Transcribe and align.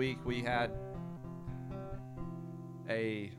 week, 0.00 0.18
we 0.24 0.40
had 0.40 0.70
a 2.88 3.30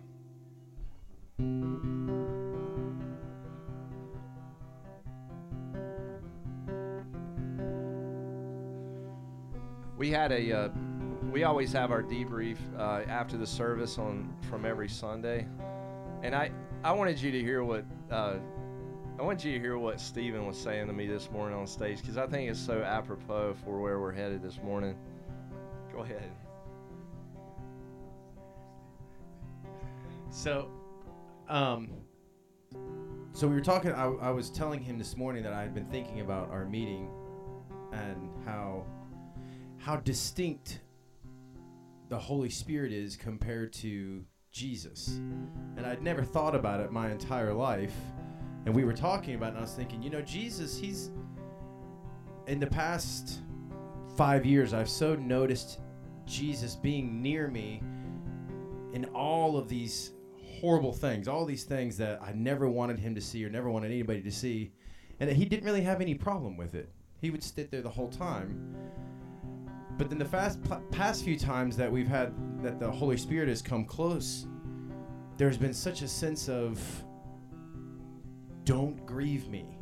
we 9.98 10.12
had 10.12 10.32
a 10.32 10.54
uh, 10.54 10.70
we 11.32 11.44
always 11.46 11.74
have 11.74 11.90
our 11.90 12.04
debrief 12.04 12.58
uh, 12.78 13.10
after 13.10 13.38
the 13.38 13.48
service 13.48 13.98
on 13.98 14.32
from 14.48 14.64
every 14.64 14.88
Sunday, 14.88 15.48
and 16.22 16.36
I 16.36 16.52
I 16.84 16.92
wanted 16.92 17.20
you 17.20 17.32
to 17.32 17.40
hear 17.40 17.64
what 17.64 17.86
uh, 18.12 18.36
I 19.18 19.24
want 19.24 19.44
you 19.44 19.54
to 19.54 19.60
hear 19.60 19.80
what 19.80 20.00
Stephen 20.00 20.46
was 20.46 20.60
saying 20.60 20.86
to 20.86 20.94
me 20.94 21.08
this 21.08 21.32
morning 21.32 21.58
on 21.58 21.66
stage 21.66 22.02
because 22.02 22.18
I 22.18 22.28
think 22.28 22.52
it's 22.52 22.60
so 22.60 22.84
apropos 22.84 23.56
for 23.66 23.82
where 23.82 24.00
we're 24.00 24.12
headed 24.12 24.44
this 24.44 24.62
morning. 24.62 24.96
Go 25.92 26.02
ahead. 26.02 26.30
So, 30.32 30.70
um, 31.50 31.90
so 33.34 33.48
we 33.48 33.54
were 33.54 33.62
talking. 33.62 33.92
I, 33.92 34.06
I 34.06 34.32
was 34.32 34.50
telling 34.50 34.82
him 34.82 34.98
this 34.98 35.18
morning 35.18 35.44
that 35.44 35.52
I 35.52 35.62
had 35.62 35.74
been 35.74 35.88
thinking 35.88 36.22
about 36.22 36.50
our 36.50 36.66
meeting 36.66 37.10
and 37.92 38.30
how 38.46 38.86
how 39.78 39.98
distinct 39.98 40.80
the 42.08 42.18
Holy 42.18 42.50
Spirit 42.50 42.94
is 42.94 43.18
compared 43.18 43.74
to 43.74 44.24
Jesus. 44.52 45.20
And 45.76 45.86
I'd 45.86 46.02
never 46.02 46.24
thought 46.24 46.56
about 46.56 46.80
it 46.80 46.92
my 46.92 47.12
entire 47.12 47.54
life. 47.54 47.96
And 48.66 48.74
we 48.74 48.86
were 48.86 48.94
talking 48.94 49.36
about 49.36 49.48
it, 49.48 49.50
and 49.50 49.58
I 49.58 49.62
was 49.62 49.74
thinking, 49.74 50.02
you 50.02 50.10
know, 50.10 50.22
Jesus, 50.22 50.78
he's 50.78 51.12
in 52.48 52.60
the 52.60 52.68
past 52.68 53.40
five 54.16 54.46
years, 54.46 54.74
I've 54.74 54.90
so 54.90 55.16
noticed 55.16 55.80
Jesus 56.26 56.76
being 56.76 57.22
near 57.22 57.48
me 57.48 57.82
in 58.94 59.06
all 59.14 59.58
of 59.58 59.68
these 59.68 60.12
horrible 60.62 60.94
things, 60.94 61.28
all 61.28 61.46
these 61.46 61.64
things 61.64 61.98
that 61.98 62.22
I 62.22 62.32
never 62.34 62.70
wanted 62.70 63.00
him 63.00 63.16
to 63.16 63.22
see 63.22 63.44
or 63.44 63.50
never 63.50 63.70
wanted 63.70 63.92
anybody 63.92 64.22
to 64.22 64.32
see, 64.32 64.72
and 65.20 65.30
he 65.30 65.44
didn't 65.46 65.66
really 65.66 65.82
have 65.82 66.02
any 66.02 66.14
problem 66.14 66.56
with 66.56 66.76
it. 66.76 66.90
He 67.20 67.32
would 67.32 67.44
sit 67.44 67.72
there 67.72 67.82
the 67.82 67.90
whole 67.90 68.10
time. 68.10 68.76
But 69.98 70.10
then 70.10 70.18
the 70.18 70.26
fast 70.26 70.60
past 70.92 71.24
few 71.24 71.38
times 71.38 71.76
that 71.78 71.92
we've 71.92 72.08
had 72.08 72.34
that 72.64 72.80
the 72.80 72.90
Holy 72.90 73.18
Spirit 73.18 73.50
has 73.50 73.62
come 73.62 73.86
close, 73.86 74.48
there's 75.38 75.58
been 75.58 75.74
such 75.74 76.02
a 76.02 76.08
sense 76.08 76.48
of 76.50 76.80
don't 78.64 79.06
grieve 79.06 79.48
me. 79.50 79.78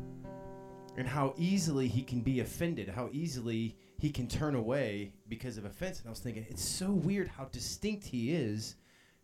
And 0.96 1.06
how 1.06 1.34
easily 1.38 1.88
he 1.88 2.02
can 2.02 2.20
be 2.20 2.40
offended, 2.40 2.88
how 2.88 3.08
easily 3.12 3.76
he 3.98 4.10
can 4.10 4.26
turn 4.26 4.54
away 4.54 5.12
because 5.28 5.56
of 5.56 5.64
offense. 5.64 6.00
And 6.00 6.08
I 6.08 6.10
was 6.10 6.20
thinking, 6.20 6.44
it's 6.50 6.64
so 6.64 6.90
weird 6.90 7.28
how 7.28 7.44
distinct 7.44 8.04
he 8.06 8.34
is 8.34 8.76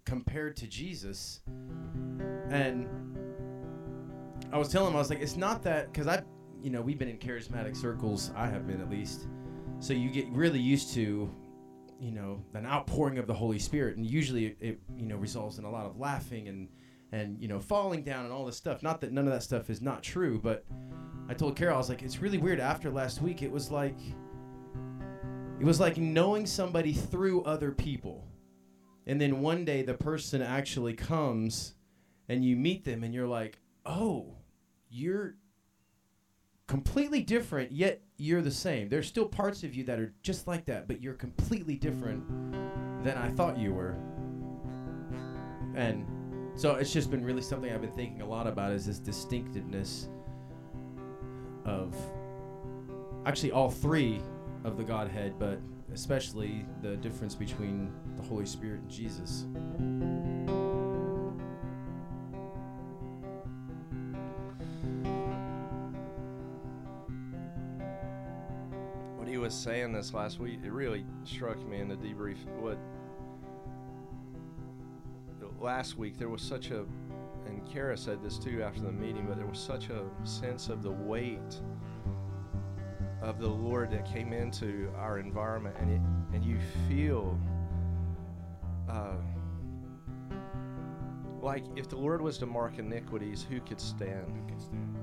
compared 0.06 0.56
to 0.56 0.66
Jesus. 0.66 1.42
And 2.48 2.88
I 4.52 4.58
was 4.58 4.68
telling 4.68 4.90
him, 4.90 4.96
I 4.96 5.00
was 5.00 5.10
like, 5.10 5.20
it's 5.20 5.36
not 5.36 5.62
that, 5.64 5.92
because 5.92 6.06
I, 6.06 6.22
you 6.62 6.70
know, 6.70 6.80
we've 6.80 6.98
been 6.98 7.08
in 7.08 7.18
charismatic 7.18 7.76
circles, 7.76 8.30
I 8.34 8.46
have 8.46 8.66
been 8.66 8.80
at 8.80 8.88
least. 8.88 9.26
So 9.80 9.92
you 9.92 10.08
get 10.08 10.28
really 10.30 10.60
used 10.60 10.94
to, 10.94 11.30
you 12.00 12.12
know, 12.12 12.42
an 12.54 12.64
outpouring 12.64 13.18
of 13.18 13.26
the 13.26 13.34
Holy 13.34 13.58
Spirit. 13.58 13.96
And 13.96 14.06
usually 14.06 14.46
it, 14.46 14.56
it 14.60 14.80
you 14.96 15.06
know, 15.06 15.16
results 15.16 15.58
in 15.58 15.64
a 15.64 15.70
lot 15.70 15.84
of 15.84 15.98
laughing 15.98 16.48
and, 16.48 16.68
and, 17.12 17.40
you 17.40 17.48
know, 17.48 17.60
falling 17.60 18.02
down 18.02 18.24
and 18.24 18.32
all 18.32 18.46
this 18.46 18.56
stuff. 18.56 18.82
Not 18.82 19.00
that 19.00 19.12
none 19.12 19.26
of 19.26 19.32
that 19.32 19.42
stuff 19.42 19.68
is 19.68 19.82
not 19.82 20.02
true, 20.02 20.40
but 20.42 20.64
I 21.28 21.34
told 21.34 21.56
Carol, 21.56 21.74
I 21.74 21.78
was 21.78 21.88
like, 21.88 22.02
it's 22.02 22.20
really 22.20 22.38
weird. 22.38 22.60
After 22.60 22.90
last 22.90 23.20
week, 23.20 23.42
it 23.42 23.50
was 23.50 23.70
like, 23.70 23.98
it 25.58 25.64
was 25.64 25.80
like 25.80 25.96
knowing 25.96 26.46
somebody 26.46 26.92
through 26.92 27.42
other 27.42 27.72
people. 27.72 28.24
And 29.06 29.20
then 29.20 29.40
one 29.40 29.64
day 29.64 29.82
the 29.82 29.94
person 29.94 30.42
actually 30.42 30.94
comes 30.94 31.74
and 32.28 32.44
you 32.44 32.56
meet 32.56 32.84
them 32.84 33.04
and 33.04 33.14
you're 33.14 33.28
like, 33.28 33.60
oh, 33.84 34.34
you're 34.90 35.36
completely 36.66 37.22
different, 37.22 37.70
yet 37.70 38.02
you're 38.16 38.42
the 38.42 38.50
same. 38.50 38.88
There's 38.88 39.06
still 39.06 39.26
parts 39.26 39.62
of 39.62 39.74
you 39.74 39.84
that 39.84 40.00
are 40.00 40.12
just 40.22 40.48
like 40.48 40.64
that, 40.66 40.88
but 40.88 41.00
you're 41.00 41.14
completely 41.14 41.76
different 41.76 42.24
than 43.04 43.16
I 43.16 43.28
thought 43.30 43.56
you 43.56 43.72
were. 43.72 43.96
And 45.76 46.06
so 46.56 46.74
it's 46.74 46.92
just 46.92 47.10
been 47.10 47.24
really 47.24 47.42
something 47.42 47.72
I've 47.72 47.82
been 47.82 47.92
thinking 47.92 48.22
a 48.22 48.26
lot 48.26 48.46
about 48.46 48.72
is 48.72 48.86
this 48.86 48.98
distinctiveness 48.98 50.08
of 51.64 51.94
actually 53.26 53.52
all 53.52 53.70
three 53.70 54.20
of 54.64 54.76
the 54.76 54.84
Godhead, 54.84 55.38
but 55.38 55.60
especially 55.96 56.66
the 56.82 56.94
difference 56.98 57.34
between 57.34 57.90
the 58.18 58.22
Holy 58.22 58.44
Spirit 58.44 58.80
and 58.80 58.90
Jesus. 58.90 59.46
What 69.16 69.26
he 69.26 69.38
was 69.38 69.54
saying 69.54 69.94
this 69.94 70.12
last 70.12 70.38
week, 70.38 70.58
it 70.62 70.70
really 70.70 71.06
struck 71.24 71.66
me 71.66 71.80
in 71.80 71.88
the 71.88 71.96
debrief. 71.96 72.44
What 72.60 72.76
last 75.58 75.96
week 75.96 76.18
there 76.18 76.28
was 76.28 76.42
such 76.42 76.72
a, 76.72 76.84
and 77.46 77.66
Kara 77.72 77.96
said 77.96 78.22
this 78.22 78.36
too 78.36 78.62
after 78.62 78.82
the 78.82 78.92
meeting, 78.92 79.24
but 79.26 79.38
there 79.38 79.46
was 79.46 79.58
such 79.58 79.88
a 79.88 80.04
sense 80.24 80.68
of 80.68 80.82
the 80.82 80.92
weight 80.92 81.62
of 83.26 83.40
the 83.40 83.48
Lord 83.48 83.90
that 83.90 84.06
came 84.06 84.32
into 84.32 84.88
our 84.96 85.18
environment, 85.18 85.74
and 85.80 85.90
it, 85.90 86.00
and 86.32 86.44
you 86.44 86.58
feel 86.88 87.36
uh, 88.88 89.16
like 91.42 91.64
if 91.74 91.88
the 91.88 91.96
Lord 91.96 92.22
was 92.22 92.38
to 92.38 92.46
mark 92.46 92.78
iniquities, 92.78 93.44
who 93.48 93.58
could 93.60 93.80
stand? 93.80 94.26
Who 94.28 94.46
can 94.46 94.60
stand? 94.60 94.96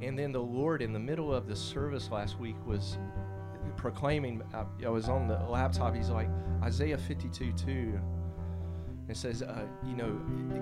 And 0.00 0.18
then 0.18 0.32
the 0.32 0.40
Lord, 0.40 0.80
in 0.80 0.94
the 0.94 0.98
middle 0.98 1.32
of 1.32 1.46
the 1.46 1.54
service 1.54 2.10
last 2.10 2.40
week, 2.40 2.56
was 2.66 2.96
proclaiming. 3.76 4.42
I, 4.54 4.64
I 4.86 4.88
was 4.88 5.10
on 5.10 5.28
the 5.28 5.38
laptop. 5.40 5.94
He's 5.94 6.08
like 6.08 6.28
Isaiah 6.62 6.96
52 6.96 7.52
2. 7.52 8.00
It 9.10 9.16
says, 9.16 9.42
uh, 9.42 9.66
you 9.86 9.94
know, 9.94 10.18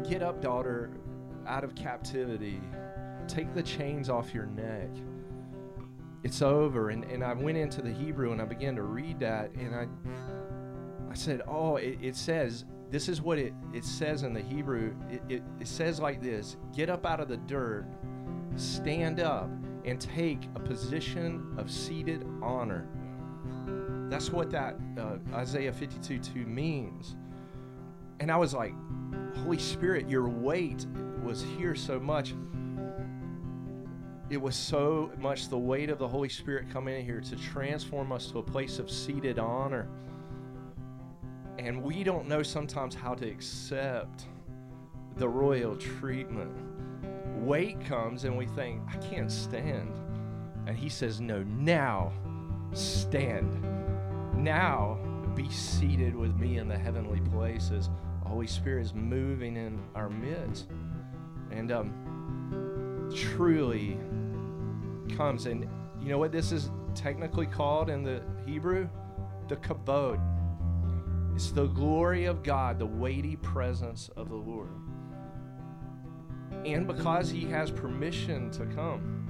get 0.09 0.25
up, 0.25 0.43
daughter, 0.43 0.91
out 1.47 1.63
of 1.63 1.77
captivity. 1.77 2.61
Take 3.29 3.55
the 3.55 3.63
chains 3.63 4.11
off 4.11 4.35
your 4.35 4.47
neck. 4.47 4.91
It's 6.23 6.43
over. 6.43 6.91
And, 6.91 7.05
and 7.05 7.25
I 7.25 7.33
went 7.33 7.57
into 7.57 7.83
the 7.83 7.93
Hebrew 7.93 8.33
and 8.33 8.41
I 8.41 8.45
began 8.45 8.77
to 8.77 8.83
read 8.83 9.21
that. 9.21 9.53
And 9.55 9.75
I, 9.75 9.87
I 11.11 11.15
said, 11.15 11.43
oh, 11.49 11.77
it, 11.77 11.99
it 12.01 12.17
says, 12.17 12.65
this 12.91 13.09
is 13.09 13.23
what 13.23 13.39
it, 13.39 13.55
it 13.73 13.85
says 13.85 14.25
in 14.25 14.35
the 14.35 14.43
Hebrew. 14.43 14.95
It, 15.09 15.23
it, 15.29 15.43
it 15.61 15.69
says 15.69 16.01
like 16.01 16.21
this 16.21 16.57
Get 16.75 16.91
up 16.91 17.07
out 17.07 17.21
of 17.21 17.29
the 17.29 17.37
dirt, 17.37 17.87
stand 18.57 19.21
up, 19.21 19.49
and 19.85 20.01
take 20.01 20.49
a 20.57 20.61
position 20.61 21.55
of 21.57 21.71
seated 21.71 22.27
honor. 22.43 22.89
That's 24.11 24.31
what 24.31 24.51
that 24.51 24.77
uh, 24.99 25.19
Isaiah 25.35 25.73
52 25.73 26.19
2 26.19 26.47
means. 26.47 27.17
And 28.19 28.31
I 28.31 28.37
was 28.37 28.53
like, 28.53 28.75
Holy 29.37 29.59
Spirit, 29.59 30.09
your 30.09 30.29
weight 30.29 30.87
was 31.23 31.43
here 31.43 31.75
so 31.75 32.01
much. 32.01 32.35
It 34.31 34.41
was 34.41 34.55
so 34.55 35.11
much 35.19 35.49
the 35.49 35.59
weight 35.59 35.91
of 35.91 35.99
the 35.99 36.07
Holy 36.07 36.29
Spirit 36.29 36.71
coming 36.73 36.97
in 36.97 37.05
here 37.05 37.21
to 37.21 37.35
transform 37.35 38.13
us 38.13 38.31
to 38.31 38.39
a 38.39 38.43
place 38.43 38.79
of 38.79 38.89
seated 38.89 39.41
honor. 39.41 39.89
And 41.59 41.83
we 41.83 42.05
don't 42.05 42.29
know 42.29 42.45
sometimes 42.45 42.95
how 42.95 43.15
to 43.15 43.29
accept 43.29 44.27
the 45.17 45.29
royal 45.29 45.75
treatment. 45.75 46.53
Weight 47.45 47.85
comes 47.85 48.23
and 48.23 48.39
we 48.39 48.47
think, 48.47 48.81
I 48.89 48.99
can't 48.99 49.33
stand. 49.33 49.99
And 50.67 50.77
he 50.77 50.89
says, 50.89 51.21
No, 51.21 51.43
now 51.43 52.13
stand. 52.73 53.65
Now 54.37 54.97
be 55.35 55.51
seated 55.51 56.15
with 56.15 56.37
me 56.37 56.59
in 56.59 56.69
the 56.69 56.79
heavenly 56.79 57.21
places. 57.33 57.91
The 58.23 58.29
Holy 58.29 58.47
Spirit 58.47 58.83
is 58.83 58.95
moving 58.95 59.57
in 59.57 59.81
our 59.97 60.09
midst. 60.09 60.69
And 61.51 61.73
um, 61.73 63.11
truly 63.15 63.99
comes. 65.11 65.47
And 65.47 65.69
you 66.01 66.09
know 66.09 66.19
what 66.19 66.33
this 66.33 66.53
is 66.53 66.71
technically 66.95 67.47
called 67.47 67.91
in 67.91 68.03
the 68.03 68.23
Hebrew? 68.47 68.89
The 69.49 69.57
kavod. 69.57 70.21
It's 71.35 71.53
the 71.53 71.67
glory 71.67 72.27
of 72.27 72.43
God, 72.43 72.79
the 72.79 72.87
weighty 72.87 73.37
presence 73.37 74.11
of 74.17 74.29
the 74.29 74.37
Lord. 74.37 74.71
And 76.67 76.87
because 76.87 77.31
He 77.31 77.45
has 77.47 77.71
permission 77.71 78.51
to 78.53 78.67
come, 78.67 79.29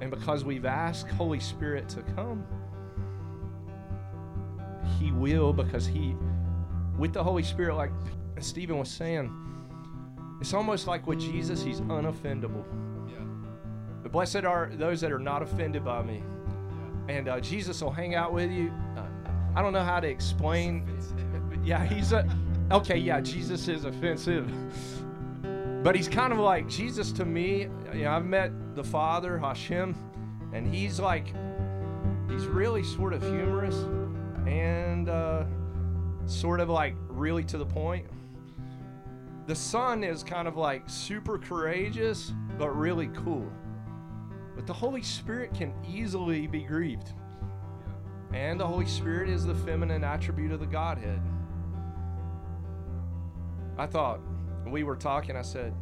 and 0.00 0.10
because 0.10 0.44
we've 0.44 0.64
asked 0.64 1.08
Holy 1.08 1.40
Spirit 1.40 1.88
to 1.90 2.02
come, 2.02 2.44
He 4.98 5.12
will 5.12 5.52
because 5.52 5.86
He, 5.86 6.16
with 6.98 7.12
the 7.12 7.22
Holy 7.22 7.42
Spirit, 7.42 7.76
like 7.76 7.92
Stephen 8.40 8.78
was 8.78 8.90
saying, 8.90 9.32
it's 10.40 10.52
almost 10.52 10.86
like 10.86 11.06
with 11.06 11.20
Jesus, 11.20 11.62
He's 11.62 11.80
unoffendable. 11.82 12.64
But 14.04 14.12
blessed 14.12 14.44
are 14.44 14.70
those 14.74 15.00
that 15.00 15.10
are 15.10 15.18
not 15.18 15.42
offended 15.42 15.82
by 15.82 16.02
me. 16.02 16.22
And 17.08 17.26
uh, 17.26 17.40
Jesus 17.40 17.82
will 17.82 17.90
hang 17.90 18.14
out 18.14 18.34
with 18.34 18.50
you. 18.50 18.70
Uh, 18.96 19.02
I 19.56 19.62
don't 19.62 19.72
know 19.72 19.82
how 19.82 19.98
to 19.98 20.06
explain. 20.06 20.86
Yeah, 21.64 21.84
he's 21.86 22.12
a. 22.12 22.28
Okay, 22.70 22.98
yeah, 22.98 23.22
Jesus 23.22 23.66
is 23.66 23.86
offensive. 23.86 24.46
But 25.82 25.96
he's 25.96 26.08
kind 26.08 26.34
of 26.34 26.38
like 26.38 26.68
Jesus 26.68 27.12
to 27.12 27.24
me. 27.24 27.68
You 27.94 28.04
know, 28.04 28.10
I've 28.10 28.26
met 28.26 28.52
the 28.74 28.84
Father, 28.84 29.38
Hashem, 29.38 29.94
and 30.52 30.66
he's 30.66 31.00
like, 31.00 31.28
he's 32.28 32.46
really 32.46 32.82
sort 32.82 33.14
of 33.14 33.22
humorous 33.22 33.76
and 34.46 35.08
uh, 35.08 35.44
sort 36.26 36.60
of 36.60 36.68
like 36.68 36.94
really 37.08 37.44
to 37.44 37.56
the 37.56 37.66
point. 37.66 38.06
The 39.46 39.54
Son 39.54 40.04
is 40.04 40.22
kind 40.22 40.46
of 40.46 40.56
like 40.56 40.82
super 40.90 41.38
courageous, 41.38 42.32
but 42.58 42.68
really 42.70 43.08
cool. 43.08 43.50
But 44.54 44.66
the 44.66 44.72
Holy 44.72 45.02
Spirit 45.02 45.52
can 45.54 45.72
easily 45.86 46.46
be 46.46 46.62
grieved. 46.62 47.12
And 48.32 48.58
the 48.58 48.66
Holy 48.66 48.86
Spirit 48.86 49.28
is 49.28 49.44
the 49.44 49.54
feminine 49.54 50.04
attribute 50.04 50.52
of 50.52 50.60
the 50.60 50.66
Godhead. 50.66 51.20
I 53.76 53.86
thought 53.86 54.20
we 54.66 54.82
were 54.82 54.96
talking, 54.96 55.36
I 55.36 55.42
said, 55.42 55.74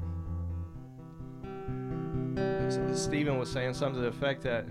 Stephen 2.95 3.39
was 3.39 3.51
saying 3.51 3.75
something 3.75 3.97
to 3.97 4.01
the 4.01 4.09
effect 4.09 4.43
that 4.43 4.67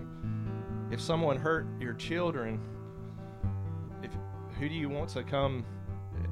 if 0.90 1.00
someone 1.00 1.36
hurt 1.36 1.66
your 1.80 1.94
children, 1.94 2.60
if 4.02 4.10
who 4.58 4.68
do 4.68 4.74
you 4.74 4.88
want 4.88 5.08
to 5.10 5.22
come 5.22 5.64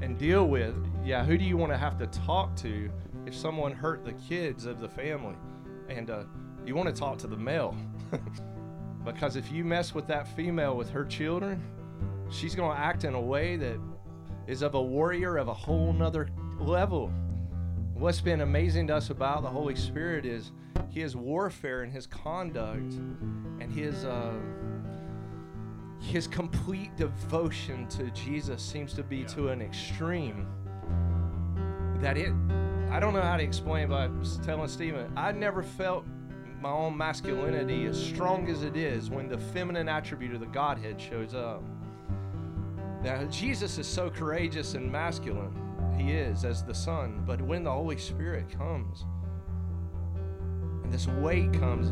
and 0.03 0.19
deal 0.19 0.49
with? 0.49 0.75
Yeah, 1.05 1.25
who 1.25 1.39
do 1.39 1.45
you 1.45 1.57
want 1.57 1.73
to 1.73 1.79
have 1.79 1.99
to 1.99 2.07
talk 2.09 2.55
to 2.57 2.91
if 3.27 3.35
someone 3.35 3.73
hurt 3.73 4.05
the 4.05 4.13
kids 4.13 4.67
of 4.67 4.81
the 4.81 4.89
family? 4.89 5.37
And 5.89 6.11
uh, 6.11 6.25
you 6.67 6.75
want 6.75 6.95
to 6.95 6.99
talk 6.99 7.19
to 7.19 7.27
the 7.27 7.37
male. 7.37 7.77
because 9.05 9.37
if 9.37 9.51
you 9.51 9.65
mess 9.65 9.95
with 9.95 10.07
that 10.09 10.29
female 10.37 10.77
with 10.77 10.91
her 10.91 11.05
children, 11.05 11.63
she's 12.31 12.55
going 12.55 12.75
to 12.75 12.79
act 12.79 13.05
in 13.05 13.15
a 13.15 13.21
way 13.21 13.57
that 13.57 13.79
is 14.47 14.63
of 14.63 14.75
a 14.75 14.83
warrior 14.83 15.37
of 15.37 15.49
a 15.49 15.55
whole 15.55 15.93
nother 15.93 16.29
level. 16.59 17.13
What's 17.95 18.21
been 18.21 18.41
amazing 18.41 18.87
to 18.89 18.97
us 18.97 19.11
about 19.11 19.43
the 19.43 19.49
Holy 19.49 19.77
Spirit 19.77 20.25
is 20.25 20.53
his 20.91 21.15
warfare 21.15 21.83
and 21.83 21.93
his 21.93 22.07
conduct 22.07 22.93
and 23.61 23.73
his 23.73 24.05
uh, 24.05 24.33
his 26.01 26.27
complete 26.27 26.97
devotion 26.97 27.87
to 27.89 28.11
Jesus 28.11 28.63
seems 28.63 28.95
to 28.95 29.03
be 29.03 29.19
yeah. 29.19 29.27
to 29.27 29.49
an 29.49 29.61
extreme 29.61 30.47
that 32.01 32.17
it 32.17 32.33
I 32.91 32.99
don't 32.99 33.13
know 33.13 33.21
how 33.21 33.37
to 33.37 33.43
explain 33.43 33.89
but 33.89 33.97
I 33.97 34.07
was 34.09 34.39
telling 34.39 34.69
Stephen 34.69 35.13
I 35.17 35.33
never 35.33 35.63
felt 35.63 36.05
my 36.61 36.71
own 36.71 36.97
masculinity 36.97 37.87
as 37.87 38.01
strong 38.01 38.49
as 38.49 38.63
it 38.63 38.77
is 38.77 39.11
when 39.11 39.29
the 39.29 39.39
feminine 39.39 39.89
attribute 39.89 40.35
of 40.35 40.41
the 40.41 40.47
Godhead 40.47 41.01
shows 41.01 41.35
up. 41.35 41.63
Now 43.03 43.25
Jesus 43.25 43.79
is 43.79 43.87
so 43.87 44.11
courageous 44.11 44.75
and 44.75 44.91
masculine 44.91 45.55
he 46.01 46.13
is 46.13 46.45
as 46.45 46.63
the 46.63 46.75
Son. 46.75 47.23
But 47.27 47.41
when 47.41 47.65
the 47.65 47.71
Holy 47.71 47.99
Spirit 47.99 48.51
comes, 48.51 49.05
and 50.83 50.93
this 50.93 51.07
weight 51.07 51.53
comes, 51.53 51.91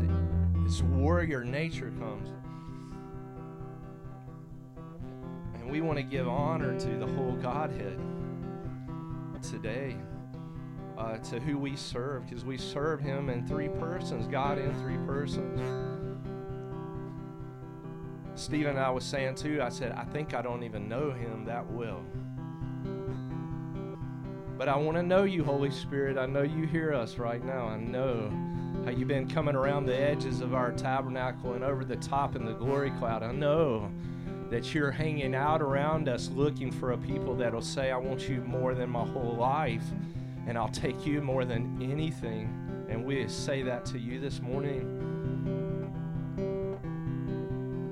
this 0.65 0.81
warrior 0.81 1.43
nature 1.43 1.91
comes, 1.99 2.29
and 5.55 5.69
we 5.69 5.81
want 5.81 5.97
to 5.97 6.03
give 6.03 6.27
honor 6.27 6.77
to 6.79 6.97
the 6.97 7.07
whole 7.07 7.35
Godhead 7.41 7.99
today. 9.41 9.95
Uh, 10.99 11.17
to 11.19 11.39
who 11.39 11.57
we 11.57 11.77
serve, 11.77 12.25
because 12.25 12.43
we 12.43 12.57
serve 12.57 12.99
Him 12.99 13.29
in 13.29 13.47
three 13.47 13.69
persons, 13.69 14.27
God 14.27 14.57
in 14.57 14.75
three 14.81 14.97
persons. 15.07 15.61
Stephen 18.35 18.71
and 18.71 18.79
I 18.79 18.89
was 18.89 19.05
saying 19.05 19.35
too, 19.35 19.61
I 19.61 19.69
said, 19.69 19.93
I 19.93 20.03
think 20.03 20.33
I 20.33 20.41
don't 20.41 20.61
even 20.63 20.89
know 20.89 21.11
Him 21.11 21.45
that 21.45 21.65
well. 21.71 22.01
But 24.57 24.67
I 24.67 24.75
want 24.75 24.97
to 24.97 25.03
know 25.03 25.23
you, 25.23 25.41
Holy 25.41 25.71
Spirit. 25.71 26.17
I 26.17 26.25
know 26.25 26.41
you 26.41 26.67
hear 26.67 26.93
us 26.93 27.17
right 27.17 27.41
now. 27.45 27.67
I 27.67 27.77
know 27.77 28.29
how 28.83 28.91
you've 28.91 29.07
been 29.07 29.29
coming 29.29 29.55
around 29.55 29.85
the 29.85 29.95
edges 29.95 30.41
of 30.41 30.53
our 30.53 30.73
tabernacle 30.73 31.53
and 31.53 31.63
over 31.63 31.85
the 31.85 31.95
top 31.95 32.35
in 32.35 32.43
the 32.43 32.51
glory 32.51 32.91
cloud. 32.91 33.23
I 33.23 33.31
know 33.31 33.89
that 34.49 34.73
you're 34.73 34.91
hanging 34.91 35.33
out 35.33 35.61
around 35.61 36.09
us 36.09 36.29
looking 36.29 36.73
for 36.73 36.91
a 36.91 36.97
people 36.97 37.35
that'll 37.35 37.61
say, 37.61 37.89
I 37.89 37.97
want 37.97 38.27
you 38.27 38.41
more 38.41 38.73
than 38.73 38.89
my 38.89 39.05
whole 39.05 39.37
life, 39.37 39.85
and 40.49 40.57
I'll 40.57 40.67
take 40.67 41.05
you 41.05 41.21
more 41.21 41.45
than 41.45 41.77
anything. 41.79 42.85
And 42.89 43.05
we 43.05 43.27
say 43.27 43.61
that 43.61 43.85
to 43.85 43.99
you 43.99 44.19
this 44.19 44.41
morning 44.41 44.83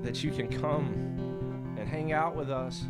that 0.02 0.24
you 0.24 0.32
can 0.32 0.48
come 0.48 1.76
and 1.78 1.88
hang 1.88 2.10
out 2.12 2.34
with 2.34 2.50
us. 2.50 2.82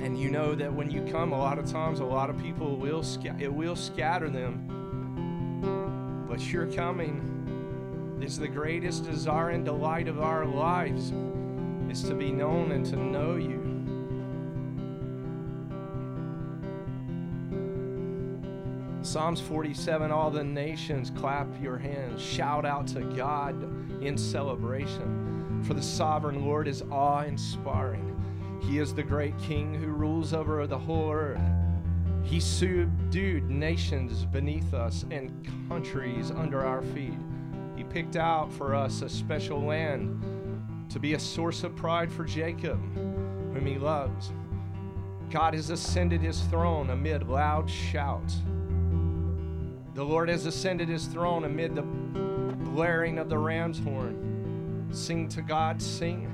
And 0.00 0.18
you 0.18 0.30
know 0.30 0.54
that 0.54 0.72
when 0.72 0.90
you 0.90 1.02
come, 1.12 1.32
a 1.32 1.38
lot 1.38 1.58
of 1.58 1.70
times, 1.70 2.00
a 2.00 2.06
lot 2.06 2.30
of 2.30 2.38
people 2.38 2.76
will 2.76 3.04
it 3.38 3.52
will 3.52 3.76
scatter 3.76 4.30
them. 4.30 6.24
But 6.26 6.50
your 6.50 6.68
coming 6.68 8.16
is 8.22 8.38
the 8.38 8.48
greatest 8.48 9.04
desire 9.04 9.50
and 9.50 9.62
delight 9.62 10.08
of 10.08 10.22
our 10.22 10.46
lives, 10.46 11.12
is 11.90 12.02
to 12.04 12.14
be 12.14 12.32
known 12.32 12.72
and 12.72 12.86
to 12.86 12.96
know 12.96 13.36
you. 13.36 13.57
Psalms 19.08 19.40
47 19.40 20.10
All 20.10 20.30
the 20.30 20.44
nations 20.44 21.10
clap 21.16 21.46
your 21.62 21.78
hands, 21.78 22.20
shout 22.20 22.66
out 22.66 22.86
to 22.88 23.00
God 23.00 23.54
in 24.04 24.18
celebration, 24.18 25.62
for 25.66 25.72
the 25.72 25.82
sovereign 25.82 26.44
Lord 26.44 26.68
is 26.68 26.82
awe 26.90 27.22
inspiring. 27.22 28.14
He 28.60 28.78
is 28.78 28.92
the 28.92 29.02
great 29.02 29.32
king 29.38 29.72
who 29.72 29.86
rules 29.86 30.34
over 30.34 30.66
the 30.66 30.76
whole 30.76 31.10
earth. 31.10 31.40
He 32.22 32.38
subdued 32.38 33.48
nations 33.48 34.26
beneath 34.26 34.74
us 34.74 35.06
and 35.10 35.32
countries 35.70 36.30
under 36.30 36.66
our 36.66 36.82
feet. 36.82 37.16
He 37.76 37.84
picked 37.84 38.16
out 38.16 38.52
for 38.52 38.74
us 38.74 39.00
a 39.00 39.08
special 39.08 39.62
land 39.62 40.22
to 40.90 40.98
be 40.98 41.14
a 41.14 41.18
source 41.18 41.64
of 41.64 41.74
pride 41.74 42.12
for 42.12 42.26
Jacob, 42.26 42.78
whom 42.94 43.64
he 43.64 43.78
loves. 43.78 44.32
God 45.30 45.54
has 45.54 45.70
ascended 45.70 46.20
his 46.20 46.42
throne 46.42 46.90
amid 46.90 47.26
loud 47.26 47.70
shouts. 47.70 48.42
The 49.98 50.04
Lord 50.04 50.28
has 50.28 50.46
ascended 50.46 50.88
his 50.88 51.06
throne 51.06 51.42
amid 51.42 51.74
the 51.74 51.82
blaring 51.82 53.18
of 53.18 53.28
the 53.28 53.36
ram's 53.36 53.80
horn. 53.80 54.86
Sing 54.92 55.28
to 55.30 55.42
God, 55.42 55.82
sing. 55.82 56.32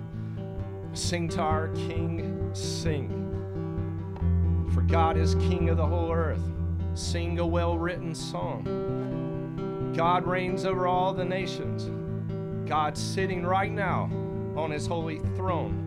Sing 0.93 1.31
to 1.31 1.41
our 1.41 1.69
King, 1.69 2.51
sing. 2.53 3.09
For 4.75 4.83
God 4.83 5.17
is 5.17 5.35
King 5.37 5.71
of 5.71 5.79
the 5.79 5.87
whole 5.87 6.13
earth. 6.13 6.43
Sing 6.93 7.39
a 7.39 7.47
well 7.47 7.79
written 7.79 8.15
song. 8.15 9.95
God 9.97 10.27
reigns 10.27 10.67
over 10.67 10.87
all 10.87 11.15
the 11.15 11.25
nations. 11.25 11.89
God's 12.69 13.03
sitting 13.03 13.47
right 13.47 13.73
now 13.73 14.11
on 14.57 14.73
his 14.73 14.87
holy 14.87 15.21
throne. 15.37 15.81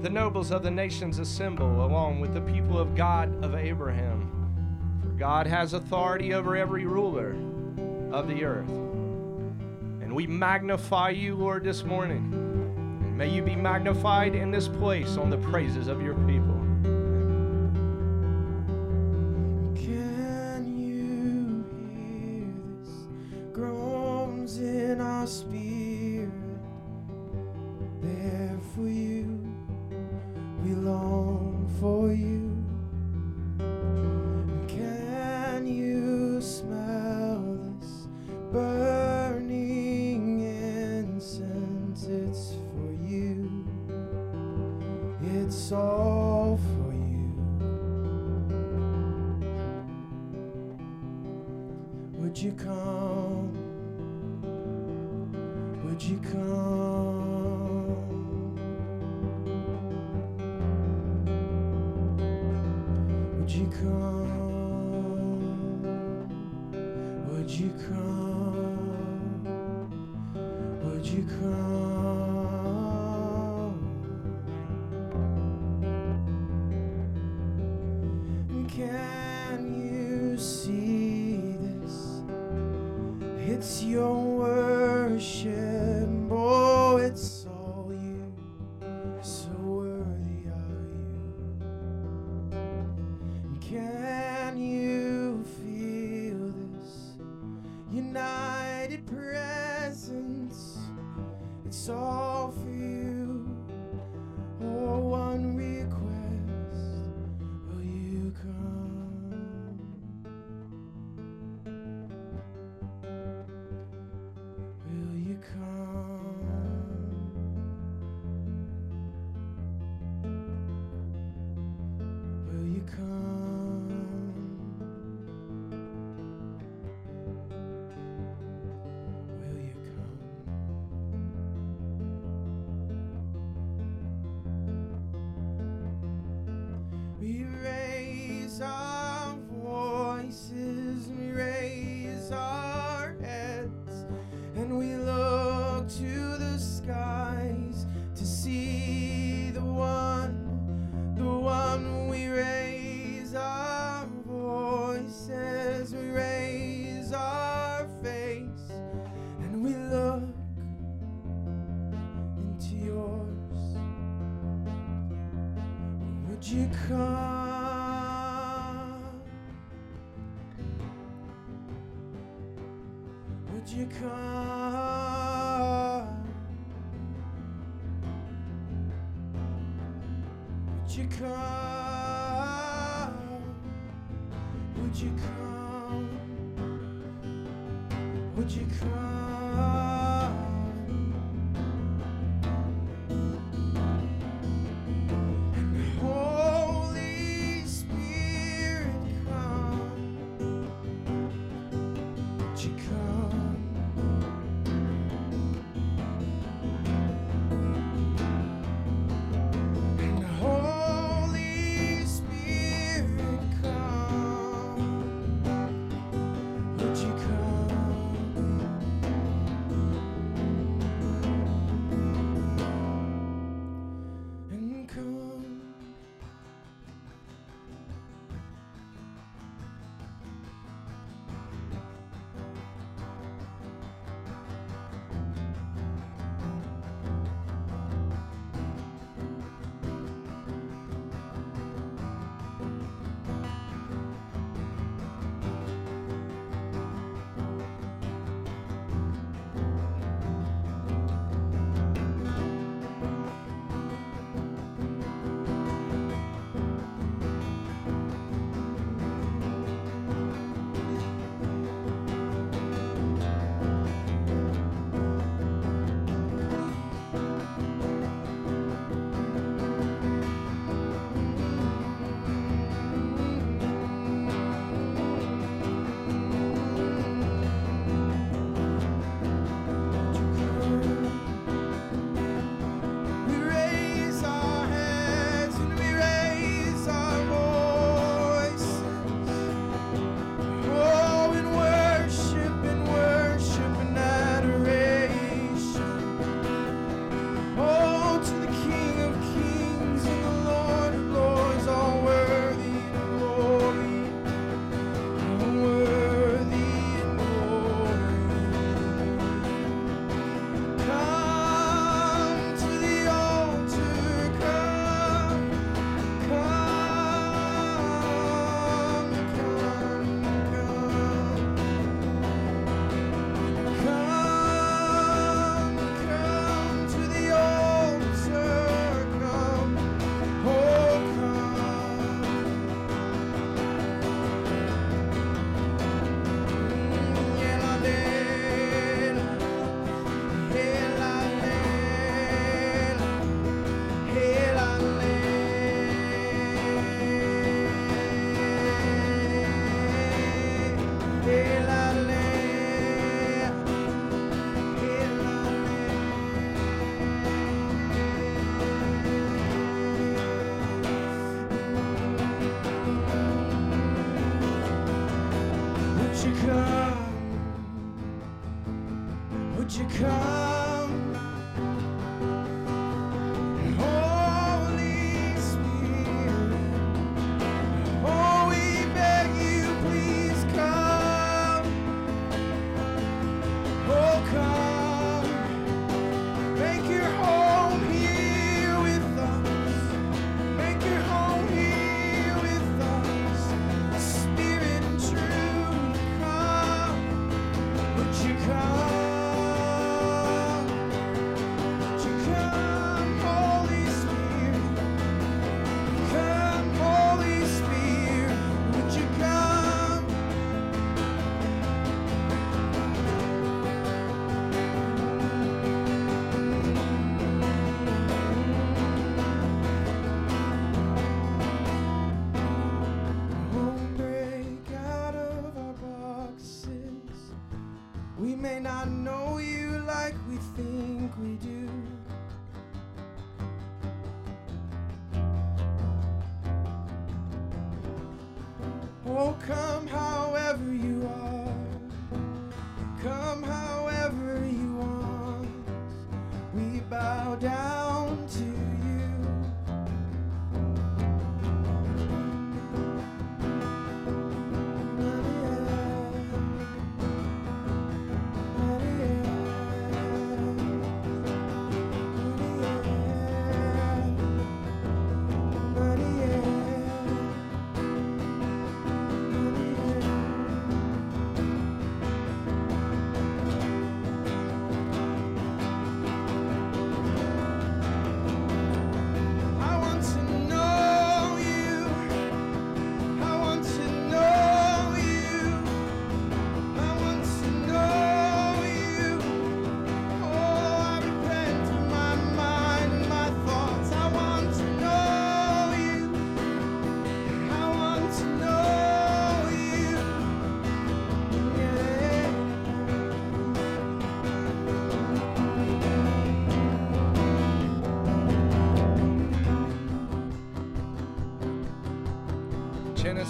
The 0.00 0.10
nobles 0.10 0.52
of 0.52 0.62
the 0.62 0.70
nations 0.70 1.18
assemble 1.18 1.84
along 1.84 2.20
with 2.20 2.34
the 2.34 2.40
people 2.42 2.78
of 2.78 2.94
God 2.94 3.44
of 3.44 3.56
Abraham. 3.56 4.39
God 5.20 5.46
has 5.46 5.74
authority 5.74 6.32
over 6.32 6.56
every 6.56 6.86
ruler 6.86 7.36
of 8.10 8.26
the 8.26 8.42
earth. 8.42 8.70
And 8.70 10.14
we 10.14 10.26
magnify 10.26 11.10
you, 11.10 11.34
Lord, 11.34 11.62
this 11.62 11.84
morning. 11.84 12.32
And 13.02 13.18
may 13.18 13.28
you 13.28 13.42
be 13.42 13.54
magnified 13.54 14.34
in 14.34 14.50
this 14.50 14.66
place 14.66 15.18
on 15.18 15.28
the 15.28 15.36
praises 15.36 15.88
of 15.88 16.00
your 16.00 16.14
people. 16.14 16.56
Can 19.74 20.74
you 20.78 21.66
hear 21.84 22.46
this 22.80 22.88
groans 23.52 24.56
in 24.56 25.02
our 25.02 25.26
spirit? 25.26 26.30
There 28.00 28.58
for 28.74 28.88
you, 28.88 29.38
we 30.64 30.72
long 30.72 31.70
for 31.78 32.10
you. 32.10 32.39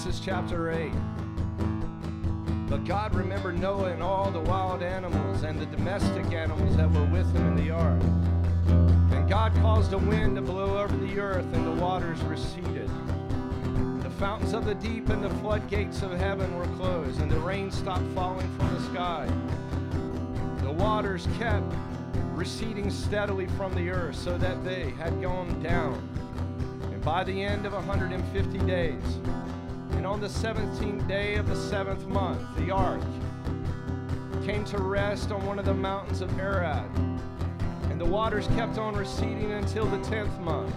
Genesis 0.00 0.24
chapter 0.24 0.70
8. 0.70 0.92
But 2.70 2.86
God 2.86 3.14
remembered 3.14 3.60
Noah 3.60 3.92
and 3.92 4.02
all 4.02 4.30
the 4.30 4.40
wild 4.40 4.82
animals 4.82 5.42
and 5.42 5.60
the 5.60 5.66
domestic 5.66 6.32
animals 6.32 6.74
that 6.78 6.90
were 6.90 7.04
with 7.04 7.30
him 7.34 7.48
in 7.48 7.56
the 7.56 7.70
ark. 7.70 8.00
And 9.12 9.28
God 9.28 9.54
caused 9.56 9.92
a 9.92 9.98
wind 9.98 10.36
to 10.36 10.42
blow 10.42 10.78
over 10.78 10.96
the 10.96 11.20
earth, 11.20 11.44
and 11.52 11.66
the 11.66 11.82
waters 11.82 12.18
receded. 12.22 12.88
The 14.02 14.08
fountains 14.18 14.54
of 14.54 14.64
the 14.64 14.74
deep 14.76 15.10
and 15.10 15.22
the 15.22 15.28
floodgates 15.28 16.00
of 16.00 16.12
heaven 16.12 16.56
were 16.56 16.78
closed, 16.78 17.20
and 17.20 17.30
the 17.30 17.40
rain 17.40 17.70
stopped 17.70 18.06
falling 18.14 18.50
from 18.56 18.74
the 18.74 18.80
sky. 18.84 19.30
The 20.62 20.72
waters 20.72 21.28
kept 21.36 21.74
receding 22.32 22.88
steadily 22.88 23.48
from 23.48 23.74
the 23.74 23.90
earth, 23.90 24.16
so 24.16 24.38
that 24.38 24.64
they 24.64 24.92
had 24.92 25.20
gone 25.20 25.62
down. 25.62 26.08
And 26.84 27.02
by 27.02 27.22
the 27.22 27.42
end 27.42 27.66
of 27.66 27.74
150 27.74 28.58
days, 28.60 29.19
on 30.10 30.20
the 30.20 30.26
17th 30.26 31.06
day 31.06 31.36
of 31.36 31.46
the 31.46 31.54
seventh 31.54 32.04
month, 32.08 32.42
the 32.56 32.68
ark 32.68 33.00
came 34.44 34.64
to 34.64 34.78
rest 34.78 35.30
on 35.30 35.46
one 35.46 35.56
of 35.56 35.64
the 35.64 35.72
mountains 35.72 36.20
of 36.20 36.36
Arad. 36.36 36.84
And 37.88 38.00
the 38.00 38.04
waters 38.04 38.48
kept 38.48 38.76
on 38.76 38.96
receding 38.96 39.52
until 39.52 39.86
the 39.86 39.98
10th 39.98 40.36
month. 40.40 40.74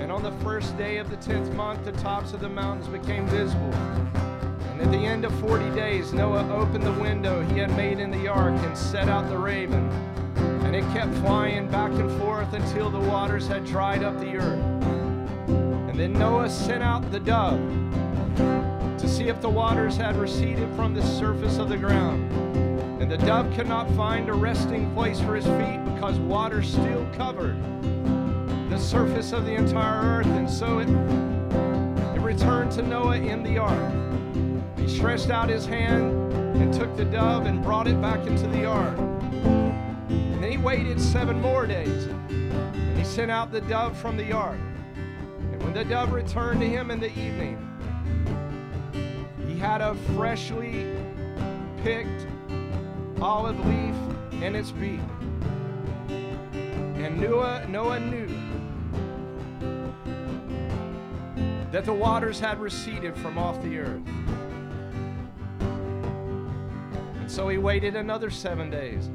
And 0.00 0.10
on 0.10 0.22
the 0.22 0.32
first 0.42 0.74
day 0.78 0.96
of 0.96 1.10
the 1.10 1.18
10th 1.18 1.52
month, 1.54 1.84
the 1.84 1.92
tops 1.92 2.32
of 2.32 2.40
the 2.40 2.48
mountains 2.48 2.88
became 2.88 3.26
visible. 3.26 3.74
And 3.74 4.80
at 4.80 4.90
the 4.90 5.04
end 5.04 5.26
of 5.26 5.38
40 5.40 5.68
days, 5.76 6.14
Noah 6.14 6.48
opened 6.54 6.84
the 6.84 6.94
window 6.94 7.42
he 7.42 7.58
had 7.58 7.76
made 7.76 7.98
in 7.98 8.10
the 8.10 8.26
ark 8.26 8.58
and 8.58 8.76
set 8.76 9.10
out 9.10 9.28
the 9.28 9.36
raven. 9.36 9.86
And 10.64 10.74
it 10.74 10.84
kept 10.94 11.12
flying 11.16 11.68
back 11.68 11.92
and 11.92 12.10
forth 12.22 12.54
until 12.54 12.88
the 12.88 13.00
waters 13.00 13.46
had 13.46 13.66
dried 13.66 14.02
up 14.02 14.18
the 14.18 14.34
earth. 14.38 14.64
And 15.90 16.00
then 16.00 16.14
Noah 16.14 16.48
sent 16.48 16.82
out 16.82 17.10
the 17.12 17.20
dove 17.20 17.81
to 18.36 19.08
see 19.08 19.28
if 19.28 19.40
the 19.40 19.50
waters 19.50 19.96
had 19.96 20.16
receded 20.16 20.68
from 20.74 20.94
the 20.94 21.02
surface 21.02 21.58
of 21.58 21.68
the 21.68 21.76
ground. 21.76 22.30
And 23.02 23.10
the 23.10 23.18
dove 23.18 23.52
could 23.54 23.66
not 23.66 23.90
find 23.92 24.28
a 24.28 24.32
resting 24.32 24.92
place 24.94 25.20
for 25.20 25.34
his 25.34 25.44
feet 25.44 25.84
because 25.94 26.18
water 26.20 26.62
still 26.62 27.06
covered 27.14 27.56
the 28.70 28.78
surface 28.78 29.32
of 29.32 29.44
the 29.44 29.52
entire 29.52 30.20
earth. 30.20 30.26
And 30.26 30.48
so 30.48 30.78
it, 30.78 30.88
it 30.88 32.20
returned 32.20 32.72
to 32.72 32.82
Noah 32.82 33.16
in 33.16 33.42
the 33.42 33.58
ark. 33.58 33.92
He 34.78 34.88
stretched 34.88 35.30
out 35.30 35.48
his 35.48 35.66
hand 35.66 36.32
and 36.32 36.72
took 36.72 36.96
the 36.96 37.04
dove 37.04 37.46
and 37.46 37.62
brought 37.62 37.86
it 37.86 38.00
back 38.00 38.26
into 38.26 38.46
the 38.46 38.64
ark. 38.64 38.96
And 40.08 40.42
then 40.42 40.50
he 40.50 40.58
waited 40.58 41.00
seven 41.00 41.40
more 41.40 41.66
days. 41.66 42.06
And 42.28 42.96
he 42.96 43.04
sent 43.04 43.30
out 43.30 43.52
the 43.52 43.60
dove 43.62 43.96
from 43.96 44.16
the 44.16 44.32
ark. 44.32 44.58
And 44.94 45.62
when 45.62 45.74
the 45.74 45.84
dove 45.84 46.12
returned 46.12 46.60
to 46.60 46.68
him 46.68 46.90
in 46.90 46.98
the 46.98 47.10
evening, 47.10 47.71
had 49.62 49.80
a 49.80 49.94
freshly 50.16 50.92
picked 51.84 52.26
olive 53.20 53.56
leaf 53.64 54.42
in 54.42 54.56
its 54.56 54.72
beak. 54.72 54.98
And 56.08 57.20
Noah, 57.20 57.64
Noah 57.68 58.00
knew 58.00 58.26
that 61.70 61.84
the 61.84 61.92
waters 61.92 62.40
had 62.40 62.58
receded 62.60 63.16
from 63.16 63.38
off 63.38 63.62
the 63.62 63.78
earth. 63.78 64.02
And 67.20 67.30
so 67.30 67.48
he 67.48 67.56
waited 67.56 67.94
another 67.94 68.30
seven 68.30 68.68
days. 68.68 69.10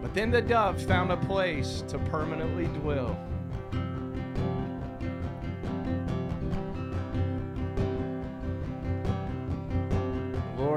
But 0.00 0.14
then 0.14 0.30
the 0.30 0.42
dove 0.42 0.80
found 0.80 1.10
a 1.10 1.16
place 1.16 1.82
to 1.88 1.98
permanently 1.98 2.66
dwell. 2.78 3.18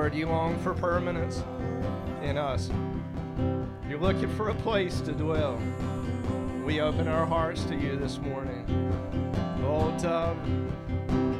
Lord, 0.02 0.16
you 0.16 0.26
long 0.26 0.58
for 0.64 0.74
permanence 0.74 1.44
in 2.24 2.36
us. 2.36 2.72
You're 3.88 4.00
looking 4.00 4.36
for 4.36 4.50
a 4.50 4.56
place 4.56 5.00
to 5.02 5.12
dwell. 5.12 5.62
We 6.66 6.82
open 6.82 7.08
our 7.08 7.24
hearts 7.24 7.66
to 7.66 7.76
you 7.76 7.98
this 7.98 8.18
morning. 8.18 8.66
Oh, 9.64 9.96
dove, 10.02 10.40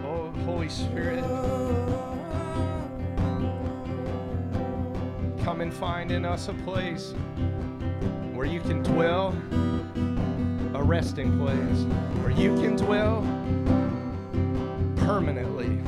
oh, 0.06 0.30
Holy 0.46 0.70
Spirit, 0.70 1.24
come 5.44 5.62
and 5.62 5.74
find 5.74 6.12
in 6.12 6.24
us 6.24 6.48
a 6.48 6.54
place 6.54 7.16
where 8.32 8.46
you 8.46 8.60
can 8.60 8.84
dwell, 8.84 9.30
a 10.76 10.84
resting 10.84 11.36
place, 11.40 11.84
where 12.22 12.30
you 12.30 12.54
can 12.62 12.76
dwell 12.76 13.22
permanently. 14.98 15.80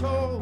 Told, 0.00 0.35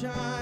shining 0.03 0.32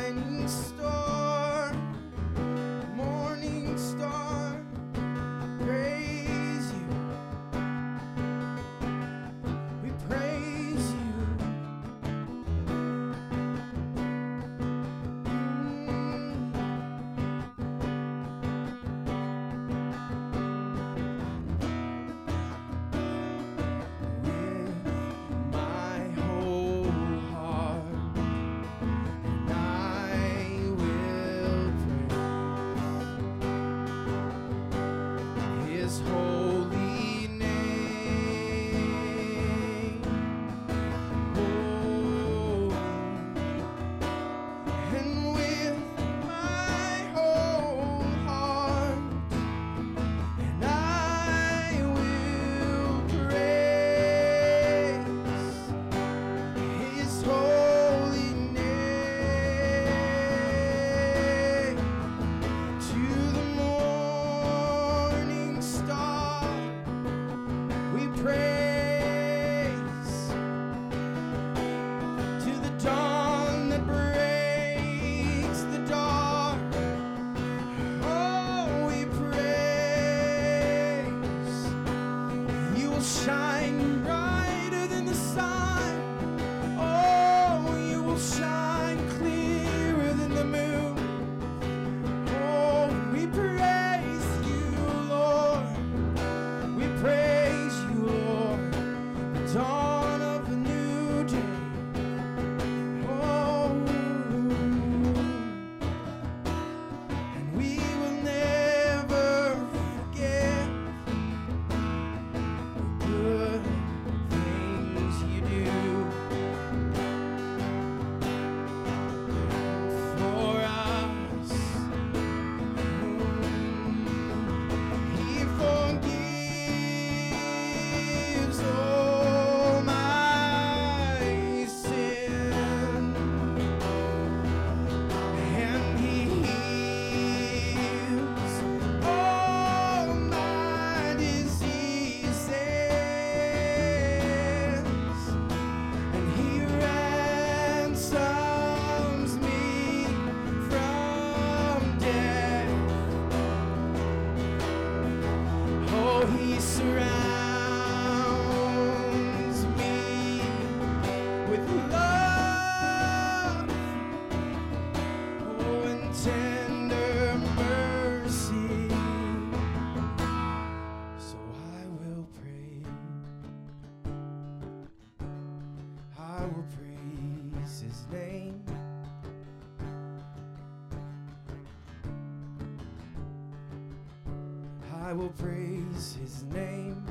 praise 185.37 186.17
his 186.21 186.43
name. 186.43 187.05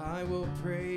I 0.00 0.22
will 0.24 0.48
praise 0.62 0.93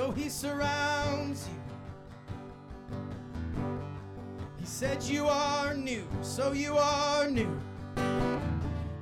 so 0.00 0.10
he 0.12 0.30
surrounds 0.30 1.46
you. 1.46 1.60
He 4.58 4.64
said 4.64 5.02
you 5.02 5.26
are 5.26 5.74
new, 5.74 6.04
so 6.22 6.52
you 6.52 6.78
are 6.78 7.28
new. 7.28 7.60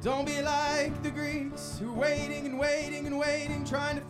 Don't 0.03 0.27
be 0.27 0.43
like 0.43 1.01
the 1.05 1.13
Greeks 1.13 1.79
who 1.79 1.93
waiting 1.93 2.47
and 2.47 2.59
waiting 2.59 3.07
and 3.07 3.17
waiting, 3.17 3.65
trying 3.65 3.95
to 3.95 4.03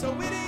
so 0.00 0.10
it 0.22 0.32
is. 0.32 0.39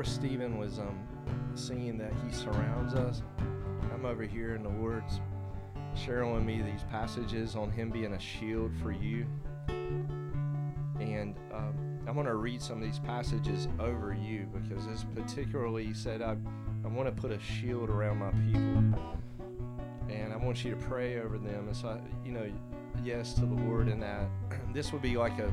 Before 0.00 0.14
Stephen 0.14 0.56
was 0.56 0.78
um, 0.78 0.98
that 1.98 2.12
he 2.24 2.32
surrounds 2.32 2.94
us, 2.94 3.20
I'm 3.92 4.06
over 4.06 4.22
here 4.22 4.54
in 4.54 4.62
the 4.62 4.70
Lord's 4.70 5.20
sharing 5.94 6.32
with 6.32 6.42
me 6.42 6.62
these 6.62 6.84
passages 6.90 7.54
on 7.54 7.70
him 7.70 7.90
being 7.90 8.14
a 8.14 8.18
shield 8.18 8.72
for 8.82 8.92
you. 8.92 9.26
And 9.68 11.36
um, 11.52 11.74
I'm 12.08 12.14
going 12.14 12.24
to 12.24 12.36
read 12.36 12.62
some 12.62 12.78
of 12.78 12.82
these 12.82 12.98
passages 12.98 13.68
over 13.78 14.14
you 14.14 14.48
because 14.54 14.86
this 14.86 15.04
particularly 15.14 15.92
said 15.92 16.22
I, 16.22 16.34
I 16.82 16.88
want 16.88 17.14
to 17.14 17.20
put 17.20 17.30
a 17.30 17.38
shield 17.38 17.90
around 17.90 18.20
my 18.20 18.30
people. 18.30 19.18
And 20.08 20.32
I 20.32 20.36
want 20.36 20.64
you 20.64 20.70
to 20.70 20.78
pray 20.78 21.20
over 21.20 21.36
them. 21.36 21.66
And 21.66 21.76
so, 21.76 21.88
I, 21.88 22.00
you 22.24 22.32
know, 22.32 22.50
yes 23.04 23.34
to 23.34 23.42
the 23.42 23.54
Lord 23.54 23.86
in 23.86 24.00
that. 24.00 24.30
this 24.72 24.94
would 24.94 25.02
be 25.02 25.18
like 25.18 25.38
a 25.38 25.52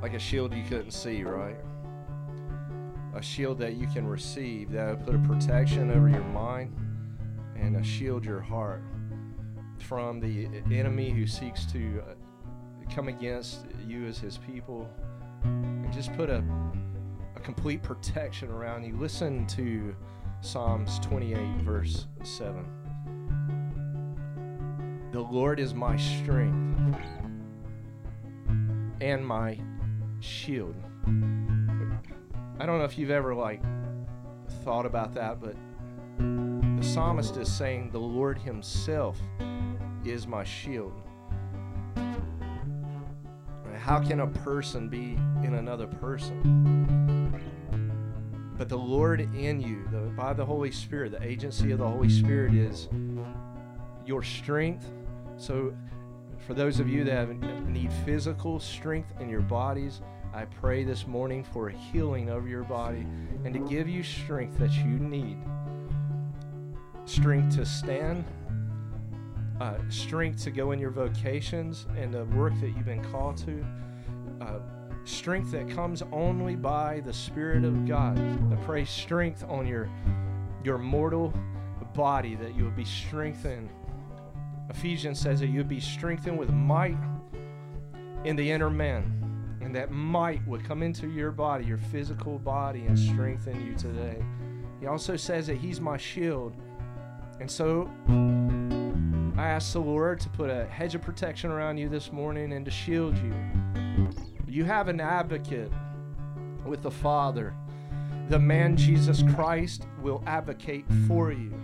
like 0.00 0.14
a 0.14 0.20
shield 0.20 0.54
you 0.54 0.62
couldn't 0.62 0.92
see, 0.92 1.24
right? 1.24 1.56
A 3.20 3.22
shield 3.22 3.58
that 3.58 3.76
you 3.76 3.86
can 3.86 4.06
receive 4.06 4.72
that 4.72 4.88
will 4.88 5.04
put 5.04 5.14
a 5.14 5.18
protection 5.18 5.90
over 5.90 6.08
your 6.08 6.24
mind 6.24 6.74
and 7.54 7.76
a 7.76 7.84
shield 7.84 8.24
your 8.24 8.40
heart 8.40 8.82
from 9.78 10.20
the 10.20 10.48
enemy 10.74 11.10
who 11.10 11.26
seeks 11.26 11.66
to 11.66 12.02
uh, 12.08 12.14
come 12.90 13.08
against 13.08 13.66
you 13.86 14.06
as 14.06 14.18
his 14.18 14.38
people 14.38 14.88
and 15.44 15.92
just 15.92 16.14
put 16.14 16.30
a, 16.30 16.42
a 17.36 17.40
complete 17.40 17.82
protection 17.82 18.48
around 18.48 18.84
you. 18.84 18.96
Listen 18.96 19.46
to 19.48 19.94
Psalms 20.40 20.98
28, 21.00 21.36
verse 21.60 22.06
7. 22.22 22.64
The 25.12 25.20
Lord 25.20 25.60
is 25.60 25.74
my 25.74 25.98
strength 25.98 26.96
and 29.02 29.26
my 29.26 29.58
shield. 30.20 30.74
I 32.60 32.66
don't 32.66 32.76
know 32.76 32.84
if 32.84 32.98
you've 32.98 33.10
ever 33.10 33.34
like 33.34 33.62
thought 34.64 34.84
about 34.84 35.14
that, 35.14 35.40
but 35.40 35.56
the 36.18 36.82
psalmist 36.82 37.38
is 37.38 37.50
saying 37.50 37.90
the 37.90 37.98
Lord 37.98 38.36
himself 38.36 39.18
is 40.04 40.26
my 40.26 40.44
shield. 40.44 40.92
How 43.78 43.98
can 43.98 44.20
a 44.20 44.26
person 44.26 44.90
be 44.90 45.18
in 45.42 45.54
another 45.54 45.86
person? 45.86 47.32
But 48.58 48.68
the 48.68 48.76
Lord 48.76 49.20
in 49.34 49.62
you, 49.62 49.88
the, 49.90 50.10
by 50.14 50.34
the 50.34 50.44
Holy 50.44 50.70
Spirit, 50.70 51.12
the 51.12 51.22
agency 51.22 51.70
of 51.70 51.78
the 51.78 51.88
Holy 51.88 52.10
Spirit 52.10 52.52
is 52.52 52.90
your 54.04 54.22
strength. 54.22 54.84
So, 55.38 55.74
for 56.46 56.52
those 56.52 56.78
of 56.78 56.90
you 56.90 57.04
that 57.04 57.30
need 57.66 57.90
physical 58.04 58.60
strength 58.60 59.14
in 59.18 59.30
your 59.30 59.40
bodies, 59.40 60.02
I 60.32 60.44
pray 60.44 60.84
this 60.84 61.08
morning 61.08 61.42
for 61.42 61.68
a 61.68 61.72
healing 61.72 62.28
of 62.28 62.46
your 62.46 62.62
body 62.62 63.04
and 63.44 63.52
to 63.52 63.60
give 63.60 63.88
you 63.88 64.02
strength 64.04 64.58
that 64.58 64.72
you 64.72 64.84
need 64.84 65.38
strength 67.04 67.56
to 67.56 67.66
stand, 67.66 68.24
uh, 69.60 69.74
strength 69.88 70.44
to 70.44 70.52
go 70.52 70.70
in 70.70 70.78
your 70.78 70.92
vocations 70.92 71.86
and 71.96 72.14
the 72.14 72.24
work 72.26 72.52
that 72.60 72.68
you've 72.68 72.84
been 72.84 73.04
called 73.10 73.36
to, 73.38 73.66
uh, 74.40 74.60
strength 75.04 75.50
that 75.50 75.68
comes 75.68 76.02
only 76.12 76.54
by 76.54 77.00
the 77.00 77.12
Spirit 77.12 77.64
of 77.64 77.84
God. 77.84 78.16
I 78.52 78.56
pray 78.64 78.84
strength 78.84 79.44
on 79.48 79.66
your 79.66 79.88
your 80.62 80.78
mortal 80.78 81.32
body 81.94 82.36
that 82.36 82.54
you 82.54 82.64
will 82.64 82.70
be 82.70 82.84
strengthened. 82.84 83.70
Ephesians 84.68 85.18
says 85.18 85.40
that 85.40 85.48
you 85.48 85.58
would 85.58 85.68
be 85.68 85.80
strengthened 85.80 86.38
with 86.38 86.50
might 86.50 86.98
in 88.24 88.36
the 88.36 88.48
inner 88.48 88.70
man. 88.70 89.19
And 89.60 89.74
that 89.74 89.90
might 89.90 90.46
would 90.46 90.64
come 90.64 90.82
into 90.82 91.08
your 91.08 91.30
body, 91.30 91.64
your 91.64 91.78
physical 91.78 92.38
body, 92.38 92.86
and 92.86 92.98
strengthen 92.98 93.66
you 93.66 93.74
today. 93.74 94.22
He 94.80 94.86
also 94.86 95.16
says 95.16 95.46
that 95.48 95.58
He's 95.58 95.80
my 95.80 95.96
shield. 95.96 96.56
And 97.40 97.50
so 97.50 97.90
I 99.36 99.48
ask 99.48 99.72
the 99.72 99.80
Lord 99.80 100.20
to 100.20 100.28
put 100.28 100.50
a 100.50 100.66
hedge 100.66 100.94
of 100.94 101.02
protection 101.02 101.50
around 101.50 101.78
you 101.78 101.88
this 101.88 102.12
morning 102.12 102.52
and 102.52 102.64
to 102.64 102.70
shield 102.70 103.16
you. 103.18 103.34
You 104.46 104.64
have 104.64 104.88
an 104.88 105.00
advocate 105.00 105.70
with 106.64 106.82
the 106.82 106.90
Father. 106.90 107.54
The 108.28 108.38
man 108.38 108.76
Jesus 108.76 109.22
Christ 109.34 109.86
will 110.02 110.22
advocate 110.26 110.84
for 111.06 111.32
you. 111.32 111.54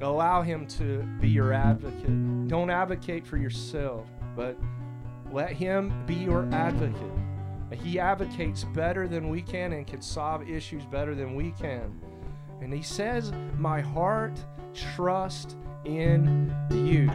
Allow 0.00 0.42
him 0.42 0.66
to 0.68 1.02
be 1.20 1.28
your 1.28 1.52
advocate. 1.52 2.48
Don't 2.48 2.70
advocate 2.70 3.26
for 3.26 3.36
yourself, 3.36 4.06
but 4.34 4.56
let 5.32 5.52
him 5.52 6.04
be 6.06 6.14
your 6.14 6.48
advocate. 6.52 7.10
He 7.72 7.98
advocates 7.98 8.64
better 8.64 9.08
than 9.08 9.28
we 9.30 9.40
can 9.40 9.72
and 9.72 9.86
can 9.86 10.02
solve 10.02 10.48
issues 10.48 10.84
better 10.84 11.14
than 11.14 11.34
we 11.34 11.52
can. 11.52 11.98
And 12.60 12.72
he 12.72 12.82
says, 12.82 13.32
My 13.56 13.80
heart 13.80 14.38
trusts 14.74 15.56
in 15.84 16.54
you. 16.70 17.10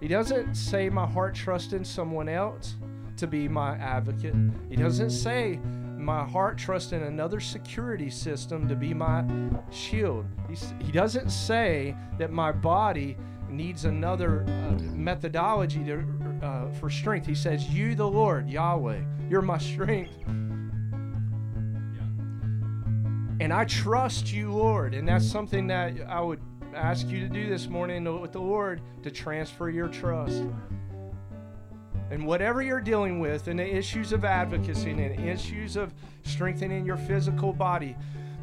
He 0.00 0.08
doesn't 0.08 0.54
say, 0.54 0.88
My 0.88 1.06
heart 1.06 1.34
trusts 1.34 1.72
in 1.72 1.84
someone 1.84 2.28
else 2.28 2.74
to 3.16 3.26
be 3.26 3.46
my 3.46 3.76
advocate. 3.76 4.34
He 4.68 4.76
doesn't 4.76 5.10
say, 5.10 5.60
my 6.02 6.24
heart 6.24 6.58
trusts 6.58 6.92
in 6.92 7.04
another 7.04 7.38
security 7.38 8.10
system 8.10 8.66
to 8.68 8.74
be 8.74 8.92
my 8.92 9.24
shield. 9.70 10.26
He 10.80 10.90
doesn't 10.90 11.30
say 11.30 11.94
that 12.18 12.32
my 12.32 12.50
body 12.50 13.16
needs 13.48 13.84
another 13.84 14.42
uh, 14.42 14.82
methodology 14.94 15.84
to, 15.84 16.04
uh, 16.42 16.68
for 16.80 16.90
strength. 16.90 17.26
He 17.26 17.34
says, 17.34 17.68
You, 17.68 17.94
the 17.94 18.08
Lord, 18.08 18.48
Yahweh, 18.48 19.00
you're 19.28 19.42
my 19.42 19.58
strength. 19.58 20.12
And 23.40 23.52
I 23.52 23.64
trust 23.64 24.32
you, 24.32 24.52
Lord. 24.52 24.94
And 24.94 25.08
that's 25.08 25.26
something 25.26 25.66
that 25.68 25.94
I 26.08 26.20
would 26.20 26.40
ask 26.74 27.08
you 27.08 27.20
to 27.20 27.28
do 27.28 27.48
this 27.48 27.68
morning 27.68 28.04
with 28.20 28.32
the 28.32 28.40
Lord 28.40 28.80
to 29.02 29.10
transfer 29.10 29.68
your 29.68 29.88
trust 29.88 30.42
and 32.12 32.26
whatever 32.26 32.60
you're 32.60 32.78
dealing 32.78 33.20
with, 33.20 33.48
and 33.48 33.58
the 33.58 33.66
issues 33.66 34.12
of 34.12 34.22
advocacy 34.22 34.90
and 34.90 35.18
issues 35.26 35.76
of 35.76 35.94
strengthening 36.24 36.84
your 36.84 36.98
physical 36.98 37.54
body, 37.54 37.96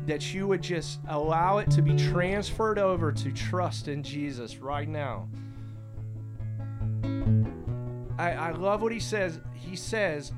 that 0.08 0.34
you 0.34 0.48
would 0.48 0.64
just 0.64 1.00
allow 1.08 1.60
it 1.60 1.70
to 1.70 1.84
be 1.84 1.96
transferred 1.96 2.80
over 2.80 3.12
to 3.12 3.32
trust 3.32 3.88
in 3.88 4.02
Jesus 4.02 4.58
right 4.58 4.90
now. 4.90 5.30
I, 8.20 8.32
I 8.34 8.52
love 8.52 8.82
what 8.82 8.92
he 8.92 9.00
says. 9.00 9.40
He 9.54 9.78
says, 9.78 10.34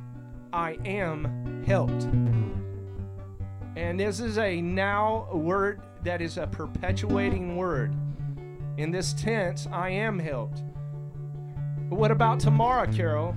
I 0.53 0.77
am 0.85 1.63
helped. 1.65 2.03
And 3.75 3.99
this 3.99 4.19
is 4.19 4.37
a 4.37 4.61
now 4.61 5.27
word 5.33 5.81
that 6.03 6.21
is 6.21 6.37
a 6.37 6.45
perpetuating 6.45 7.55
word. 7.55 7.95
In 8.77 8.91
this 8.91 9.13
tense, 9.13 9.67
I 9.71 9.89
am 9.89 10.19
helped. 10.19 10.61
But 11.89 11.97
what 11.97 12.11
about 12.11 12.39
tomorrow, 12.39 12.85
Carol? 12.91 13.35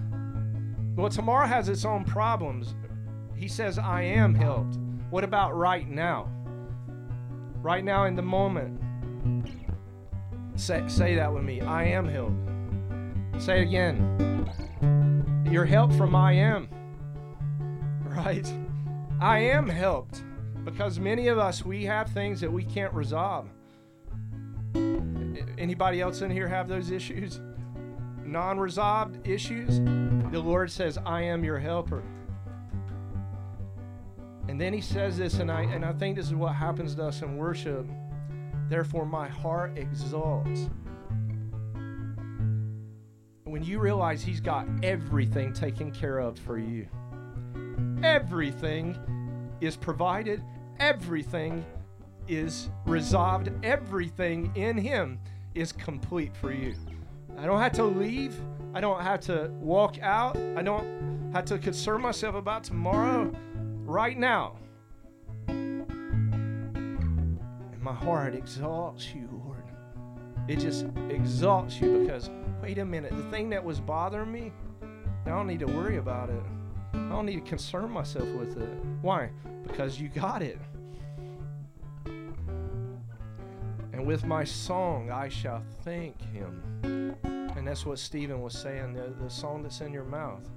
Well, 0.95 1.09
tomorrow 1.09 1.47
has 1.47 1.71
its 1.71 1.87
own 1.87 2.05
problems. 2.05 2.75
He 3.35 3.49
says, 3.49 3.79
I 3.79 4.03
am 4.03 4.35
helped. 4.35 4.77
What 5.09 5.25
about 5.25 5.57
right 5.57 5.89
now? 5.89 6.29
Right 7.63 7.83
now 7.83 8.05
in 8.05 8.15
the 8.15 8.23
moment. 8.23 8.79
Say, 10.57 10.85
say 10.87 11.15
that 11.15 11.33
with 11.33 11.45
me. 11.45 11.63
I 11.63 11.85
am 11.85 12.07
helped. 12.07 12.54
Say 13.39 13.61
it 13.61 13.63
again. 13.63 14.51
Your 15.51 15.65
help 15.65 15.93
from 15.93 16.15
I 16.15 16.33
am. 16.33 16.69
Right? 18.05 18.47
I 19.21 19.39
am 19.41 19.69
helped. 19.69 20.23
Because 20.65 20.99
many 20.99 21.29
of 21.29 21.39
us, 21.39 21.65
we 21.65 21.85
have 21.85 22.09
things 22.11 22.41
that 22.41 22.51
we 22.51 22.65
can't 22.65 22.93
resolve. 22.95 23.49
Anybody 25.59 26.01
else 26.01 26.23
in 26.23 26.31
here 26.31 26.49
have 26.49 26.69
those 26.69 26.91
issues? 26.91 27.41
non 28.35 28.59
resolved 28.59 29.27
issues, 29.27 29.79
the 30.33 30.41
Lord 30.41 30.71
says, 30.71 30.99
I 31.07 31.23
am 31.23 31.45
your 31.45 31.59
helper. 31.59 32.03
And 34.49 34.61
then 34.61 34.73
he 34.73 34.81
says 34.81 35.17
this, 35.17 35.39
and 35.39 35.51
I, 35.51 35.63
and 35.63 35.85
I 35.85 35.93
think 35.93 36.17
this 36.17 36.27
is 36.27 36.35
what 36.35 36.55
happens 36.55 36.95
to 36.97 37.05
us 37.05 37.23
in 37.23 37.37
worship. 37.37 37.87
Therefore, 38.69 39.07
my 39.07 39.29
heart 39.29 39.79
exalts. 39.79 40.69
When 43.47 43.63
you 43.63 43.79
realize 43.79 44.23
he's 44.23 44.41
got 44.41 44.67
everything 44.83 45.53
taken 45.53 45.93
care 45.93 46.19
of 46.19 46.39
for 46.39 46.59
you, 46.59 46.89
everything 48.03 48.97
is 49.61 49.77
provided, 49.77 50.43
everything 50.81 51.63
is 52.27 52.71
resolved, 52.87 53.51
everything 53.63 54.51
in 54.57 54.79
him 54.79 55.21
is 55.55 55.73
complete 55.73 56.35
for 56.35 56.53
you. 56.53 56.75
I 57.37 57.45
don't 57.45 57.61
have 57.61 57.73
to 57.73 57.85
leave. 57.85 58.35
I 58.73 58.81
don't 58.81 59.03
have 59.03 59.21
to 59.23 59.51
walk 59.61 59.99
out. 60.01 60.39
I 60.57 60.63
don't 60.63 61.31
have 61.35 61.45
to 61.47 61.59
concern 61.59 62.01
myself 62.01 62.35
about 62.37 62.65
tomorrow. 62.65 63.31
Right 63.85 64.17
now. 64.19 64.57
And 65.49 65.87
my 67.79 67.93
heart 67.93 68.35
exalts 68.35 69.15
you, 69.15 69.29
Lord. 69.31 69.65
It 70.49 70.61
just 70.61 70.87
exalts 71.11 71.79
you 71.79 71.99
because, 72.01 72.31
wait 72.65 72.79
a 72.79 72.85
minute, 72.85 73.15
the 73.15 73.23
thing 73.25 73.51
that 73.51 73.63
was 73.63 73.79
bothering 73.79 74.33
me, 74.33 74.51
I 75.27 75.29
don't 75.29 75.47
need 75.47 75.61
to 75.61 75.67
worry 75.67 75.99
about 75.99 76.31
it. 76.31 76.43
I 76.95 77.11
don't 77.11 77.27
need 77.27 77.45
to 77.45 77.51
concern 77.51 77.91
myself 77.91 78.27
with 78.29 78.57
it. 78.57 78.79
Why? 79.03 79.29
Because 79.65 80.01
you 80.01 80.09
got 80.09 80.41
it. 80.41 80.59
And 83.93 84.07
with 84.07 84.25
my 84.25 84.45
song 84.45 85.11
I 85.11 85.29
shall 85.29 85.63
thank 85.83 86.19
him. 86.33 87.19
And 87.23 87.69
that's 87.69 87.85
what 87.85 87.99
Stephen 87.99 88.41
was 88.41 88.57
saying, 88.57 88.95
the, 88.95 89.13
the 89.23 89.29
song 89.29 89.63
that's 89.63 89.83
in 89.83 89.93
your 89.93 90.05
mouth. 90.05 90.49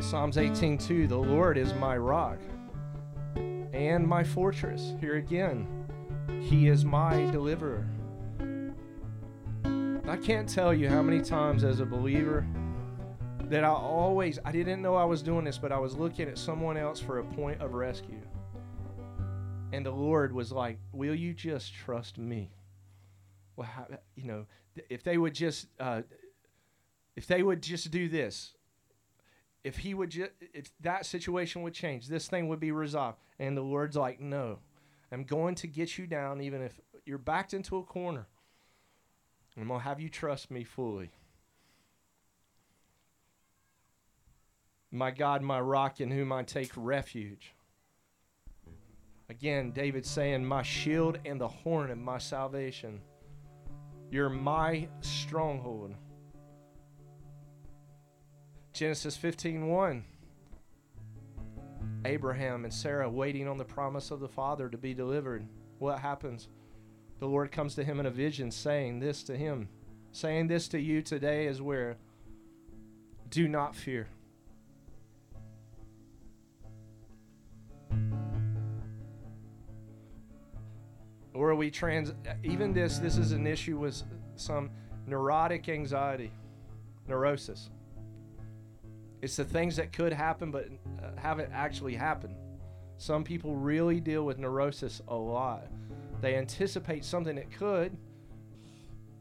Psalms 0.00 0.36
18:2 0.36 1.08
The 1.08 1.16
Lord 1.16 1.56
is 1.56 1.72
my 1.74 1.96
rock 1.96 2.40
and 3.36 4.04
my 4.04 4.24
fortress. 4.24 4.94
Here 5.00 5.14
again, 5.14 5.79
he 6.40 6.68
is 6.68 6.84
my 6.84 7.30
deliverer. 7.30 7.86
I 10.08 10.16
can't 10.16 10.48
tell 10.48 10.74
you 10.74 10.88
how 10.88 11.02
many 11.02 11.22
times 11.22 11.62
as 11.62 11.80
a 11.80 11.86
believer 11.86 12.46
that 13.44 13.64
I 13.64 13.68
always 13.68 14.38
I 14.44 14.52
didn't 14.52 14.82
know 14.82 14.94
I 14.94 15.04
was 15.04 15.22
doing 15.22 15.44
this, 15.44 15.58
but 15.58 15.72
I 15.72 15.78
was 15.78 15.94
looking 15.94 16.28
at 16.28 16.38
someone 16.38 16.76
else 16.76 17.00
for 17.00 17.18
a 17.18 17.24
point 17.24 17.60
of 17.60 17.74
rescue. 17.74 18.20
And 19.72 19.84
the 19.84 19.90
Lord 19.90 20.32
was 20.32 20.52
like, 20.52 20.78
Will 20.92 21.14
you 21.14 21.34
just 21.34 21.74
trust 21.74 22.18
me? 22.18 22.50
Well, 23.56 23.68
how, 23.68 23.86
you 24.14 24.24
know, 24.24 24.46
if 24.88 25.02
they 25.02 25.18
would 25.18 25.34
just, 25.34 25.66
uh, 25.78 26.02
if 27.16 27.26
they 27.26 27.42
would 27.42 27.62
just 27.62 27.90
do 27.90 28.08
this, 28.08 28.54
if 29.62 29.78
he 29.78 29.94
would 29.94 30.10
just, 30.10 30.30
if 30.54 30.70
that 30.80 31.06
situation 31.06 31.62
would 31.62 31.74
change, 31.74 32.08
this 32.08 32.28
thing 32.28 32.48
would 32.48 32.60
be 32.60 32.72
resolved. 32.72 33.18
And 33.38 33.56
the 33.56 33.62
Lord's 33.62 33.96
like, 33.96 34.20
No, 34.20 34.58
I'm 35.12 35.24
going 35.24 35.54
to 35.56 35.66
get 35.66 35.98
you 35.98 36.06
down, 36.06 36.40
even 36.40 36.62
if 36.62 36.80
you're 37.04 37.18
backed 37.18 37.54
into 37.54 37.78
a 37.78 37.82
corner. 37.82 38.26
I'm 39.56 39.68
going 39.68 39.80
to 39.80 39.84
have 39.84 40.00
you 40.00 40.08
trust 40.08 40.50
me 40.50 40.64
fully. 40.64 41.10
My 44.92 45.10
God, 45.10 45.42
my 45.42 45.60
rock 45.60 46.00
in 46.00 46.10
whom 46.10 46.32
I 46.32 46.42
take 46.42 46.70
refuge. 46.76 47.52
Again, 49.28 49.70
David 49.70 50.04
saying, 50.04 50.44
My 50.44 50.62
shield 50.62 51.18
and 51.24 51.40
the 51.40 51.48
horn 51.48 51.90
of 51.90 51.98
my 51.98 52.18
salvation. 52.18 53.00
You're 54.10 54.28
my 54.28 54.88
stronghold. 55.02 55.94
Genesis 58.72 59.16
15 59.16 59.68
1. 59.68 60.04
Abraham 62.04 62.64
and 62.64 62.72
Sarah 62.72 63.08
waiting 63.08 63.48
on 63.48 63.58
the 63.58 63.64
promise 63.64 64.10
of 64.10 64.20
the 64.20 64.28
Father 64.28 64.68
to 64.68 64.78
be 64.78 64.94
delivered. 64.94 65.46
What 65.78 65.98
happens? 65.98 66.48
The 67.18 67.26
Lord 67.26 67.52
comes 67.52 67.74
to 67.74 67.84
him 67.84 68.00
in 68.00 68.06
a 68.06 68.10
vision 68.10 68.50
saying 68.50 69.00
this 69.00 69.22
to 69.24 69.36
him. 69.36 69.68
Saying 70.12 70.48
this 70.48 70.68
to 70.68 70.80
you 70.80 71.02
today 71.02 71.46
is 71.46 71.62
where 71.62 71.96
do 73.28 73.46
not 73.46 73.76
fear. 73.76 74.08
Or 81.32 81.54
we 81.54 81.70
trans 81.70 82.12
even 82.42 82.72
this 82.72 82.98
this 82.98 83.16
is 83.16 83.32
an 83.32 83.46
issue 83.46 83.78
with 83.78 84.02
some 84.36 84.70
neurotic 85.06 85.68
anxiety, 85.68 86.32
neurosis. 87.06 87.70
It's 89.22 89.36
the 89.36 89.44
things 89.44 89.76
that 89.76 89.92
could 89.92 90.12
happen 90.12 90.50
but 90.50 90.68
uh, 91.02 91.10
haven't 91.16 91.50
actually 91.52 91.94
happened. 91.94 92.34
Some 92.96 93.24
people 93.24 93.56
really 93.56 94.00
deal 94.00 94.24
with 94.24 94.38
neurosis 94.38 95.00
a 95.08 95.14
lot. 95.14 95.66
They 96.20 96.36
anticipate 96.36 97.04
something 97.04 97.36
that 97.36 97.50
could 97.50 97.96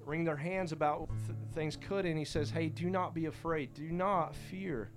wring 0.06 0.24
their 0.24 0.36
hands 0.36 0.72
about 0.72 1.08
th- 1.28 1.38
things 1.54 1.78
could 1.78 2.06
and 2.06 2.18
he 2.18 2.26
says, 2.26 2.50
"Hey, 2.50 2.68
do 2.68 2.90
not 2.90 3.14
be 3.14 3.26
afraid. 3.26 3.74
Do 3.74 3.92
not 3.92 4.36
fear." 4.36 4.90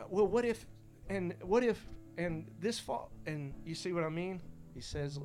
Uh, 0.00 0.04
well, 0.08 0.26
what 0.26 0.44
if 0.44 0.66
and 1.08 1.34
what 1.42 1.62
if 1.62 1.88
and 2.18 2.50
this 2.58 2.78
fall 2.78 3.10
and 3.26 3.52
you 3.64 3.74
see 3.74 3.92
what 3.92 4.04
I 4.04 4.08
mean? 4.08 4.40
He 4.74 4.80
says, 4.80 5.20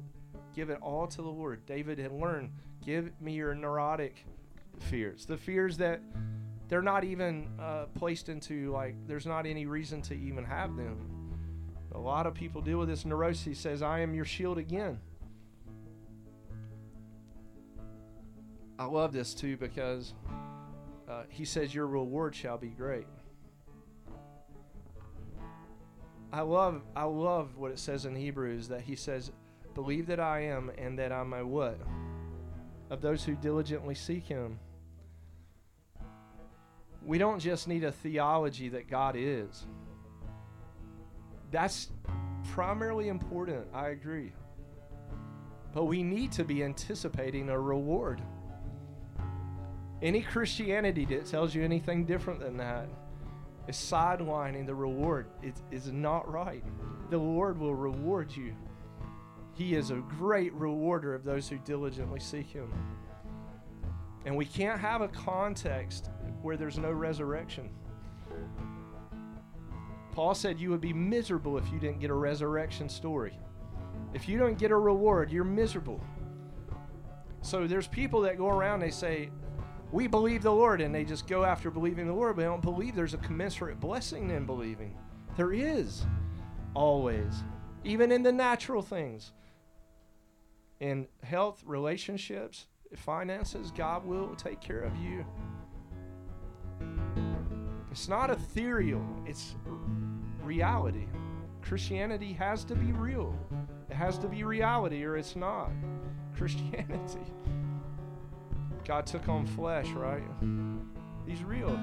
"Give 0.53 0.69
it 0.69 0.79
all 0.81 1.07
to 1.07 1.21
the 1.21 1.29
Lord." 1.29 1.65
David 1.65 1.97
had 1.97 2.11
learned, 2.11 2.51
"Give 2.85 3.09
me 3.21 3.33
your 3.33 3.55
neurotic 3.55 4.25
fears. 4.79 5.25
The 5.25 5.37
fears 5.37 5.77
that 5.77 6.01
they're 6.69 6.81
not 6.81 7.03
even 7.03 7.47
uh, 7.59 7.85
placed 7.95 8.29
into 8.29 8.71
like 8.71 8.95
there's 9.07 9.25
not 9.25 9.45
any 9.45 9.65
reason 9.65 10.01
to 10.03 10.13
even 10.13 10.43
have 10.43 10.75
them. 10.75 10.97
A 11.93 11.99
lot 11.99 12.27
of 12.27 12.33
people 12.33 12.61
deal 12.61 12.77
with 12.77 12.89
this 12.89 13.05
neurosis. 13.05 13.43
He 13.43 13.53
says, 13.53 13.81
"I 13.81 13.99
am 13.99 14.13
your 14.13 14.25
shield 14.25 14.57
again." 14.57 14.99
I 18.79 18.85
love 18.85 19.11
this 19.11 19.33
too 19.33 19.57
because 19.57 20.13
uh, 21.07 21.23
he 21.29 21.45
says, 21.45 21.73
"Your 21.73 21.87
reward 21.87 22.35
shall 22.35 22.57
be 22.57 22.69
great." 22.69 23.07
I 26.33 26.41
love 26.41 26.81
I 26.95 27.05
love 27.05 27.55
what 27.55 27.71
it 27.71 27.79
says 27.79 28.05
in 28.05 28.15
Hebrews 28.15 28.67
that 28.67 28.81
he 28.81 28.95
says, 28.95 29.31
"Believe 29.73 30.07
that 30.07 30.19
I 30.19 30.41
am, 30.41 30.69
and 30.77 30.99
that 30.99 31.13
I 31.13 31.23
may 31.23 31.43
what 31.43 31.79
of 32.89 33.01
those 33.01 33.23
who 33.23 33.35
diligently 33.35 33.95
seek 33.95 34.25
Him." 34.25 34.59
We 37.07 37.17
don't 37.17 37.39
just 37.39 37.69
need 37.69 37.85
a 37.85 37.91
theology 37.91 38.67
that 38.67 38.89
God 38.89 39.15
is. 39.17 39.65
That's 41.51 41.89
primarily 42.51 43.07
important. 43.07 43.65
I 43.73 43.87
agree. 43.89 44.33
But 45.73 45.85
we 45.85 46.03
need 46.03 46.33
to 46.33 46.43
be 46.43 46.65
anticipating 46.65 47.47
a 47.47 47.57
reward. 47.57 48.21
Any 50.01 50.21
Christianity 50.21 51.05
that 51.05 51.25
tells 51.25 51.55
you 51.55 51.63
anything 51.63 52.03
different 52.05 52.41
than 52.41 52.57
that 52.57 52.89
is 53.69 53.77
sidelining 53.77 54.65
the 54.65 54.75
reward. 54.75 55.27
It 55.41 55.55
is 55.71 55.87
not 55.87 56.29
right. 56.29 56.63
The 57.09 57.17
Lord 57.17 57.57
will 57.57 57.73
reward 57.73 58.35
you. 58.35 58.53
He 59.53 59.75
is 59.75 59.91
a 59.91 60.03
great 60.19 60.53
rewarder 60.53 61.15
of 61.15 61.23
those 61.23 61.47
who 61.47 61.57
diligently 61.59 62.19
seek 62.19 62.47
Him. 62.47 62.69
And 64.25 64.35
we 64.35 64.45
can't 64.45 64.79
have 64.79 64.99
a 64.99 65.07
context 65.07 66.09
where 66.47 66.55
there's 66.55 66.77
no 66.77 66.93
resurrection. 66.93 67.69
Paul 70.13 70.33
said 70.33 70.57
you 70.57 70.69
would 70.69 70.79
be 70.79 70.93
miserable 70.93 71.57
if 71.57 71.69
you 71.73 71.77
didn't 71.77 71.99
get 71.99 72.09
a 72.09 72.13
resurrection 72.13 72.87
story. 72.87 73.37
If 74.13 74.29
you 74.29 74.39
don't 74.39 74.57
get 74.57 74.71
a 74.71 74.77
reward, 74.77 75.29
you're 75.29 75.43
miserable. 75.43 76.01
So 77.41 77.67
there's 77.67 77.87
people 77.87 78.21
that 78.21 78.37
go 78.37 78.47
around, 78.47 78.79
they 78.79 78.91
say, 78.91 79.29
We 79.91 80.07
believe 80.07 80.41
the 80.41 80.53
Lord, 80.53 80.79
and 80.79 80.95
they 80.95 81.03
just 81.03 81.27
go 81.27 81.43
after 81.43 81.69
believing 81.69 82.07
the 82.07 82.13
Lord, 82.13 82.37
but 82.37 82.43
they 82.43 82.47
don't 82.47 82.61
believe 82.61 82.95
there's 82.95 83.13
a 83.13 83.17
commensurate 83.17 83.81
blessing 83.81 84.29
in 84.29 84.45
believing. 84.45 84.97
There 85.35 85.51
is, 85.51 86.05
always, 86.73 87.43
even 87.83 88.09
in 88.09 88.23
the 88.23 88.31
natural 88.31 88.81
things. 88.81 89.33
In 90.79 91.07
health, 91.23 91.61
relationships, 91.65 92.67
finances, 92.95 93.69
God 93.75 94.05
will 94.05 94.33
take 94.35 94.61
care 94.61 94.79
of 94.79 94.95
you. 94.95 95.25
It's 97.91 98.07
not 98.07 98.29
ethereal, 98.29 99.05
it's 99.25 99.55
reality. 100.43 101.07
Christianity 101.61 102.33
has 102.33 102.63
to 102.65 102.75
be 102.75 102.91
real. 102.91 103.35
It 103.89 103.95
has 103.95 104.17
to 104.19 104.27
be 104.27 104.43
reality 104.43 105.03
or 105.03 105.17
it's 105.17 105.35
not 105.35 105.69
Christianity. 106.37 107.33
God 108.85 109.05
took 109.05 109.27
on 109.27 109.45
flesh, 109.45 109.89
right? 109.89 110.23
He's 111.25 111.43
real. 111.43 111.77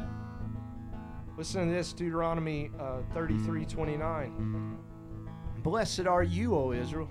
Listen 1.36 1.66
to 1.66 1.74
this 1.74 1.92
Deuteronomy 1.92 2.70
uh, 2.80 3.00
33 3.12 3.66
29. 3.66 4.78
Blessed 5.62 6.06
are 6.06 6.22
you, 6.22 6.54
O 6.54 6.72
Israel. 6.72 7.10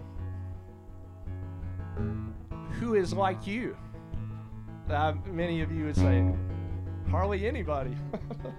Who 2.80 2.96
is 2.96 3.14
like 3.14 3.46
you? 3.46 3.78
Uh, 4.90 5.14
many 5.26 5.62
of 5.62 5.72
you 5.72 5.86
would 5.86 5.96
say, 5.96 6.26
hardly 7.10 7.48
anybody. 7.48 7.96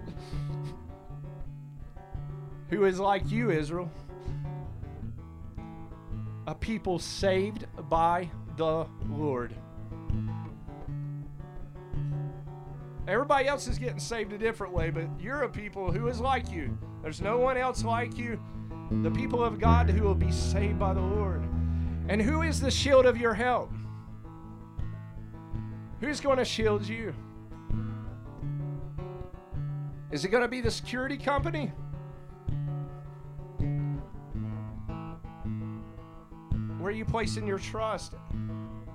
Who 2.70 2.84
is 2.84 2.98
like 2.98 3.30
you, 3.30 3.50
Israel? 3.50 3.90
A 6.46 6.54
people 6.54 6.98
saved 6.98 7.66
by 7.88 8.30
the 8.56 8.86
Lord. 9.08 9.54
Everybody 13.06 13.48
else 13.48 13.68
is 13.68 13.78
getting 13.78 13.98
saved 13.98 14.32
a 14.32 14.38
different 14.38 14.72
way, 14.72 14.90
but 14.90 15.04
you're 15.20 15.42
a 15.42 15.48
people 15.48 15.92
who 15.92 16.08
is 16.08 16.20
like 16.20 16.50
you. 16.50 16.76
There's 17.02 17.20
no 17.20 17.38
one 17.38 17.58
else 17.58 17.84
like 17.84 18.16
you. 18.16 18.40
The 19.02 19.10
people 19.10 19.44
of 19.44 19.60
God 19.60 19.90
who 19.90 20.02
will 20.02 20.14
be 20.14 20.32
saved 20.32 20.78
by 20.78 20.94
the 20.94 21.00
Lord. 21.00 21.42
And 22.08 22.20
who 22.20 22.42
is 22.42 22.60
the 22.60 22.70
shield 22.70 23.04
of 23.04 23.18
your 23.18 23.34
help? 23.34 23.70
Who's 26.00 26.20
going 26.20 26.38
to 26.38 26.44
shield 26.44 26.86
you? 26.86 27.14
Is 30.14 30.24
it 30.24 30.28
going 30.28 30.44
to 30.44 30.48
be 30.48 30.60
the 30.60 30.70
security 30.70 31.18
company? 31.18 31.72
Where 36.78 36.92
are 36.92 36.92
you 36.92 37.04
placing 37.04 37.48
your 37.48 37.58
trust? 37.58 38.14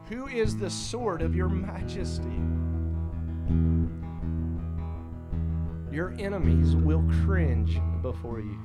Who 0.07 0.27
is 0.27 0.55
the 0.55 0.69
sword 0.69 1.21
of 1.21 1.35
your 1.35 1.49
majesty? 1.49 2.39
Your 5.93 6.15
enemies 6.17 6.77
will 6.77 7.03
cringe 7.25 7.81
before 8.01 8.39
you. 8.39 8.57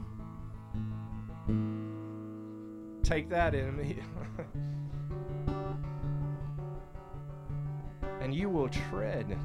Take 3.02 3.28
that, 3.30 3.56
enemy. 3.56 3.98
and 8.20 8.32
you 8.32 8.48
will 8.48 8.68
tread 8.68 9.36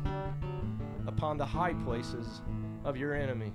upon 1.07 1.39
the 1.39 1.45
high 1.47 1.74
places 1.74 2.43
of 2.84 2.97
your 2.97 3.15
enemy. 3.15 3.53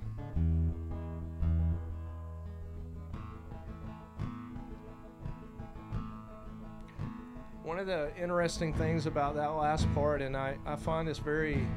One 7.63 7.79
of 7.79 7.87
the 7.87 8.11
interesting 8.21 8.73
things 8.73 9.05
about 9.07 9.35
that 9.35 9.47
last 9.47 9.91
part, 9.93 10.21
and 10.21 10.37
I, 10.37 10.57
I 10.65 10.75
find 10.75 11.07
this 11.07 11.17
very 11.17 11.67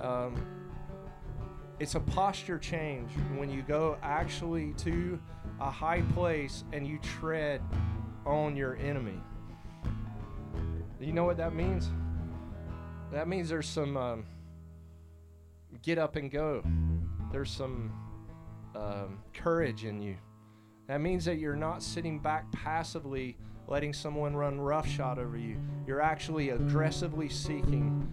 uh, 0.00 0.06
um, 0.06 0.34
it's 1.80 1.94
a 1.94 2.00
posture 2.00 2.58
change 2.58 3.10
when 3.36 3.50
you 3.50 3.62
go 3.62 3.96
actually 4.02 4.74
to 4.74 5.18
a 5.60 5.70
high 5.70 6.02
place 6.14 6.64
and 6.72 6.86
you 6.86 6.98
tread 6.98 7.62
on 8.26 8.54
your 8.54 8.76
enemy. 8.76 9.18
You 11.00 11.14
know 11.14 11.24
what 11.24 11.38
that 11.38 11.54
means? 11.54 11.88
That 13.12 13.26
means 13.26 13.48
there's 13.48 13.68
some 13.68 13.96
um, 13.96 14.24
get 15.82 15.98
up 15.98 16.16
and 16.16 16.30
go. 16.30 16.62
There's 17.32 17.50
some 17.50 17.92
um, 18.74 19.18
courage 19.34 19.84
in 19.84 20.00
you. 20.00 20.16
That 20.86 21.00
means 21.00 21.24
that 21.24 21.38
you're 21.38 21.56
not 21.56 21.82
sitting 21.82 22.18
back 22.18 22.50
passively 22.52 23.36
letting 23.66 23.92
someone 23.92 24.34
run 24.34 24.60
roughshod 24.60 25.18
over 25.18 25.38
you. 25.38 25.56
You're 25.86 26.00
actually 26.00 26.50
aggressively 26.50 27.28
seeking 27.28 28.08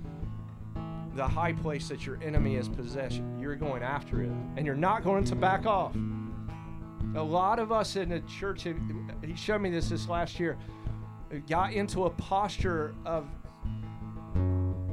the 1.15 1.27
high 1.27 1.53
place 1.53 1.89
that 1.89 2.05
your 2.05 2.21
enemy 2.23 2.55
has 2.55 2.69
possessed. 2.69 3.21
You're 3.39 3.55
going 3.55 3.81
after 3.81 4.21
it, 4.21 4.29
and 4.55 4.65
you're 4.65 4.75
not 4.75 5.03
going 5.03 5.23
to 5.25 5.35
back 5.35 5.65
off. 5.65 5.95
A 7.15 7.23
lot 7.23 7.57
of 7.57 7.71
us 7.71 7.95
in 7.95 8.09
the 8.09 8.19
church, 8.21 8.63
he 9.25 9.35
showed 9.35 9.61
me 9.61 9.71
this 9.71 9.89
this 9.89 10.07
last 10.07 10.39
year, 10.39 10.57
got 11.49 11.73
into 11.73 12.05
a 12.05 12.09
posture 12.11 12.93
of 13.03 13.27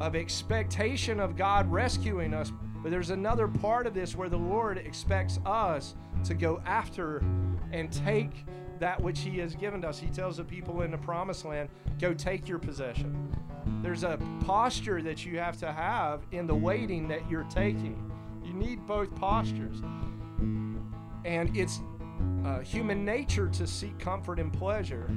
of 0.00 0.16
expectation 0.16 1.20
of 1.20 1.36
God 1.36 1.70
rescuing 1.70 2.34
us, 2.34 2.52
But 2.84 2.90
there's 2.90 3.10
another 3.10 3.48
part 3.48 3.86
of 3.86 3.94
this 3.94 4.14
where 4.14 4.28
the 4.28 4.36
Lord 4.36 4.76
expects 4.76 5.40
us 5.46 5.94
to 6.24 6.34
go 6.34 6.60
after 6.66 7.24
and 7.72 7.90
take 7.90 8.44
that 8.78 9.00
which 9.00 9.20
He 9.20 9.38
has 9.38 9.54
given 9.54 9.84
us. 9.86 9.98
He 9.98 10.08
tells 10.08 10.36
the 10.36 10.44
people 10.44 10.82
in 10.82 10.90
the 10.90 10.98
promised 10.98 11.46
land, 11.46 11.70
go 11.98 12.12
take 12.12 12.46
your 12.46 12.58
possession. 12.58 13.34
There's 13.82 14.04
a 14.04 14.18
posture 14.44 15.00
that 15.00 15.24
you 15.24 15.38
have 15.38 15.56
to 15.58 15.72
have 15.72 16.26
in 16.32 16.46
the 16.46 16.54
waiting 16.54 17.08
that 17.08 17.28
you're 17.30 17.44
taking. 17.44 18.10
You 18.44 18.52
need 18.52 18.86
both 18.86 19.14
postures. 19.14 19.80
And 21.24 21.56
it's 21.56 21.80
uh, 22.44 22.58
human 22.60 23.02
nature 23.02 23.48
to 23.48 23.66
seek 23.66 23.98
comfort 23.98 24.38
and 24.38 24.52
pleasure. 24.52 25.10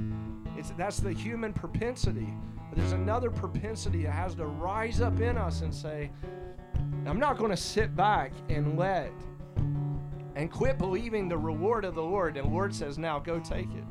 It's, 0.56 0.70
that's 0.78 1.00
the 1.00 1.12
human 1.12 1.52
propensity. 1.52 2.32
There's 2.78 2.92
another 2.92 3.28
propensity 3.28 4.04
that 4.04 4.12
has 4.12 4.36
to 4.36 4.46
rise 4.46 5.00
up 5.00 5.18
in 5.18 5.36
us 5.36 5.62
and 5.62 5.74
say, 5.74 6.12
I'm 7.06 7.18
not 7.18 7.36
going 7.36 7.50
to 7.50 7.56
sit 7.56 7.96
back 7.96 8.32
and 8.48 8.78
let 8.78 9.10
and 10.36 10.48
quit 10.48 10.78
believing 10.78 11.28
the 11.28 11.36
reward 11.36 11.84
of 11.84 11.96
the 11.96 12.02
Lord. 12.02 12.36
And 12.36 12.46
the 12.46 12.52
Lord 12.52 12.72
says, 12.72 12.96
now 12.96 13.18
go 13.18 13.40
take 13.40 13.66
it. 13.66 13.84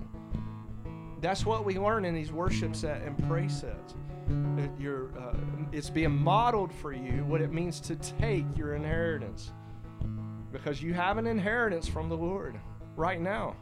That's 1.19 1.45
what 1.45 1.65
we 1.65 1.77
learn 1.77 2.05
in 2.05 2.15
these 2.15 2.31
worship 2.31 2.77
set 2.77 3.01
and 3.01 3.21
praise 3.27 3.59
sets. 3.59 3.95
Uh, 4.29 5.33
it's 5.73 5.89
being 5.89 6.15
modeled 6.15 6.73
for 6.73 6.93
you 6.93 7.25
what 7.25 7.41
it 7.41 7.51
means 7.51 7.81
to 7.81 7.97
take 7.97 8.45
your 8.55 8.75
inheritance. 8.75 9.51
Because 10.53 10.81
you 10.81 10.93
have 10.93 11.17
an 11.17 11.27
inheritance 11.27 11.89
from 11.89 12.07
the 12.07 12.15
Lord 12.15 12.57
right 12.95 13.19
now. 13.19 13.57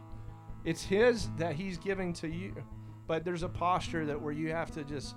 It's 0.65 0.83
His 0.83 1.29
that 1.37 1.55
He's 1.55 1.79
giving 1.79 2.13
to 2.13 2.27
you. 2.27 2.53
But 3.07 3.23
there's 3.23 3.43
a 3.43 3.49
posture 3.49 4.05
that 4.07 4.21
where 4.21 4.33
you 4.33 4.51
have 4.51 4.71
to 4.71 4.83
just 4.83 5.15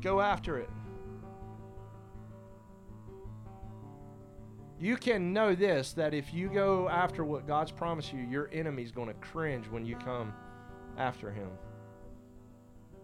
go 0.00 0.20
after 0.20 0.58
it. 0.58 0.70
You 4.78 4.96
can 4.96 5.32
know 5.32 5.54
this 5.54 5.92
that 5.94 6.14
if 6.14 6.34
you 6.34 6.48
go 6.48 6.88
after 6.88 7.24
what 7.24 7.46
God's 7.46 7.70
promised 7.70 8.12
you, 8.12 8.20
your 8.20 8.50
enemy's 8.52 8.90
going 8.90 9.08
to 9.08 9.14
cringe 9.14 9.66
when 9.68 9.86
you 9.86 9.96
come 9.96 10.32
after 10.98 11.30
him. 11.30 11.48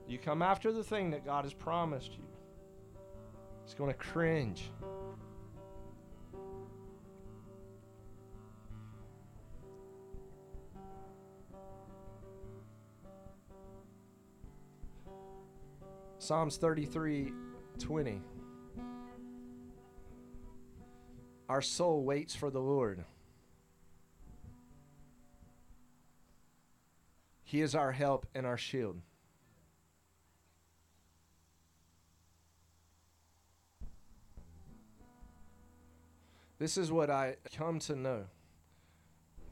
You 0.09 0.19
come 0.19 0.43
after 0.43 0.73
the 0.73 0.83
thing 0.83 1.11
that 1.13 1.25
God 1.25 1.45
has 1.45 1.55
promised 1.55 2.13
you, 2.13 2.25
it's 3.65 3.75
going 3.75 3.91
to 3.91 3.99
cringe. 3.99 4.71
Psalms 16.21 16.59
33 16.59 17.33
20. 17.79 18.21
Our 21.49 21.63
soul 21.63 22.05
waits 22.05 22.35
for 22.35 22.51
the 22.51 22.61
Lord. 22.61 23.07
He 27.43 27.63
is 27.63 27.75
our 27.75 27.93
help 27.93 28.27
and 28.35 28.45
our 28.45 28.59
shield. 28.59 29.01
This 36.59 36.77
is 36.77 36.93
what 36.93 37.09
I 37.09 37.37
come 37.57 37.79
to 37.79 37.97
know 37.97 38.25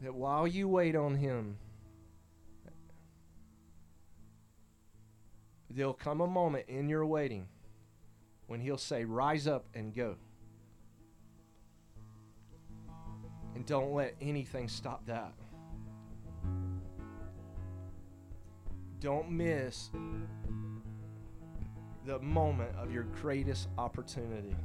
that 0.03 0.15
while 0.15 0.47
you 0.47 0.69
wait 0.69 0.95
on 0.95 1.15
Him, 1.15 1.57
there'll 5.71 5.95
come 5.95 6.21
a 6.21 6.27
moment 6.27 6.69
in 6.69 6.89
your 6.89 7.05
waiting 7.07 7.47
when 8.47 8.61
He'll 8.61 8.79
say, 8.79 9.05
Rise 9.05 9.47
up 9.47 9.67
and 9.75 9.95
go. 9.95 10.17
And 13.55 13.67
don't 13.67 13.93
let 13.93 14.15
anything 14.21 14.69
stop 14.69 15.05
that. 15.07 15.33
Don't 19.01 19.31
miss 19.31 19.91
the 22.05 22.19
moment 22.21 22.75
of 22.77 22.93
your 22.93 23.05
greatest 23.05 23.69
opportunity. 23.77 24.57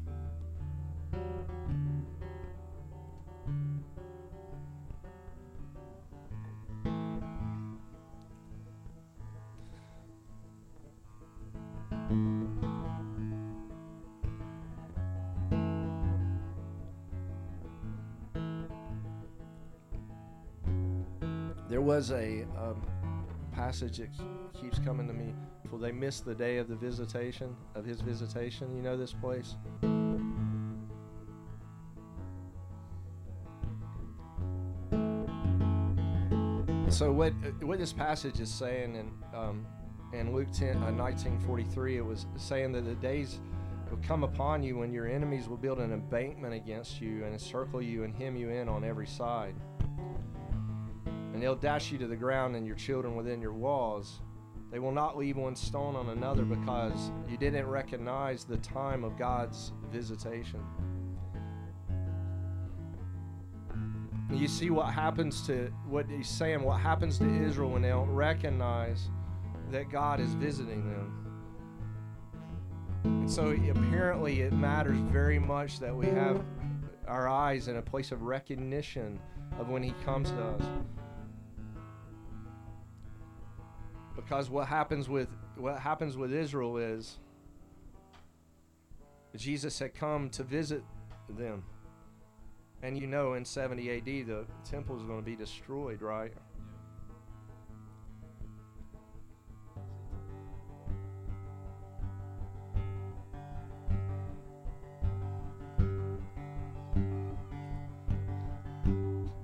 There 21.73 21.81
was 21.81 22.11
a 22.11 22.45
um, 22.55 22.83
passage 23.51 23.97
that 23.97 24.09
keeps 24.53 24.77
coming 24.77 25.07
to 25.07 25.13
me. 25.13 25.33
Will 25.71 25.79
they 25.79 25.91
miss 25.91 26.19
the 26.19 26.35
day 26.35 26.57
of 26.57 26.67
the 26.67 26.75
visitation, 26.75 27.55
of 27.73 27.83
his 27.83 27.99
visitation? 27.99 28.75
You 28.75 28.83
know 28.83 28.95
this 28.95 29.11
place? 29.11 29.55
So 36.89 37.11
what 37.11 37.33
what 37.63 37.79
this 37.79 37.91
passage 37.91 38.39
is 38.39 38.53
saying 38.53 38.93
in 38.95 39.11
um, 39.35 39.65
in 40.13 40.31
Luke 40.31 40.51
10, 40.51 40.77
uh, 40.77 40.91
1943, 40.91 41.97
it 41.97 42.05
was 42.05 42.27
saying 42.37 42.73
that 42.73 42.85
the 42.85 42.93
days 42.93 43.39
will 43.89 43.97
come 44.07 44.23
upon 44.23 44.61
you 44.61 44.77
when 44.77 44.93
your 44.93 45.07
enemies 45.07 45.47
will 45.47 45.57
build 45.57 45.79
an 45.79 45.91
embankment 45.91 46.53
against 46.53 47.01
you 47.01 47.23
and 47.23 47.33
encircle 47.33 47.81
you 47.81 48.03
and 48.03 48.13
hem 48.13 48.35
you 48.35 48.49
in 48.49 48.69
on 48.69 48.83
every 48.83 49.07
side. 49.07 49.55
And 51.33 51.41
they'll 51.41 51.55
dash 51.55 51.91
you 51.91 51.97
to 51.97 52.07
the 52.07 52.15
ground 52.15 52.55
and 52.55 52.65
your 52.65 52.75
children 52.75 53.15
within 53.15 53.41
your 53.41 53.53
walls. 53.53 54.21
They 54.71 54.79
will 54.79 54.91
not 54.91 55.17
leave 55.17 55.37
one 55.37 55.55
stone 55.55 55.95
on 55.95 56.09
another 56.09 56.43
because 56.43 57.11
you 57.29 57.37
didn't 57.37 57.67
recognize 57.67 58.43
the 58.43 58.57
time 58.57 59.03
of 59.03 59.17
God's 59.17 59.71
visitation. 59.91 60.61
You 64.31 64.47
see 64.47 64.71
what 64.71 64.87
happens 64.91 65.45
to 65.47 65.71
what 65.87 66.07
he's 66.07 66.27
saying, 66.27 66.63
what 66.63 66.79
happens 66.79 67.19
to 67.19 67.43
Israel 67.43 67.69
when 67.69 67.83
they 67.83 67.89
don't 67.89 68.09
recognize 68.09 69.09
that 69.71 69.91
God 69.91 70.19
is 70.19 70.33
visiting 70.33 70.89
them. 70.91 71.23
And 73.03 73.29
so 73.29 73.51
apparently 73.51 74.41
it 74.41 74.53
matters 74.53 74.97
very 74.97 75.39
much 75.39 75.79
that 75.79 75.95
we 75.95 76.07
have 76.07 76.43
our 77.07 77.27
eyes 77.27 77.67
in 77.67 77.77
a 77.77 77.81
place 77.81 78.11
of 78.11 78.23
recognition 78.23 79.19
of 79.59 79.69
when 79.69 79.83
he 79.83 79.93
comes 80.03 80.31
to 80.31 80.43
us. 80.43 80.63
Because 84.15 84.49
what 84.49 84.67
happens 84.67 85.09
with 85.09 85.27
what 85.57 85.79
happens 85.79 86.15
with 86.15 86.33
Israel 86.33 86.77
is 86.77 87.19
Jesus 89.35 89.79
had 89.79 89.93
come 89.93 90.29
to 90.31 90.43
visit 90.43 90.83
them. 91.29 91.63
And 92.83 92.97
you 92.97 93.07
know 93.07 93.33
in 93.33 93.45
70 93.45 93.89
AD 93.97 94.05
the 94.05 94.45
temple 94.63 94.97
is 94.97 95.03
going 95.03 95.19
to 95.19 95.25
be 95.25 95.35
destroyed, 95.35 96.01
right? 96.01 96.33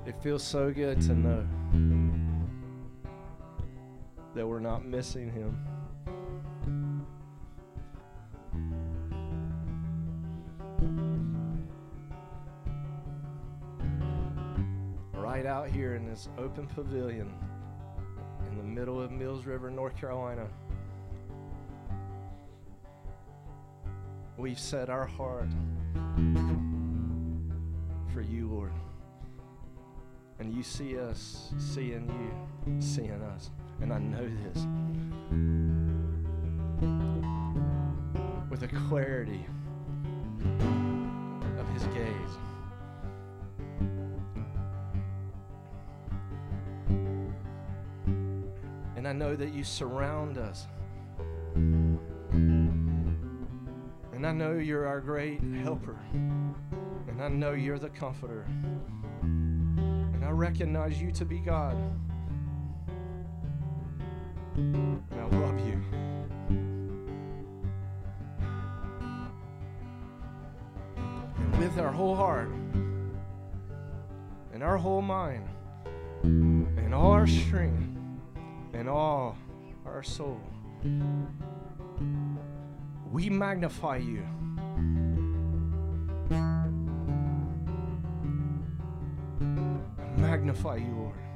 It 0.05 0.15
feels 0.21 0.43
so 0.43 0.71
good 0.71 0.99
to 1.01 1.13
know 1.13 2.28
that 4.35 4.47
we're 4.47 4.59
not 4.59 4.85
missing 4.85 5.31
him. 5.31 5.57
Right 15.13 15.45
out 15.45 15.69
here 15.69 15.95
in 15.95 16.05
this 16.05 16.29
open 16.37 16.67
pavilion 16.67 17.31
in 18.49 18.57
the 18.57 18.63
middle 18.63 19.01
of 19.01 19.11
Mills 19.11 19.45
River, 19.45 19.69
North 19.69 19.95
Carolina, 19.95 20.47
we've 24.37 24.59
set 24.59 24.89
our 24.89 25.05
heart 25.05 25.49
for 28.13 28.21
you, 28.21 28.47
Lord. 28.47 28.71
And 30.39 30.53
you 30.53 30.63
see 30.63 30.97
us 30.97 31.51
seeing 31.57 32.07
you, 32.07 32.81
seeing 32.81 33.21
us 33.21 33.51
and 33.81 33.93
I 33.93 33.99
know 33.99 34.29
this, 34.43 34.67
with 38.49 38.59
the 38.59 38.67
clarity 38.87 39.45
of 41.59 41.69
His 41.73 41.83
gaze. 41.87 42.37
And 48.95 49.07
I 49.07 49.13
know 49.13 49.35
that 49.35 49.53
you 49.53 49.63
surround 49.63 50.37
us. 50.37 50.67
And 54.19 54.27
I 54.27 54.33
know 54.33 54.57
you're 54.57 54.85
our 54.85 54.99
great 54.99 55.41
helper. 55.63 55.97
And 56.11 57.21
I 57.21 57.29
know 57.29 57.53
you're 57.53 57.79
the 57.79 57.89
comforter. 57.89 58.45
And 59.21 60.25
I 60.25 60.31
recognize 60.31 61.01
you 61.01 61.11
to 61.13 61.23
be 61.23 61.39
God 61.39 61.77
and 64.59 65.03
I 65.11 65.25
love 65.37 65.59
you. 65.65 65.81
And 71.37 71.57
with 71.57 71.77
our 71.79 71.91
whole 71.91 72.15
heart, 72.15 72.49
and 74.53 74.61
our 74.61 74.77
whole 74.77 75.01
mind, 75.01 75.47
and 76.23 76.93
all 76.93 77.11
our 77.11 77.27
strength, 77.27 77.97
and 78.73 78.89
all 78.89 79.37
our 79.85 80.03
soul, 80.03 80.41
we 83.11 83.29
magnify 83.29 83.97
you. 83.97 84.23
Magnify 90.17 90.75
you, 90.75 90.95
Lord. 90.95 91.28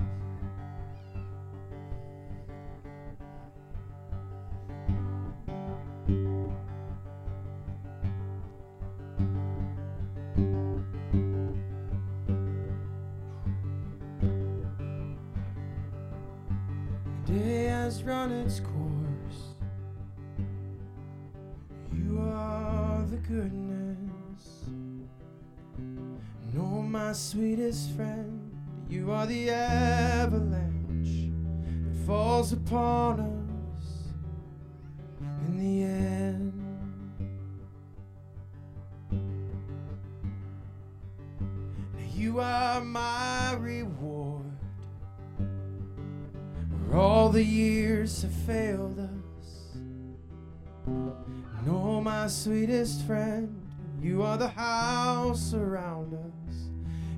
friend. 53.05 53.59
You 54.01 54.23
are 54.23 54.37
the 54.37 54.47
house 54.47 55.53
around 55.53 56.13
us. 56.13 56.55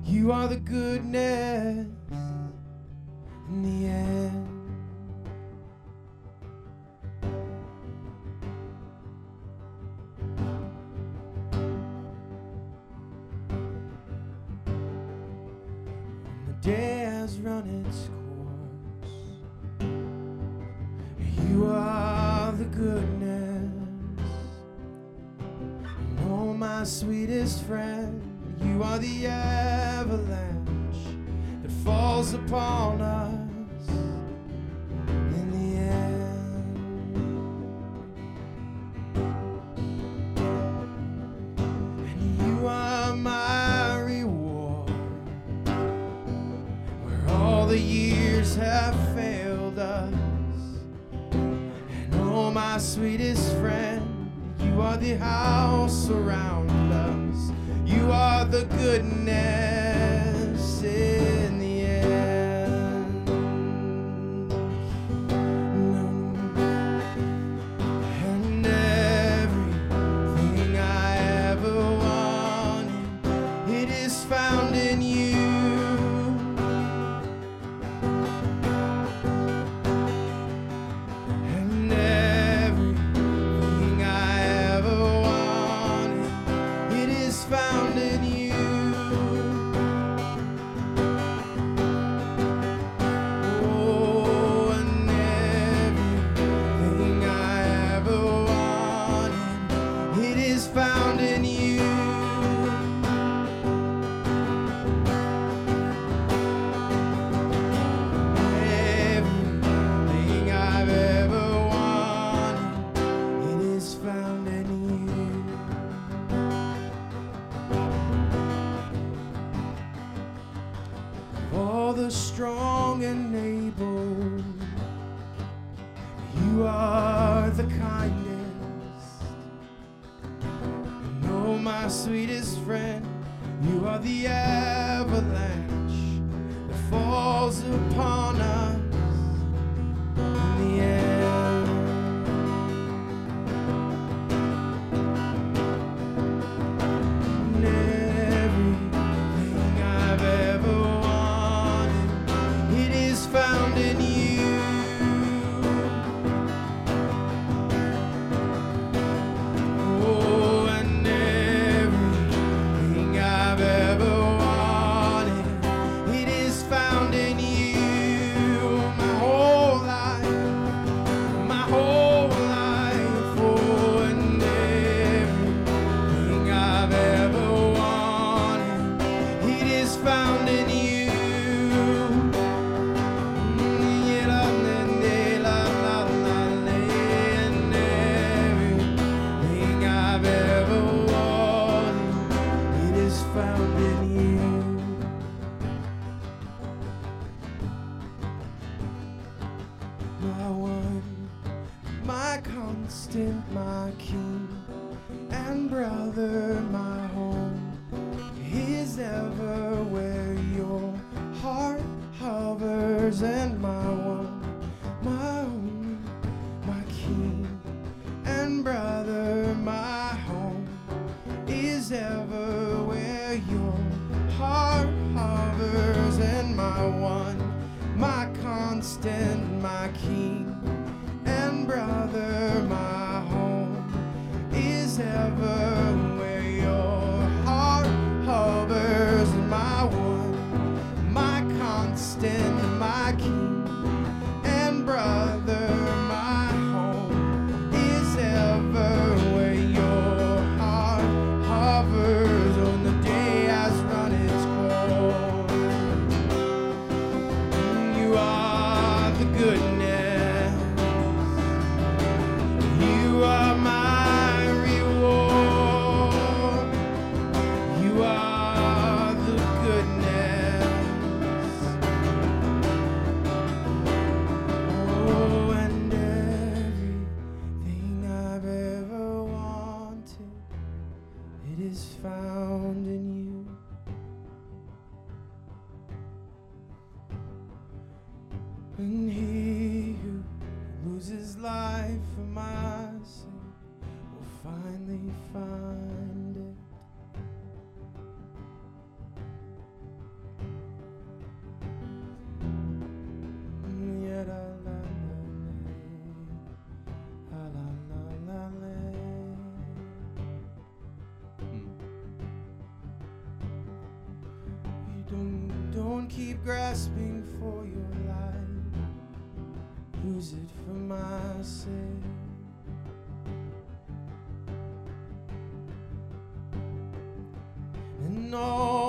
You 0.04 0.32
are 0.32 0.48
the 0.48 0.56
goodness 0.56 1.88
in 3.48 3.62
the 3.62 3.86
end. 3.86 4.45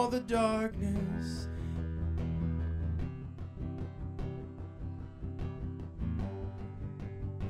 The 0.09 0.19
darkness. 0.21 1.47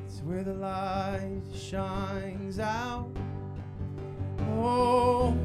It's 0.05 0.21
where 0.21 0.43
the 0.43 0.53
light 0.53 1.43
shines 1.53 2.57
out. 2.57 3.09
Oh, 4.55 5.37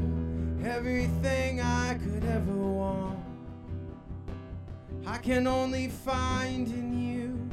everything 0.63 1.61
I 1.61 1.95
could 1.95 2.23
ever 2.23 2.55
want, 2.55 3.19
I 5.05 5.17
can 5.17 5.45
only 5.45 5.89
find 5.89 6.67
in 6.67 6.97
you. 6.97 7.49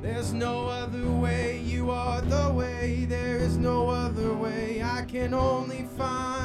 There's 0.00 0.32
no 0.32 0.68
other 0.68 1.08
way, 1.10 1.60
you 1.60 1.90
are 1.90 2.20
the 2.20 2.52
way. 2.52 3.06
There 3.08 3.38
is 3.38 3.56
no 3.56 3.88
other 3.88 4.01
can 5.12 5.34
only 5.34 5.82
find 5.98 6.41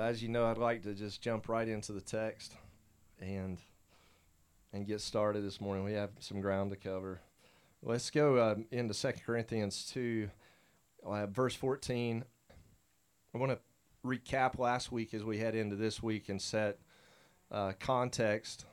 as 0.00 0.22
you 0.22 0.28
know, 0.28 0.46
I'd 0.46 0.58
like 0.58 0.82
to 0.82 0.94
just 0.94 1.22
jump 1.22 1.48
right 1.48 1.68
into 1.68 1.92
the 1.92 2.00
text 2.00 2.54
and 3.20 3.58
and 4.72 4.86
get 4.86 5.00
started 5.00 5.44
this 5.44 5.60
morning. 5.60 5.84
We 5.84 5.94
have 5.94 6.10
some 6.20 6.40
ground 6.40 6.70
to 6.70 6.76
cover. 6.76 7.20
Let's 7.82 8.10
go 8.10 8.36
uh, 8.36 8.56
into 8.70 8.92
Second 8.92 9.22
Corinthians 9.24 9.88
2, 9.92 10.28
uh, 11.06 11.26
verse 11.26 11.54
14. 11.54 12.24
I 13.34 13.38
want 13.38 13.52
to 13.52 13.58
recap 14.06 14.58
last 14.58 14.92
week 14.92 15.14
as 15.14 15.24
we 15.24 15.38
head 15.38 15.54
into 15.54 15.76
this 15.76 16.02
week 16.02 16.28
and 16.28 16.42
set 16.42 16.78
uh, 17.50 17.72
context. 17.80 18.66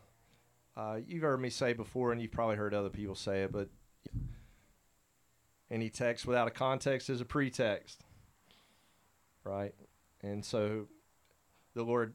Uh, 0.75 0.97
you've 1.07 1.21
heard 1.21 1.39
me 1.39 1.49
say 1.49 1.71
before, 1.71 2.11
and 2.11 2.21
you've 2.21 2.31
probably 2.31 2.57
heard 2.57 2.73
other 2.73 2.89
people 2.89 3.15
say 3.15 3.43
it, 3.43 3.53
but 3.53 3.69
any 5.71 5.89
text 5.89 6.25
without 6.25 6.47
a 6.47 6.51
context 6.51 7.09
is 7.09 7.21
a 7.21 7.25
pretext 7.25 8.03
right 9.43 9.73
and 10.21 10.43
so 10.43 10.87
the 11.75 11.83
lord 11.83 12.13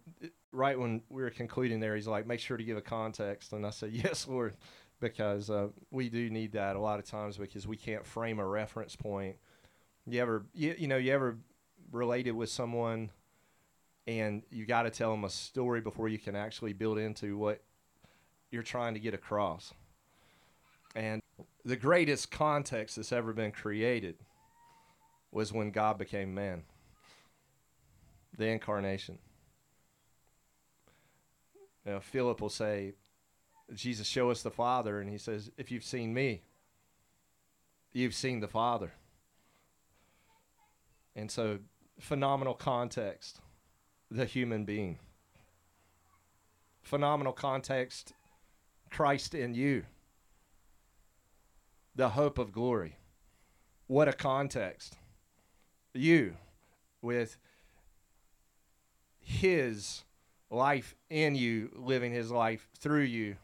right 0.52 0.78
when 0.78 1.02
we 1.08 1.22
were 1.22 1.30
concluding 1.30 1.80
there 1.80 1.94
he's 1.94 2.06
like 2.06 2.26
make 2.26 2.40
sure 2.40 2.56
to 2.56 2.64
give 2.64 2.76
a 2.76 2.82
context 2.82 3.52
and 3.52 3.64
i 3.64 3.70
said 3.70 3.90
yes 3.92 4.26
lord 4.26 4.54
because 5.00 5.48
uh, 5.48 5.68
we 5.90 6.10
do 6.10 6.28
need 6.28 6.52
that 6.52 6.76
a 6.76 6.80
lot 6.80 6.98
of 6.98 7.06
times 7.06 7.38
because 7.38 7.66
we 7.66 7.76
can't 7.76 8.04
frame 8.04 8.38
a 8.38 8.46
reference 8.46 8.96
point 8.96 9.36
you 10.06 10.20
ever 10.20 10.44
you, 10.52 10.74
you 10.78 10.88
know 10.88 10.96
you 10.96 11.12
ever 11.12 11.38
related 11.92 12.32
with 12.32 12.48
someone 12.48 13.10
and 14.06 14.42
you 14.50 14.66
got 14.66 14.82
to 14.82 14.90
tell 14.90 15.10
them 15.10 15.24
a 15.24 15.30
story 15.30 15.80
before 15.80 16.08
you 16.08 16.18
can 16.18 16.34
actually 16.34 16.72
build 16.72 16.98
into 16.98 17.36
what 17.38 17.62
you're 18.50 18.62
trying 18.62 18.94
to 18.94 19.00
get 19.00 19.14
across 19.14 19.72
and 20.94 21.22
the 21.64 21.76
greatest 21.76 22.30
context 22.30 22.96
that's 22.96 23.12
ever 23.12 23.32
been 23.32 23.52
created 23.52 24.16
was 25.30 25.52
when 25.52 25.70
God 25.70 25.98
became 25.98 26.34
man. 26.34 26.62
The 28.36 28.46
incarnation. 28.46 29.18
You 31.90 31.96
know, 31.96 32.00
Philip 32.00 32.40
will 32.40 32.48
say, 32.48 32.92
Jesus, 33.74 34.06
show 34.06 34.30
us 34.30 34.42
the 34.42 34.50
Father. 34.52 35.00
And 35.00 35.10
he 35.10 35.18
says, 35.18 35.50
If 35.56 35.72
you've 35.72 35.82
seen 35.82 36.14
me, 36.14 36.42
you've 37.92 38.14
seen 38.14 38.38
the 38.38 38.46
Father. 38.46 38.92
And 41.16 41.28
so, 41.32 41.58
phenomenal 41.98 42.54
context, 42.54 43.40
the 44.08 44.24
human 44.24 44.64
being. 44.64 45.00
phenomenal 46.80 47.32
context 47.32 48.12
Christ 48.88 49.34
in 49.34 49.54
you, 49.54 49.82
the 51.96 52.10
hope 52.10 52.38
of 52.38 52.52
glory. 52.52 52.98
What 53.88 54.06
a 54.06 54.12
context. 54.12 54.96
You 55.92 56.36
with 57.02 57.36
His 59.18 60.04
life 60.50 60.94
in 61.08 61.34
you, 61.34 61.70
living 61.74 62.12
His 62.12 62.30
life 62.30 62.68
through 62.78 63.02
you. 63.02 63.36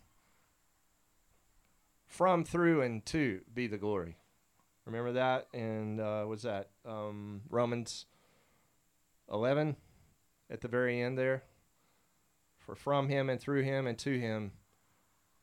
From, 2.07 2.45
through, 2.45 2.83
and 2.83 3.05
to 3.07 3.41
be 3.53 3.67
the 3.67 3.79
glory. 3.79 4.17
Remember 4.87 5.13
that? 5.13 5.49
And 5.53 6.01
uh, 6.01 6.25
was 6.27 6.43
that 6.43 6.71
um, 6.85 7.43
Romans 7.51 8.07
11 9.31 9.77
at 10.49 10.61
the 10.61 10.69
very 10.69 11.01
end 11.01 11.19
there? 11.19 11.43
For 12.59 12.75
from 12.75 13.09
him 13.09 13.31
and 13.31 13.41
through 13.41 13.63
him 13.63 13.87
and 13.87 13.97
to 13.99 14.19
him 14.19 14.53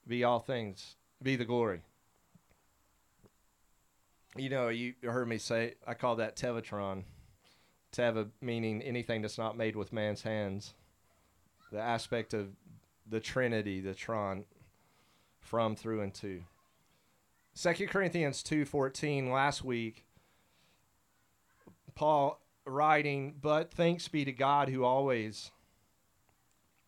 be 0.06 0.24
all 0.24 0.40
things, 0.40 0.96
be 1.22 1.38
the 1.38 1.46
glory. 1.46 1.82
You 4.36 4.50
know, 4.50 4.70
you 4.70 4.94
heard 5.04 5.28
me 5.28 5.38
say, 5.38 5.76
I 5.88 5.94
call 5.94 6.18
that 6.18 6.36
Tevatron. 6.36 7.04
Teva 7.94 8.30
meaning 8.42 8.82
anything 8.82 9.22
that's 9.22 9.38
not 9.38 9.56
made 9.56 9.76
with 9.76 9.94
man's 9.94 10.24
hands. 10.24 10.74
The 11.74 11.82
aspect 11.82 12.36
of 12.36 12.52
the 13.10 13.20
Trinity, 13.20 13.82
the 13.82 13.96
Tron, 13.96 14.46
from, 15.40 15.76
through, 15.76 16.02
and 16.02 16.14
to. 16.14 16.44
Second 17.56 17.88
Corinthians 17.88 18.44
2:14 18.44 19.32
last 19.32 19.64
week 19.64 20.06
Paul 21.96 22.40
writing, 22.66 23.34
"But 23.42 23.74
thanks 23.74 24.08
be 24.08 24.24
to 24.24 24.32
God 24.32 24.70
who 24.70 24.84
always." 24.84 25.52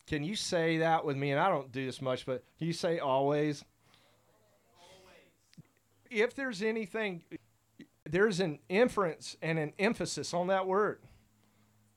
Can 0.06 0.22
you 0.22 0.36
say 0.36 0.78
that 0.78 1.04
with 1.04 1.16
me? 1.16 1.32
And 1.32 1.40
I 1.40 1.48
don't 1.48 1.72
do 1.72 1.84
this 1.84 2.00
much, 2.00 2.24
but 2.24 2.44
can 2.56 2.68
you 2.68 2.72
say 2.72 3.00
always? 3.00 3.64
If 6.10 6.32
there's 6.36 6.62
anything 6.62 7.24
there's 8.04 8.38
an 8.38 8.60
inference 8.68 9.36
and 9.42 9.58
an 9.58 9.72
emphasis 9.80 10.32
on 10.32 10.46
that 10.46 10.68
word 10.68 11.02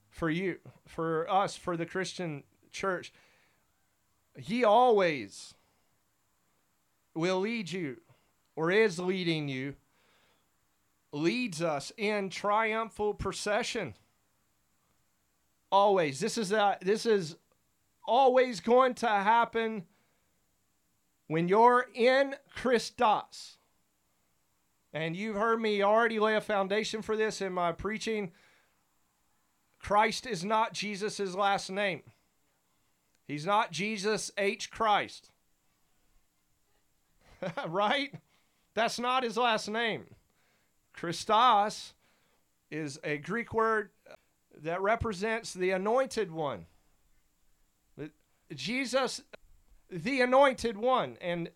for 0.10 0.32
you, 0.32 0.58
for 0.88 1.30
us, 1.30 1.56
for 1.56 1.78
the 1.78 1.86
Christian 1.86 2.44
church. 2.72 3.14
He 4.38 4.64
always 4.64 5.54
will 7.16 7.40
lead 7.40 7.72
you 7.72 7.98
or 8.56 8.72
is 8.72 9.00
leading 9.00 9.48
you, 9.48 9.76
leads 11.12 11.62
us 11.62 11.92
in 11.98 12.30
triumphal 12.30 13.14
procession. 13.14 13.94
Always. 15.72 16.20
This 16.20 16.38
is 16.38 16.50
that 16.50 16.82
this 16.82 17.06
is 17.06 17.36
always 18.06 18.60
going 18.60 18.96
to 18.96 19.08
happen 19.08 19.86
when 21.28 21.48
you're 21.48 21.86
in 21.94 22.36
Christos. 22.56 23.58
And 24.92 25.16
you've 25.16 25.36
heard 25.36 25.62
me 25.62 25.84
already 25.84 26.20
lay 26.20 26.36
a 26.36 26.42
foundation 26.42 27.02
for 27.04 27.16
this 27.16 27.42
in 27.42 27.54
my 27.54 27.72
preaching. 27.72 28.32
Christ 29.80 30.26
is 30.26 30.44
not 30.44 30.74
Jesus' 30.74 31.36
last 31.36 31.70
name. 31.70 32.02
He's 33.30 33.46
not 33.46 33.72
Jesus 33.72 34.32
H. 34.40 34.72
Christ. 34.72 35.30
right? 37.68 38.12
That's 38.74 38.98
not 38.98 39.22
his 39.22 39.38
last 39.38 39.70
name. 39.70 40.06
Christos 40.94 41.94
is 42.72 43.00
a 43.04 43.20
Greek 43.20 43.54
word 43.54 43.92
that 44.64 44.82
represents 44.82 45.54
the 45.54 45.70
anointed 45.70 46.32
one. 46.32 46.66
Jesus, 48.56 49.22
the 49.92 50.22
anointed 50.22 50.76
one. 50.76 51.16
And 51.22 51.52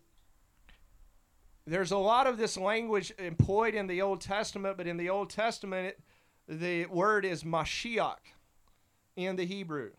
there's 1.66 1.90
a 1.90 1.98
lot 1.98 2.28
of 2.28 2.38
this 2.38 2.56
language 2.56 3.12
employed 3.18 3.74
in 3.74 3.88
the 3.88 4.00
Old 4.00 4.20
Testament, 4.20 4.76
but 4.76 4.86
in 4.86 4.96
the 4.96 5.10
Old 5.10 5.28
Testament, 5.28 5.88
it, 5.88 6.00
the 6.46 6.86
word 6.86 7.24
is 7.24 7.42
Mashiach 7.42 8.18
in 9.16 9.34
the 9.34 9.44
Hebrew. 9.44 9.90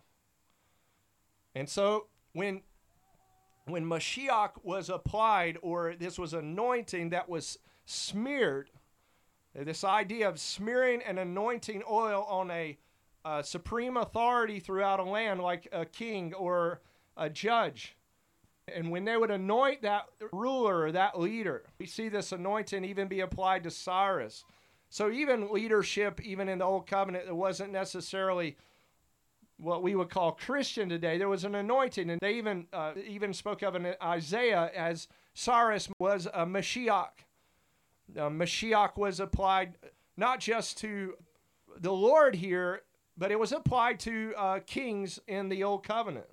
And 1.56 1.70
so 1.70 2.08
when 2.34 2.62
when 3.68 3.84
Mashiach 3.84 4.52
was 4.64 4.90
applied, 4.90 5.58
or 5.64 5.96
this 5.98 6.20
was 6.20 6.34
anointing 6.36 7.10
that 7.10 7.28
was 7.28 7.58
smeared, 7.86 8.70
this 9.56 9.84
idea 9.84 10.30
of 10.30 10.40
smearing 10.40 11.02
and 11.02 11.18
anointing 11.18 11.82
oil 11.90 12.24
on 12.30 12.52
a, 12.52 12.78
a 13.24 13.44
supreme 13.44 13.98
authority 13.98 14.60
throughout 14.60 15.00
a 15.00 15.04
land, 15.04 15.42
like 15.42 15.68
a 15.72 15.84
king 15.86 16.34
or 16.36 16.82
a 17.18 17.28
judge. 17.28 17.96
And 18.68 18.92
when 18.92 19.06
they 19.06 19.18
would 19.18 19.32
anoint 19.32 19.82
that 19.84 20.06
ruler 20.32 20.82
or 20.82 20.92
that 20.92 21.20
leader, 21.20 21.64
we 21.80 21.86
see 21.86 22.10
this 22.10 22.32
anointing 22.32 22.84
even 22.84 23.08
be 23.08 23.22
applied 23.22 23.64
to 23.64 23.72
Cyrus. 23.72 24.44
So 24.90 25.10
even 25.10 25.52
leadership, 25.52 26.22
even 26.22 26.50
in 26.50 26.60
the 26.60 26.66
Old 26.66 26.86
Covenant, 26.86 27.26
it 27.28 27.36
wasn't 27.36 27.72
necessarily 27.72 28.58
what 29.58 29.84
we 29.84 29.96
would 29.96 30.10
call 30.10 30.34
Christian 30.34 30.90
today. 30.90 31.18
There 31.18 31.30
was 31.30 31.44
an 31.44 31.56
anointing, 31.56 32.10
and 32.10 32.20
they 32.20 32.34
even 32.34 32.68
uh, 32.74 32.94
even 33.08 33.34
spoke 33.34 33.62
of 33.62 33.76
an 33.76 33.96
Isaiah 34.02 34.72
as 34.76 35.08
Cyrus 35.34 35.90
was 36.00 36.28
a 36.28 36.46
Mashiach. 36.46 37.10
Uh, 38.16 38.30
Mashiach 38.30 38.98
was 38.98 39.20
applied 39.20 39.78
not 40.18 40.40
just 40.40 40.78
to 40.80 41.16
the 41.80 41.94
Lord 41.94 42.36
here, 42.36 42.82
but 43.18 43.32
it 43.32 43.40
was 43.40 43.52
applied 43.52 44.00
to 44.02 44.34
uh, 44.38 44.60
kings 44.66 45.20
in 45.28 45.50
the 45.50 45.64
Old 45.64 45.84
Covenant. 45.84 46.28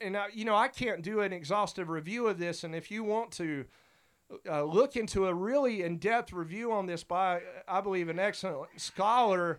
And 0.00 0.16
uh, 0.16 0.26
you 0.32 0.44
know, 0.44 0.54
I 0.54 0.68
can't 0.68 1.02
do 1.02 1.20
an 1.20 1.32
exhaustive 1.32 1.88
review 1.88 2.28
of 2.28 2.38
this, 2.38 2.64
and 2.64 2.74
if 2.74 2.90
you 2.90 3.04
want 3.04 3.32
to. 3.32 3.64
Uh, 4.46 4.62
look 4.62 4.94
into 4.94 5.26
a 5.26 5.32
really 5.32 5.82
in-depth 5.82 6.34
review 6.34 6.70
on 6.70 6.84
this 6.84 7.02
by, 7.02 7.40
I 7.66 7.80
believe, 7.80 8.10
an 8.10 8.18
excellent 8.18 8.68
scholar 8.76 9.58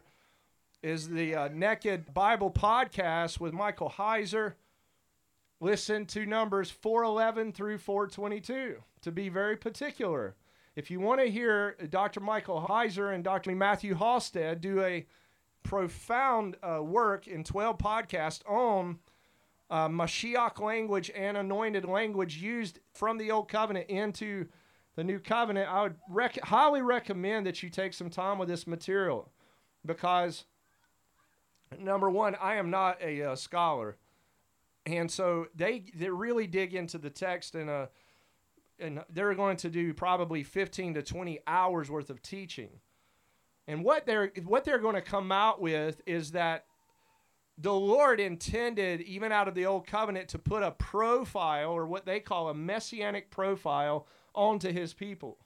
is 0.82 1.10
the 1.10 1.36
uh, 1.36 1.50
Naked 1.50 2.14
Bible 2.14 2.52
podcast 2.52 3.40
with 3.40 3.54
Michael 3.54 3.94
Heiser. 3.98 4.54
Listen 5.60 6.06
to 6.08 6.26
numbers 6.26 6.72
411 6.72 7.52
through 7.52 7.80
422 7.80 8.78
to 9.02 9.12
be 9.12 9.28
very 9.28 9.58
particular. 9.58 10.36
If 10.76 10.90
you 10.90 11.02
want 11.02 11.20
to 11.20 11.30
hear 11.30 11.76
Dr. 11.90 12.22
Michael 12.22 12.66
Heiser 12.70 13.14
and 13.14 13.24
Dr. 13.24 13.54
Matthew 13.56 13.96
Halsted 13.96 14.62
do 14.62 14.82
a 14.82 15.06
profound 15.64 16.56
uh, 16.64 16.82
work 16.82 17.28
in 17.28 17.44
12 17.44 17.78
podcasts 17.78 18.50
on 18.50 19.00
uh, 19.70 19.90
Mashiach 19.90 20.62
language 20.62 21.12
and 21.14 21.36
anointed 21.36 21.84
language 21.84 22.38
used 22.38 22.80
from 22.94 23.18
the 23.18 23.32
Old 23.32 23.50
Covenant 23.50 23.90
into 23.90 24.48
the 24.96 25.04
New 25.04 25.20
Covenant, 25.20 25.70
I 25.70 25.84
would 25.84 25.96
rec- 26.10 26.40
highly 26.42 26.82
recommend 26.82 27.46
that 27.46 27.62
you 27.62 27.70
take 27.70 27.94
some 27.94 28.10
time 28.10 28.38
with 28.38 28.50
this 28.50 28.66
material 28.66 29.32
because 29.86 30.46
number 31.78 32.10
one, 32.10 32.36
I 32.42 32.56
am 32.56 32.70
not 32.70 33.02
a 33.02 33.32
uh, 33.32 33.36
scholar, 33.36 33.98
and 34.86 35.12
so 35.12 35.48
they 35.56 35.86
they 35.96 36.10
really 36.10 36.48
dig 36.48 36.74
into 36.74 36.98
the 36.98 37.10
text 37.10 37.56
and 37.56 37.70
uh, 37.70 37.88
and 38.80 39.04
they're 39.10 39.36
going 39.36 39.58
to 39.58 39.70
do 39.70 39.94
probably 39.94 40.44
15 40.44 40.96
to 40.96 41.04
20 41.04 41.40
hours 41.46 41.92
worth 41.92 42.10
of 42.10 42.22
teaching. 42.22 42.70
And 43.68 43.84
what 43.84 44.06
they're 44.06 44.32
what 44.46 44.64
they're 44.64 44.80
going 44.80 44.96
to 44.96 45.02
come 45.02 45.32
out 45.32 45.62
with 45.62 46.02
is 46.06 46.32
that 46.32 46.66
the 47.62 47.74
Lord 47.74 48.22
intended, 48.22 49.02
even 49.02 49.32
out 49.32 49.50
of 49.50 49.54
the 49.54 49.66
old 49.66 49.86
covenant, 49.86 50.30
to 50.30 50.40
put 50.40 50.64
a 50.64 50.72
profile 50.72 51.72
or 51.72 51.86
what 51.86 52.06
they 52.06 52.22
call 52.22 52.50
a 52.50 52.54
messianic 52.54 53.30
profile 53.30 54.08
onto 54.34 54.72
his 54.72 54.94
people. 54.94 55.38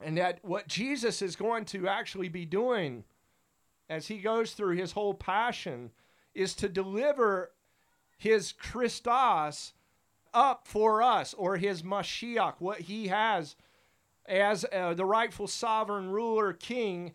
And 0.00 0.16
that 0.16 0.38
what 0.42 0.68
Jesus 0.68 1.20
is 1.20 1.34
going 1.34 1.64
to 1.66 1.88
actually 1.88 2.28
be 2.28 2.46
doing 2.46 3.04
as 3.88 4.08
he 4.08 4.18
goes 4.18 4.52
through 4.52 4.76
his 4.76 4.92
whole 4.92 5.14
passion 5.14 5.90
is 6.34 6.54
to 6.54 6.68
deliver 6.68 7.52
his 8.16 8.52
Christos 8.52 9.72
up 10.34 10.66
for 10.66 11.02
us, 11.02 11.34
or 11.34 11.56
his 11.56 11.82
Mashiach, 11.82 12.54
what 12.58 12.80
he 12.80 13.08
has 13.08 13.56
as 14.26 14.66
uh, 14.72 14.92
the 14.92 15.04
rightful 15.04 15.46
sovereign 15.46 16.10
ruler 16.10 16.52
king 16.52 17.14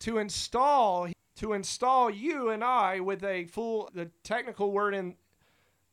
to 0.00 0.18
install 0.18 1.08
to 1.36 1.52
install 1.52 2.08
you 2.08 2.48
and 2.48 2.64
I 2.64 3.00
with 3.00 3.22
a 3.22 3.44
full 3.44 3.90
the 3.92 4.10
technical 4.24 4.72
word 4.72 4.94
in 4.94 5.14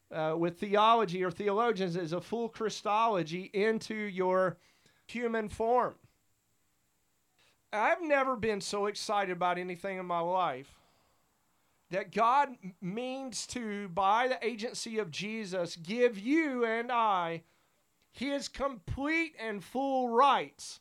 uh, 0.09 0.35
with 0.37 0.59
theology 0.59 1.23
or 1.23 1.31
theologians 1.31 1.97
is 1.97 2.13
a 2.13 2.21
full 2.21 2.47
Christology 2.47 3.49
into 3.53 3.95
your 3.95 4.57
human 5.07 5.49
form. 5.49 5.95
I've 7.73 8.01
never 8.01 8.35
been 8.35 8.61
so 8.61 8.85
excited 8.85 9.31
about 9.31 9.57
anything 9.57 9.97
in 9.97 10.05
my 10.05 10.19
life 10.19 10.79
that 11.89 12.11
God 12.11 12.49
means 12.81 13.45
to, 13.47 13.87
by 13.89 14.27
the 14.27 14.45
agency 14.45 14.99
of 14.99 15.11
Jesus, 15.11 15.75
give 15.75 16.17
you 16.17 16.65
and 16.65 16.91
I 16.91 17.43
his 18.11 18.47
complete 18.47 19.35
and 19.39 19.63
full 19.63 20.09
rights 20.09 20.79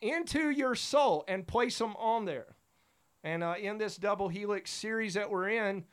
into 0.00 0.50
your 0.50 0.74
soul 0.74 1.24
and 1.28 1.46
place 1.46 1.78
them 1.78 1.94
on 1.96 2.24
there. 2.24 2.56
And 3.24 3.44
uh, 3.44 3.54
in 3.60 3.78
this 3.78 3.96
double 3.96 4.28
helix 4.28 4.70
series 4.70 5.14
that 5.14 5.30
we're 5.30 5.48
in, 5.48 5.84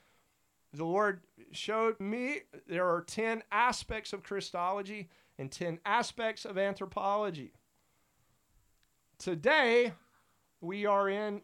the 0.73 0.85
Lord 0.85 1.21
showed 1.51 1.99
me 1.99 2.41
there 2.67 2.87
are 2.87 3.01
10 3.01 3.43
aspects 3.51 4.13
of 4.13 4.23
Christology 4.23 5.09
and 5.37 5.51
10 5.51 5.79
aspects 5.85 6.45
of 6.45 6.57
anthropology. 6.57 7.53
Today, 9.19 9.91
we 10.61 10.85
are 10.85 11.09
in 11.09 11.41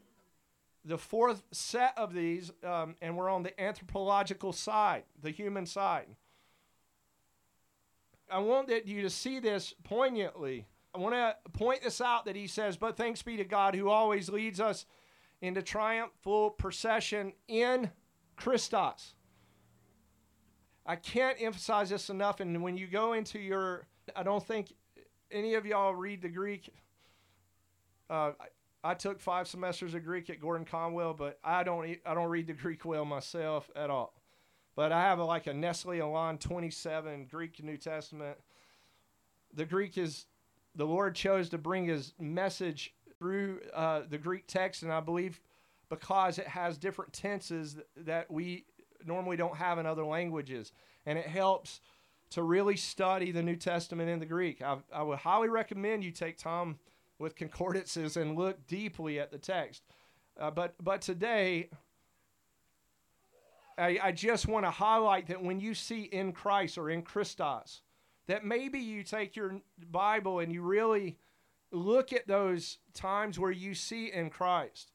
the 0.86 0.98
fourth 0.98 1.44
set 1.52 1.94
of 1.98 2.14
these, 2.14 2.50
um, 2.64 2.96
and 3.02 3.18
we're 3.18 3.30
on 3.30 3.44
the 3.44 3.60
anthropological 3.62 4.54
side, 4.54 5.04
the 5.22 5.30
human 5.30 5.66
side. 5.66 6.08
I 8.32 8.40
want 8.40 8.72
you 8.88 9.02
to 9.02 9.10
see 9.10 9.40
this 9.40 9.74
poignantly. 9.84 10.66
I 10.94 11.00
want 11.00 11.16
to 11.16 11.36
point 11.52 11.84
this 11.84 12.00
out 12.00 12.24
that 12.26 12.36
he 12.38 12.48
says, 12.48 12.78
But 12.78 12.96
thanks 12.96 13.22
be 13.22 13.36
to 13.36 13.44
God 13.44 13.76
who 13.76 13.90
always 13.90 14.30
leads 14.30 14.62
us 14.62 14.86
into 15.42 15.62
triumphal 15.62 16.52
procession 16.52 17.34
in 17.50 17.92
Christos. 18.38 19.16
I 20.86 20.96
can't 20.96 21.42
emphasize 21.42 21.90
this 21.90 22.10
enough. 22.10 22.40
And 22.40 22.64
when 22.64 22.78
you 22.78 22.88
go 22.88 23.12
into 23.12 23.38
your, 23.38 23.86
I 24.16 24.24
don't 24.24 24.46
think 24.46 24.74
any 25.30 25.56
of 25.56 25.66
y'all 25.66 25.94
read 25.94 26.22
the 26.22 26.30
Greek. 26.30 26.72
Uh, 28.10 28.32
I, 28.40 28.92
I 28.92 28.94
took 28.94 29.20
five 29.20 29.48
semesters 29.48 29.94
of 29.96 30.04
Greek 30.04 30.30
at 30.30 30.40
Gordon 30.40 30.66
Conwell, 30.66 31.14
but 31.14 31.40
I 31.44 31.64
don't 31.64 31.98
I 32.06 32.14
don't 32.14 32.30
read 32.30 32.48
the 32.48 32.54
Greek 32.54 32.86
well 32.86 33.06
myself 33.06 33.70
at 33.76 33.90
all. 33.90 34.14
But 34.76 34.92
I 34.92 35.02
have 35.02 35.20
a, 35.20 35.26
like 35.26 35.48
a 35.48 35.54
Nestle 35.54 36.02
Aland 36.02 36.42
27 36.42 37.28
Greek 37.32 37.64
New 37.64 37.78
Testament. 37.78 38.38
The 39.54 39.66
Greek 39.66 39.98
is 39.98 40.26
the 40.76 40.86
Lord 40.86 41.16
chose 41.16 41.50
to 41.50 41.58
bring 41.58 41.86
His 41.86 42.14
message 42.20 42.94
through 43.18 43.62
uh, 43.74 44.02
the 44.10 44.18
Greek 44.18 44.46
text, 44.48 44.84
and 44.84 44.92
I 44.92 45.00
believe 45.00 45.40
because 45.90 46.38
it 46.38 46.48
has 46.48 46.78
different 46.78 47.14
tenses 47.14 47.78
that 47.96 48.30
we 48.30 48.66
normally 49.06 49.38
don't 49.38 49.56
have 49.56 49.80
in 49.80 49.86
other 49.86 50.06
languages, 50.06 50.72
and 51.06 51.18
it 51.18 51.28
helps 51.28 51.80
to 52.32 52.44
really 52.44 52.76
study 52.76 53.32
the 53.32 53.44
New 53.44 53.56
Testament 53.56 54.10
in 54.10 54.20
the 54.20 54.26
Greek. 54.26 54.62
I, 54.62 54.78
I 54.94 55.04
would 55.04 55.20
highly 55.20 55.48
recommend 55.48 56.04
you 56.04 56.12
take 56.12 56.38
time 56.38 56.78
with 57.20 57.36
concordances 57.36 58.18
and 58.18 58.38
look 58.38 58.66
deeply 58.68 59.20
at 59.20 59.32
the 59.32 59.38
text. 59.38 59.84
Uh, 60.40 60.52
but 60.52 60.76
but 60.82 61.02
today, 61.02 61.70
I, 63.78 64.00
I 64.04 64.12
just 64.12 64.48
want 64.48 64.66
to 64.66 64.72
highlight 64.72 65.28
that 65.28 65.44
when 65.44 65.60
you 65.60 65.74
see 65.74 66.04
in 66.04 66.32
Christ 66.32 66.78
or 66.78 66.90
in 66.90 67.02
Christos, 67.02 67.82
that 68.28 68.44
maybe 68.44 68.80
you 68.80 69.04
take 69.04 69.36
your 69.36 69.60
Bible 69.92 70.40
and 70.40 70.52
you 70.52 70.62
really 70.62 71.18
look 71.72 72.14
at 72.14 72.28
those 72.28 72.78
times 72.94 73.38
where 73.38 73.52
you 73.52 73.74
see 73.74 74.12
in 74.12 74.30
Christ 74.30 74.92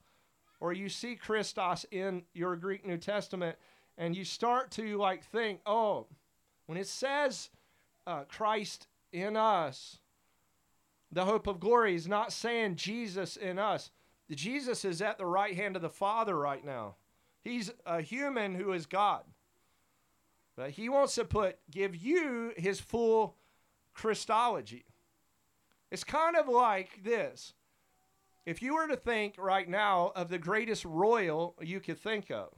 or 0.61 0.73
you 0.73 0.89
see 0.89 1.15
Christos 1.17 1.85
in 1.91 2.23
your 2.33 2.57
Greek 2.57 2.87
New 2.87 2.99
Testament 2.99 3.57
and 3.99 4.17
you 4.17 4.25
start 4.25 4.71
to 4.73 4.97
like 4.97 5.25
think, 5.25 5.61
oh, 5.67 6.07
when 6.67 6.79
it 6.79 6.87
says 6.87 7.51
uh, 8.07 8.25
Christ 8.25 8.87
in 9.13 9.37
us, 9.37 9.99
the 11.13 11.25
hope 11.25 11.47
of 11.47 11.61
glory 11.61 11.95
is 11.95 12.07
not 12.07 12.33
saying 12.33 12.77
Jesus 12.77 13.37
in 13.37 13.59
us. 13.59 13.91
Jesus 14.31 14.85
is 14.85 15.03
at 15.03 15.19
the 15.19 15.27
right 15.27 15.57
hand 15.57 15.77
of 15.77 15.83
the 15.83 15.89
Father 15.89 16.37
right 16.37 16.65
now. 16.65 16.95
He's 17.43 17.73
a 17.85 18.01
human 18.01 18.55
who 18.55 18.73
is 18.73 18.87
God. 18.87 19.25
But 20.57 20.71
he 20.71 20.89
wants 20.89 21.15
to 21.15 21.25
put 21.25 21.59
give 21.71 21.97
you 21.97 22.53
his 22.57 22.81
full 22.81 23.37
Christology. 23.95 24.85
It's 25.91 26.05
kind 26.05 26.37
of 26.37 26.49
like 26.49 27.03
this. 27.03 27.55
If 28.47 28.63
you 28.63 28.75
were 28.75 28.87
to 28.89 28.97
think 28.97 29.35
right 29.39 29.69
now 29.69 30.13
of 30.15 30.29
the 30.29 30.39
greatest 30.39 30.85
royal 30.85 31.57
you 31.61 31.81
could 31.81 31.99
think 31.99 32.31
of, 32.31 32.51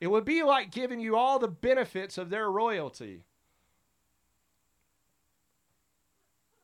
it 0.00 0.08
would 0.08 0.24
be 0.24 0.42
like 0.42 0.70
giving 0.70 1.00
you 1.00 1.16
all 1.16 1.38
the 1.38 1.48
benefits 1.48 2.18
of 2.18 2.30
their 2.30 2.50
royalty. 2.50 3.24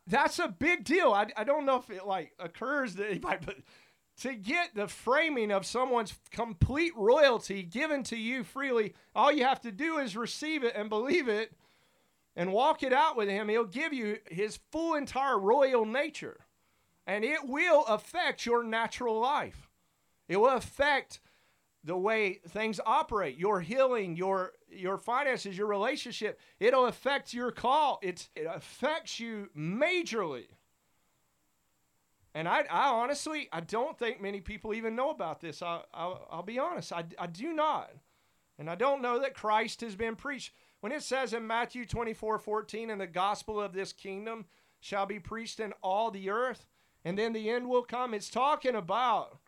That's 0.09 0.39
a 0.39 0.49
big 0.49 0.85
deal. 0.85 1.13
I, 1.13 1.27
I 1.37 1.45
don't 1.45 1.67
know 1.67 1.77
if 1.77 1.91
it 1.91 2.07
like 2.07 2.33
occurs 2.39 2.95
to 2.97 3.07
anybody, 3.07 3.39
but 3.45 3.57
to 4.23 4.35
get 4.35 4.75
the 4.75 4.89
framing 4.89 5.53
of 5.53 5.67
someone's 5.67 6.19
complete 6.31 6.93
royalty 6.97 7.63
given 7.63 8.03
to 8.05 8.17
you 8.17 8.43
freely, 8.43 8.95
all 9.15 9.31
you 9.31 9.45
have 9.45 9.61
to 9.61 9.73
do 9.73 9.99
is 9.99 10.17
receive 10.17 10.65
it 10.65 10.75
and 10.75 10.89
believe 10.89 11.29
it 11.29 11.53
and 12.35 12.53
walk 12.53 12.83
it 12.83 12.93
out 12.93 13.17
with 13.17 13.29
him. 13.29 13.49
He'll 13.49 13.65
give 13.65 13.93
you 13.93 14.19
his 14.31 14.59
full 14.73 14.95
entire 14.95 15.39
royal 15.39 15.85
nature. 15.85 16.47
And 17.07 17.25
it 17.25 17.47
will 17.47 17.85
affect 17.87 18.45
your 18.45 18.63
natural 18.63 19.19
life. 19.19 19.69
It 20.29 20.37
will 20.39 20.51
affect 20.51 21.21
the 21.83 21.97
way 21.97 22.41
things 22.49 22.81
operate, 22.85 23.39
your 23.39 23.61
healing, 23.61 24.17
your 24.17 24.53
your 24.71 24.99
finances, 24.99 25.57
your 25.57 25.67
relationship. 25.67 26.41
It'll 26.61 26.87
affect 26.87 27.33
your 27.33 27.51
call. 27.51 27.99
It's, 28.03 28.29
it 28.35 28.47
affects 28.53 29.19
you 29.21 29.49
majorly. 29.57 30.47
And 32.35 32.47
I, 32.47 32.65
I 32.71 32.91
honestly, 32.91 33.49
I 33.53 33.61
don't 33.61 33.99
think 33.99 34.21
many 34.21 34.41
people 34.41 34.75
even 34.75 34.95
know 34.95 35.11
about 35.11 35.41
this. 35.41 35.63
I, 35.63 35.81
I'll, 35.93 36.27
I'll 36.31 36.43
be 36.43 36.59
honest, 36.59 36.93
I, 36.93 37.05
I 37.19 37.27
do 37.27 37.53
not. 37.53 37.91
And 38.59 38.69
I 38.69 38.75
don't 38.75 39.03
know 39.03 39.21
that 39.21 39.35
Christ 39.35 39.81
has 39.81 39.97
been 39.97 40.17
preached. 40.17 40.53
When 40.81 40.93
it 40.93 41.03
says 41.03 41.33
in 41.33 41.47
Matthew 41.47 41.85
24 41.85 42.39
14, 42.39 42.91
and 42.91 43.01
the 43.01 43.07
gospel 43.07 43.61
of 43.61 43.73
this 43.73 43.93
kingdom 43.93 44.47
shall 44.81 45.07
be 45.07 45.19
preached 45.19 45.59
in 45.59 45.73
all 45.83 46.11
the 46.11 46.31
earth, 46.31 46.69
and 47.05 47.19
then 47.19 47.33
the 47.33 47.51
end 47.51 47.69
will 47.69 47.83
come, 47.83 48.15
it's 48.15 48.31
talking 48.31 48.75
about 48.75 49.39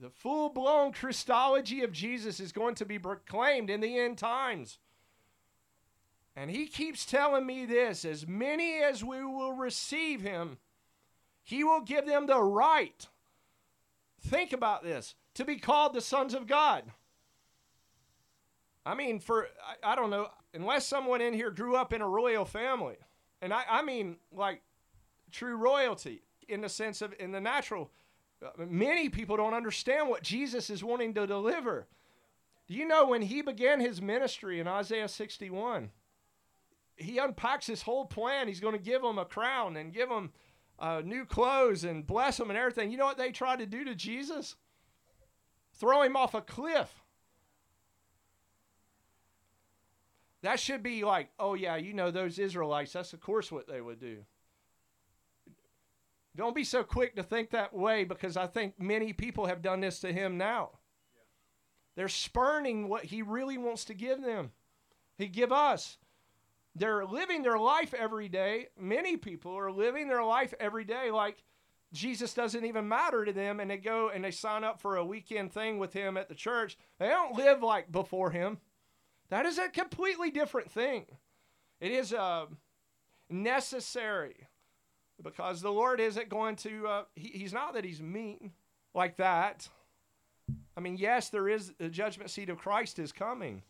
the 0.00 0.10
full 0.10 0.48
blown 0.50 0.92
Christology 0.92 1.82
of 1.82 1.92
Jesus 1.92 2.40
is 2.40 2.52
going 2.52 2.74
to 2.76 2.84
be 2.84 2.98
proclaimed 2.98 3.70
in 3.70 3.80
the 3.80 3.98
end 3.98 4.18
times. 4.18 4.78
And 6.36 6.50
he 6.50 6.66
keeps 6.66 7.04
telling 7.04 7.46
me 7.46 7.66
this 7.66 8.04
as 8.04 8.26
many 8.26 8.80
as 8.80 9.02
we 9.02 9.24
will 9.24 9.54
receive 9.54 10.20
him, 10.20 10.58
he 11.42 11.64
will 11.64 11.80
give 11.80 12.06
them 12.06 12.26
the 12.26 12.40
right. 12.40 13.08
Think 14.20 14.52
about 14.52 14.84
this 14.84 15.14
to 15.34 15.44
be 15.44 15.56
called 15.56 15.94
the 15.94 16.00
sons 16.00 16.34
of 16.34 16.46
God. 16.46 16.84
I 18.86 18.94
mean, 18.94 19.18
for, 19.18 19.48
I, 19.84 19.92
I 19.92 19.94
don't 19.96 20.10
know, 20.10 20.28
unless 20.54 20.86
someone 20.86 21.20
in 21.20 21.34
here 21.34 21.50
grew 21.50 21.76
up 21.76 21.92
in 21.92 22.02
a 22.02 22.08
royal 22.08 22.44
family, 22.44 22.96
and 23.42 23.52
I, 23.52 23.64
I 23.68 23.82
mean 23.82 24.16
like 24.32 24.62
true 25.30 25.56
royalty 25.56 26.22
in 26.48 26.60
the 26.60 26.68
sense 26.68 27.02
of, 27.02 27.14
in 27.18 27.32
the 27.32 27.40
natural 27.40 27.90
Many 28.56 29.08
people 29.08 29.36
don't 29.36 29.54
understand 29.54 30.08
what 30.08 30.22
Jesus 30.22 30.70
is 30.70 30.84
wanting 30.84 31.14
to 31.14 31.26
deliver. 31.26 31.88
Do 32.68 32.74
you 32.74 32.86
know 32.86 33.06
when 33.06 33.22
he 33.22 33.42
began 33.42 33.80
his 33.80 34.00
ministry 34.00 34.60
in 34.60 34.68
Isaiah 34.68 35.08
61? 35.08 35.90
He 36.96 37.18
unpacks 37.18 37.66
his 37.66 37.82
whole 37.82 38.04
plan. 38.04 38.48
He's 38.48 38.60
going 38.60 38.76
to 38.76 38.82
give 38.82 39.02
them 39.02 39.18
a 39.18 39.24
crown 39.24 39.76
and 39.76 39.92
give 39.92 40.08
them 40.08 40.32
uh, 40.78 41.02
new 41.04 41.24
clothes 41.24 41.84
and 41.84 42.06
bless 42.06 42.36
them 42.36 42.50
and 42.50 42.58
everything. 42.58 42.90
You 42.90 42.98
know 42.98 43.06
what 43.06 43.18
they 43.18 43.32
tried 43.32 43.60
to 43.60 43.66
do 43.66 43.84
to 43.84 43.94
Jesus? 43.94 44.56
Throw 45.74 46.02
him 46.02 46.16
off 46.16 46.34
a 46.34 46.40
cliff. 46.40 47.02
That 50.42 50.60
should 50.60 50.82
be 50.82 51.04
like, 51.04 51.30
oh, 51.38 51.54
yeah, 51.54 51.76
you 51.76 51.94
know, 51.94 52.10
those 52.10 52.38
Israelites, 52.38 52.92
that's 52.92 53.12
of 53.12 53.20
course 53.20 53.50
what 53.50 53.66
they 53.66 53.80
would 53.80 53.98
do. 53.98 54.18
Don't 56.38 56.54
be 56.54 56.62
so 56.62 56.84
quick 56.84 57.16
to 57.16 57.24
think 57.24 57.50
that 57.50 57.74
way 57.74 58.04
because 58.04 58.36
I 58.36 58.46
think 58.46 58.78
many 58.78 59.12
people 59.12 59.46
have 59.46 59.60
done 59.60 59.80
this 59.80 59.98
to 60.00 60.12
him 60.12 60.38
now. 60.38 60.70
They're 61.96 62.06
spurning 62.06 62.88
what 62.88 63.06
he 63.06 63.22
really 63.22 63.58
wants 63.58 63.84
to 63.86 63.94
give 63.94 64.22
them. 64.22 64.52
He 65.16 65.26
give 65.26 65.50
us. 65.50 65.98
They're 66.76 67.04
living 67.04 67.42
their 67.42 67.58
life 67.58 67.92
every 67.92 68.28
day. 68.28 68.68
Many 68.78 69.16
people 69.16 69.58
are 69.58 69.72
living 69.72 70.06
their 70.06 70.22
life 70.22 70.54
every 70.60 70.84
day 70.84 71.10
like 71.10 71.42
Jesus 71.92 72.34
doesn't 72.34 72.64
even 72.64 72.86
matter 72.86 73.24
to 73.24 73.32
them 73.32 73.58
and 73.58 73.68
they 73.68 73.76
go 73.76 74.10
and 74.10 74.22
they 74.22 74.30
sign 74.30 74.62
up 74.62 74.80
for 74.80 74.94
a 74.94 75.04
weekend 75.04 75.52
thing 75.52 75.80
with 75.80 75.92
him 75.92 76.16
at 76.16 76.28
the 76.28 76.36
church. 76.36 76.78
They 77.00 77.08
don't 77.08 77.34
live 77.34 77.64
like 77.64 77.90
before 77.90 78.30
him. 78.30 78.58
That 79.30 79.44
is 79.44 79.58
a 79.58 79.70
completely 79.70 80.30
different 80.30 80.70
thing. 80.70 81.06
It 81.80 81.90
is 81.90 82.12
uh, 82.12 82.46
necessary 83.28 84.46
because 85.22 85.60
the 85.60 85.72
Lord 85.72 86.00
isn't 86.00 86.28
going 86.28 86.56
to, 86.56 86.86
uh, 86.86 87.02
he, 87.14 87.28
He's 87.28 87.52
not 87.52 87.74
that 87.74 87.84
He's 87.84 88.00
mean 88.00 88.52
like 88.94 89.16
that. 89.16 89.68
I 90.76 90.80
mean, 90.80 90.96
yes, 90.96 91.28
there 91.28 91.48
is 91.48 91.72
the 91.78 91.88
judgment 91.88 92.30
seat 92.30 92.48
of 92.48 92.58
Christ 92.58 92.98
is 92.98 93.12
coming. 93.12 93.62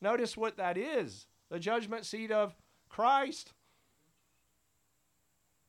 Notice 0.00 0.36
what 0.36 0.56
that 0.56 0.76
is 0.76 1.26
the 1.50 1.58
judgment 1.58 2.04
seat 2.04 2.30
of 2.30 2.54
Christ. 2.88 3.52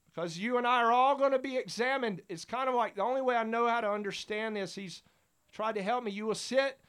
Because 0.07 0.37
you 0.37 0.57
and 0.57 0.67
I 0.67 0.81
are 0.81 0.91
all 0.91 1.15
going 1.15 1.31
to 1.31 1.39
be 1.39 1.57
examined. 1.57 2.21
It's 2.27 2.43
kind 2.43 2.67
of 2.67 2.75
like 2.75 2.95
the 2.95 3.03
only 3.03 3.21
way 3.21 3.35
I 3.35 3.43
know 3.43 3.67
how 3.67 3.81
to 3.81 3.91
understand 3.91 4.55
this, 4.55 4.75
he's 4.75 5.03
tried 5.51 5.75
to 5.75 5.83
help 5.83 6.03
me. 6.03 6.11
You 6.11 6.25
will 6.25 6.35
sit, 6.35 6.79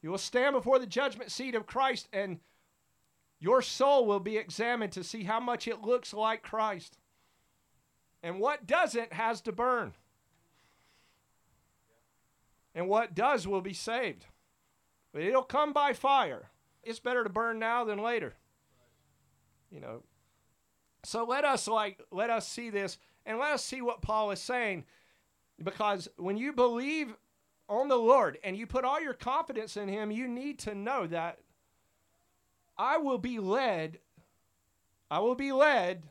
you 0.00 0.10
will 0.10 0.18
stand 0.18 0.54
before 0.54 0.78
the 0.78 0.86
judgment 0.86 1.30
seat 1.30 1.54
of 1.54 1.66
Christ, 1.66 2.08
and 2.12 2.40
your 3.38 3.62
soul 3.62 4.06
will 4.06 4.20
be 4.20 4.36
examined 4.36 4.92
to 4.92 5.04
see 5.04 5.24
how 5.24 5.38
much 5.38 5.68
it 5.68 5.82
looks 5.82 6.12
like 6.12 6.42
Christ. 6.42 6.98
And 8.22 8.38
what 8.38 8.66
doesn't 8.66 9.12
has 9.12 9.40
to 9.42 9.52
burn. 9.52 9.94
And 12.74 12.88
what 12.88 13.14
does 13.14 13.46
will 13.46 13.60
be 13.60 13.74
saved. 13.74 14.26
but 15.12 15.22
it'll 15.22 15.42
come 15.42 15.72
by 15.72 15.92
fire. 15.92 16.50
It's 16.82 17.00
better 17.00 17.22
to 17.22 17.30
burn 17.30 17.58
now 17.58 17.84
than 17.84 17.98
later. 17.98 18.34
You 19.70 19.80
know. 19.80 20.02
So 21.04 21.24
let 21.24 21.44
us 21.44 21.66
like 21.66 22.00
let 22.10 22.30
us 22.30 22.46
see 22.46 22.70
this 22.70 22.98
and 23.26 23.38
let 23.38 23.52
us 23.52 23.64
see 23.64 23.82
what 23.82 24.02
Paul 24.02 24.30
is 24.30 24.40
saying 24.40 24.84
because 25.62 26.08
when 26.16 26.36
you 26.36 26.52
believe 26.52 27.14
on 27.68 27.88
the 27.88 27.96
Lord 27.96 28.38
and 28.44 28.56
you 28.56 28.66
put 28.66 28.84
all 28.84 29.00
your 29.00 29.14
confidence 29.14 29.76
in 29.76 29.88
him, 29.88 30.10
you 30.10 30.28
need 30.28 30.58
to 30.60 30.74
know 30.74 31.06
that 31.08 31.38
I 32.76 32.98
will 32.98 33.18
be 33.18 33.38
led 33.38 33.98
I 35.10 35.18
will 35.18 35.34
be 35.34 35.52
led 35.52 36.04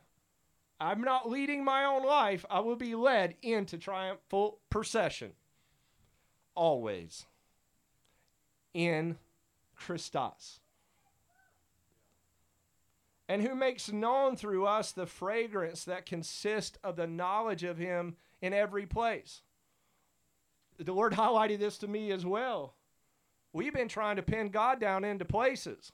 I'm 0.82 1.02
not 1.02 1.30
leading 1.30 1.64
my 1.64 1.84
own 1.84 2.04
life. 2.04 2.44
I 2.50 2.58
will 2.58 2.74
be 2.74 2.96
led 2.96 3.36
into 3.40 3.78
triumphal 3.78 4.58
procession. 4.68 5.32
Always. 6.56 7.24
In 8.74 9.16
Christos. 9.76 10.58
And 13.28 13.42
who 13.42 13.54
makes 13.54 13.92
known 13.92 14.36
through 14.36 14.66
us 14.66 14.90
the 14.90 15.06
fragrance 15.06 15.84
that 15.84 16.04
consists 16.04 16.78
of 16.82 16.96
the 16.96 17.06
knowledge 17.06 17.62
of 17.62 17.78
Him 17.78 18.16
in 18.40 18.52
every 18.52 18.84
place. 18.84 19.42
The 20.78 20.92
Lord 20.92 21.12
highlighted 21.12 21.60
this 21.60 21.78
to 21.78 21.86
me 21.86 22.10
as 22.10 22.26
well. 22.26 22.74
We've 23.52 23.72
been 23.72 23.88
trying 23.88 24.16
to 24.16 24.22
pin 24.22 24.48
God 24.48 24.80
down 24.80 25.04
into 25.04 25.24
places. 25.24 25.92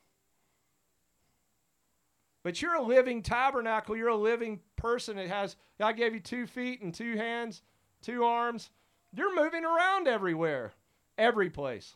But 2.49 2.63
you're 2.63 2.77
a 2.77 2.83
living 2.83 3.21
tabernacle. 3.21 3.95
You're 3.95 4.09
a 4.09 4.17
living 4.17 4.61
person 4.75 5.17
that 5.17 5.29
has, 5.29 5.55
God 5.79 5.99
gave 5.99 6.15
you 6.15 6.21
two 6.21 6.47
feet 6.47 6.81
and 6.81 6.95
two 6.95 7.15
hands, 7.15 7.61
two 8.01 8.25
arms. 8.25 8.71
You're 9.13 9.37
moving 9.37 9.67
around 9.67 10.09
everywhere, 10.09 10.73
every 11.19 11.51
place. 11.51 11.95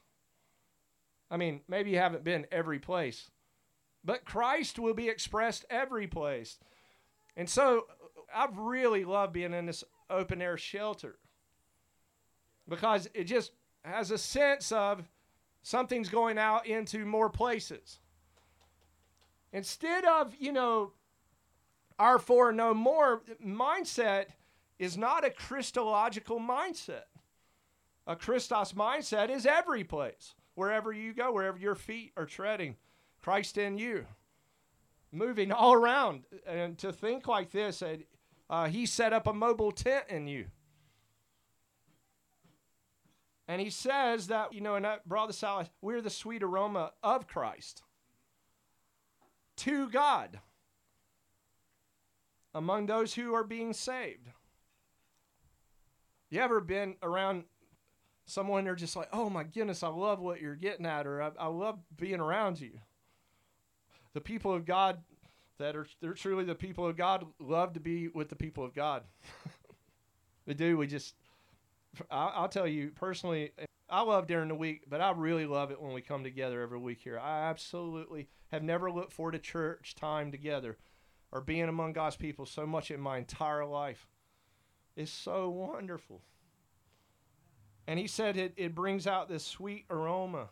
I 1.30 1.38
mean, 1.38 1.62
maybe 1.68 1.92
you 1.92 1.96
haven't 1.96 2.22
been 2.22 2.46
every 2.52 2.78
place, 2.78 3.30
but 4.04 4.26
Christ 4.26 4.78
will 4.78 4.92
be 4.92 5.08
expressed 5.08 5.64
every 5.70 6.06
place. 6.06 6.58
And 7.34 7.48
so 7.48 7.86
I've 8.34 8.58
really 8.58 9.06
loved 9.06 9.32
being 9.32 9.54
in 9.54 9.64
this 9.64 9.84
open 10.10 10.42
air 10.42 10.58
shelter 10.58 11.16
because 12.68 13.08
it 13.14 13.24
just 13.24 13.52
has 13.86 14.10
a 14.10 14.18
sense 14.18 14.70
of 14.70 15.08
something's 15.62 16.10
going 16.10 16.36
out 16.36 16.66
into 16.66 17.06
more 17.06 17.30
places. 17.30 18.00
Instead 19.52 20.04
of, 20.04 20.34
you 20.38 20.50
know, 20.50 20.92
our 21.98 22.18
for 22.18 22.52
no 22.52 22.72
more 22.72 23.22
mindset 23.44 24.26
is 24.78 24.96
not 24.96 25.24
a 25.24 25.30
Christological 25.30 26.40
mindset. 26.40 27.04
A 28.06 28.16
Christos 28.16 28.72
mindset 28.72 29.30
is 29.30 29.46
every 29.46 29.84
place, 29.84 30.34
wherever 30.54 30.92
you 30.92 31.12
go, 31.12 31.30
wherever 31.32 31.58
your 31.58 31.74
feet 31.74 32.12
are 32.16 32.26
treading, 32.26 32.76
Christ 33.20 33.58
in 33.58 33.78
you, 33.78 34.06
moving 35.12 35.52
all 35.52 35.74
around. 35.74 36.24
And 36.46 36.76
to 36.78 36.92
think 36.92 37.28
like 37.28 37.52
this, 37.52 37.82
uh, 38.50 38.66
he 38.66 38.86
set 38.86 39.12
up 39.12 39.26
a 39.26 39.34
mobile 39.34 39.70
tent 39.70 40.06
in 40.08 40.26
you. 40.26 40.46
And 43.46 43.60
he 43.60 43.70
says 43.70 44.28
that, 44.28 44.54
you 44.54 44.62
know, 44.62 44.76
and 44.76 44.84
that 44.84 45.06
brought 45.06 45.26
this 45.26 45.44
we're 45.82 46.00
the 46.00 46.10
sweet 46.10 46.42
aroma 46.42 46.92
of 47.02 47.28
Christ 47.28 47.82
to 49.62 49.88
God 49.88 50.40
among 52.52 52.86
those 52.86 53.14
who 53.14 53.32
are 53.32 53.44
being 53.44 53.72
saved. 53.72 54.28
You 56.30 56.40
ever 56.40 56.60
been 56.60 56.96
around 57.02 57.44
someone 58.26 58.64
they're 58.64 58.74
just 58.74 58.96
like, 58.96 59.08
oh 59.12 59.30
my 59.30 59.44
goodness, 59.44 59.84
I 59.84 59.88
love 59.88 60.18
what 60.18 60.40
you're 60.40 60.56
getting 60.56 60.86
at, 60.86 61.06
or 61.06 61.22
I, 61.22 61.30
I 61.38 61.46
love 61.46 61.78
being 61.96 62.20
around 62.20 62.60
you. 62.60 62.72
The 64.14 64.20
people 64.20 64.52
of 64.52 64.64
God 64.64 64.98
that 65.58 65.76
are 65.76 65.86
they're 66.00 66.14
truly 66.14 66.44
the 66.44 66.54
people 66.54 66.86
of 66.86 66.96
God 66.96 67.24
love 67.38 67.74
to 67.74 67.80
be 67.80 68.08
with 68.08 68.30
the 68.30 68.36
people 68.36 68.64
of 68.64 68.74
God. 68.74 69.04
we 70.46 70.54
do. 70.54 70.76
We 70.76 70.88
just, 70.88 71.14
I'll, 72.10 72.32
I'll 72.34 72.48
tell 72.48 72.66
you 72.66 72.90
personally, 72.96 73.52
I 73.88 74.02
love 74.02 74.26
during 74.26 74.48
the 74.48 74.54
week, 74.56 74.84
but 74.88 75.00
I 75.00 75.12
really 75.12 75.46
love 75.46 75.70
it 75.70 75.80
when 75.80 75.92
we 75.92 76.02
come 76.02 76.24
together 76.24 76.62
every 76.62 76.78
week 76.78 76.98
here. 77.02 77.18
I 77.18 77.44
absolutely 77.44 78.28
have 78.52 78.62
never 78.62 78.90
looked 78.90 79.12
forward 79.12 79.32
to 79.32 79.38
church 79.38 79.94
time 79.94 80.30
together 80.30 80.76
or 81.32 81.40
being 81.40 81.68
among 81.68 81.94
God's 81.94 82.16
people 82.16 82.44
so 82.44 82.66
much 82.66 82.90
in 82.90 83.00
my 83.00 83.16
entire 83.16 83.64
life. 83.64 84.06
It's 84.94 85.10
so 85.10 85.48
wonderful. 85.48 86.20
And 87.86 87.98
he 87.98 88.06
said 88.06 88.36
it, 88.36 88.52
it 88.56 88.74
brings 88.74 89.06
out 89.06 89.28
this 89.28 89.44
sweet 89.44 89.86
aroma 89.90 90.50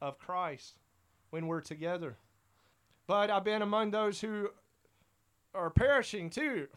of 0.00 0.18
Christ 0.18 0.78
when 1.30 1.46
we're 1.46 1.60
together. 1.60 2.16
But 3.06 3.30
I've 3.30 3.44
been 3.44 3.60
among 3.60 3.90
those 3.90 4.22
who 4.22 4.48
are 5.54 5.68
perishing 5.68 6.30
too. 6.30 6.68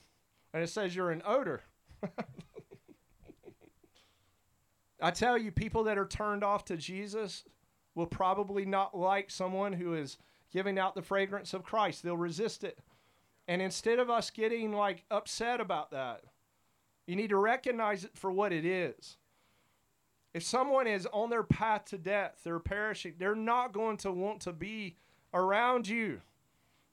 And 0.54 0.62
it 0.62 0.68
says 0.68 0.94
you're 0.96 1.12
an 1.12 1.24
odor. 1.26 1.62
I 5.02 5.12
tell 5.12 5.38
you, 5.38 5.52
people 5.52 5.86
that 5.86 5.98
are 5.98 6.08
turned 6.08 6.44
off 6.44 6.66
to 6.66 6.76
Jesus 6.76 7.46
will 7.96 8.08
probably 8.08 8.66
not 8.66 8.98
like 8.98 9.30
someone 9.32 9.74
who 9.74 9.94
is 9.94 10.18
giving 10.52 10.80
out 10.80 10.96
the 10.96 11.02
fragrance 11.02 11.54
of 11.54 11.64
Christ. 11.64 12.04
They'll 12.04 12.18
resist 12.18 12.64
it. 12.64 12.80
And 13.48 13.62
instead 13.62 14.00
of 14.00 14.10
us 14.10 14.30
getting 14.30 14.74
like 14.74 15.06
upset 15.10 15.62
about 15.62 15.92
that, 15.92 16.22
you 17.06 17.16
need 17.16 17.30
to 17.30 17.38
recognize 17.38 18.04
it 18.04 18.12
for 18.16 18.32
what 18.32 18.52
it 18.52 18.66
is. 18.66 19.18
If 20.34 20.44
someone 20.44 20.88
is 20.88 21.08
on 21.12 21.30
their 21.30 21.44
path 21.44 21.86
to 21.86 21.98
death, 21.98 22.42
they're 22.44 22.60
perishing, 22.60 23.16
they're 23.18 23.36
not 23.36 23.72
going 23.72 23.98
to 23.98 24.12
want 24.12 24.42
to 24.42 24.54
be 24.54 24.98
around 25.34 25.88
you. 25.88 26.22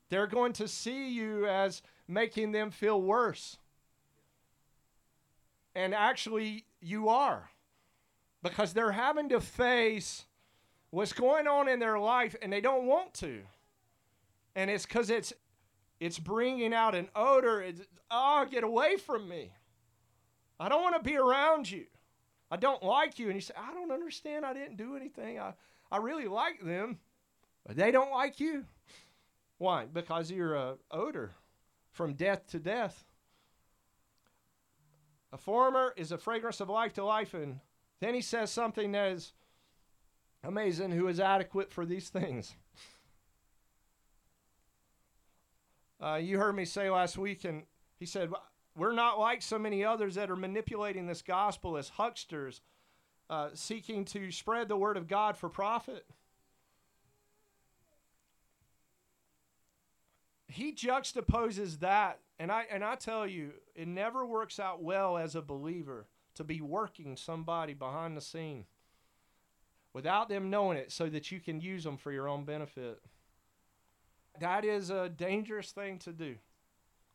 They're 0.08 0.26
going 0.26 0.52
to 0.54 0.68
see 0.68 1.10
you 1.10 1.46
as 1.46 1.82
making 2.06 2.52
them 2.52 2.70
feel 2.70 3.02
worse. 3.02 3.58
And 5.74 5.94
actually, 5.94 6.66
you 6.80 7.08
are 7.08 7.50
because 8.42 8.72
they're 8.72 8.92
having 8.92 9.28
to 9.30 9.40
face 9.40 10.26
what's 10.94 11.12
going 11.12 11.48
on 11.48 11.68
in 11.68 11.80
their 11.80 11.98
life 11.98 12.36
and 12.40 12.52
they 12.52 12.60
don't 12.60 12.86
want 12.86 13.12
to. 13.14 13.40
And 14.54 14.70
it's 14.70 14.86
because 14.86 15.10
it's 15.10 15.32
it's 15.98 16.18
bringing 16.18 16.72
out 16.72 16.94
an 16.94 17.08
odor. 17.16 17.60
It's, 17.60 17.80
oh, 18.10 18.46
get 18.48 18.62
away 18.62 18.96
from 18.96 19.28
me. 19.28 19.50
I 20.60 20.68
don't 20.68 20.82
want 20.82 20.96
to 20.96 21.02
be 21.02 21.16
around 21.16 21.68
you. 21.70 21.86
I 22.50 22.56
don't 22.56 22.82
like 22.82 23.18
you. 23.18 23.26
And 23.26 23.34
you 23.34 23.40
say, 23.40 23.54
I 23.56 23.72
don't 23.72 23.90
understand. 23.90 24.46
I 24.46 24.52
didn't 24.52 24.76
do 24.76 24.96
anything. 24.96 25.40
I, 25.40 25.54
I 25.90 25.96
really 25.96 26.28
like 26.28 26.60
them, 26.62 26.98
but 27.66 27.76
they 27.76 27.90
don't 27.90 28.12
like 28.12 28.38
you. 28.38 28.64
Why? 29.58 29.86
Because 29.86 30.30
you're 30.30 30.54
a 30.54 30.74
odor 30.90 31.32
from 31.90 32.14
death 32.14 32.46
to 32.48 32.58
death. 32.58 33.04
A 35.32 35.38
former 35.38 35.92
is 35.96 36.12
a 36.12 36.18
fragrance 36.18 36.60
of 36.60 36.68
life 36.68 36.92
to 36.94 37.04
life, 37.04 37.34
and 37.34 37.58
then 38.00 38.14
he 38.14 38.20
says 38.20 38.50
something 38.50 38.92
that 38.92 39.10
is 39.10 39.32
amazing 40.44 40.90
who 40.90 41.08
is 41.08 41.18
adequate 41.18 41.72
for 41.72 41.86
these 41.86 42.08
things. 42.08 42.54
Uh, 46.02 46.16
you 46.16 46.38
heard 46.38 46.54
me 46.54 46.64
say 46.64 46.90
last 46.90 47.16
week, 47.16 47.44
and 47.44 47.62
he 47.98 48.04
said, 48.04 48.30
We're 48.76 48.92
not 48.92 49.18
like 49.18 49.42
so 49.42 49.58
many 49.58 49.84
others 49.84 50.16
that 50.16 50.30
are 50.30 50.36
manipulating 50.36 51.06
this 51.06 51.22
gospel 51.22 51.76
as 51.76 51.90
hucksters, 51.90 52.60
uh, 53.30 53.50
seeking 53.54 54.04
to 54.06 54.30
spread 54.30 54.68
the 54.68 54.76
word 54.76 54.96
of 54.96 55.08
God 55.08 55.36
for 55.36 55.48
profit. 55.48 56.06
He 60.46 60.72
juxtaposes 60.72 61.80
that, 61.80 62.20
and 62.38 62.52
I, 62.52 62.66
and 62.70 62.84
I 62.84 62.96
tell 62.96 63.26
you, 63.26 63.52
it 63.74 63.88
never 63.88 64.26
works 64.26 64.60
out 64.60 64.82
well 64.82 65.16
as 65.16 65.34
a 65.34 65.42
believer 65.42 66.06
to 66.34 66.44
be 66.44 66.60
working 66.60 67.16
somebody 67.16 67.72
behind 67.72 68.16
the 68.16 68.20
scene 68.20 68.66
without 69.94 70.28
them 70.28 70.50
knowing 70.50 70.76
it 70.76 70.92
so 70.92 71.08
that 71.08 71.30
you 71.30 71.40
can 71.40 71.60
use 71.60 71.84
them 71.84 71.96
for 71.96 72.12
your 72.12 72.28
own 72.28 72.44
benefit. 72.44 73.00
That 74.40 74.64
is 74.64 74.90
a 74.90 75.08
dangerous 75.08 75.70
thing 75.70 76.00
to 76.00 76.12
do. 76.12 76.34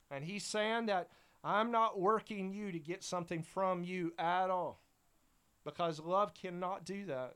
And 0.10 0.24
he's 0.24 0.46
saying 0.46 0.88
that 0.88 1.10
I'm 1.44 1.72
not 1.72 2.00
working 2.00 2.52
you 2.52 2.72
to 2.72 2.80
get 2.80 3.04
something 3.04 3.44
from 3.44 3.84
you 3.84 4.14
at 4.18 4.50
all 4.50 4.82
because 5.64 6.00
love 6.00 6.34
cannot 6.34 6.86
do 6.86 7.06
that. 7.06 7.36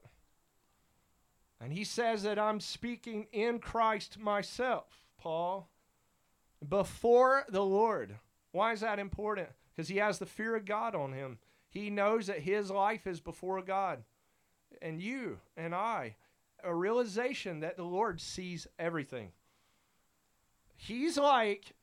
And 1.61 1.71
he 1.71 1.83
says 1.83 2.23
that 2.23 2.39
I'm 2.39 2.59
speaking 2.59 3.27
in 3.31 3.59
Christ 3.59 4.17
myself, 4.17 5.05
Paul, 5.17 5.69
before 6.67 7.45
the 7.49 7.63
Lord. 7.63 8.15
Why 8.51 8.73
is 8.73 8.81
that 8.81 8.99
important? 8.99 9.49
Because 9.75 9.89
he 9.89 9.97
has 9.97 10.19
the 10.19 10.25
fear 10.25 10.55
of 10.55 10.65
God 10.65 10.95
on 10.95 11.13
him. 11.13 11.37
He 11.69 11.89
knows 11.89 12.27
that 12.27 12.39
his 12.39 12.69
life 12.69 13.07
is 13.07 13.19
before 13.19 13.61
God 13.61 14.03
and 14.81 15.01
you 15.01 15.39
and 15.57 15.73
I. 15.73 16.15
A 16.63 16.73
realization 16.73 17.59
that 17.59 17.77
the 17.77 17.83
Lord 17.83 18.21
sees 18.21 18.67
everything. 18.79 19.31
He's 20.75 21.17
like, 21.17 21.73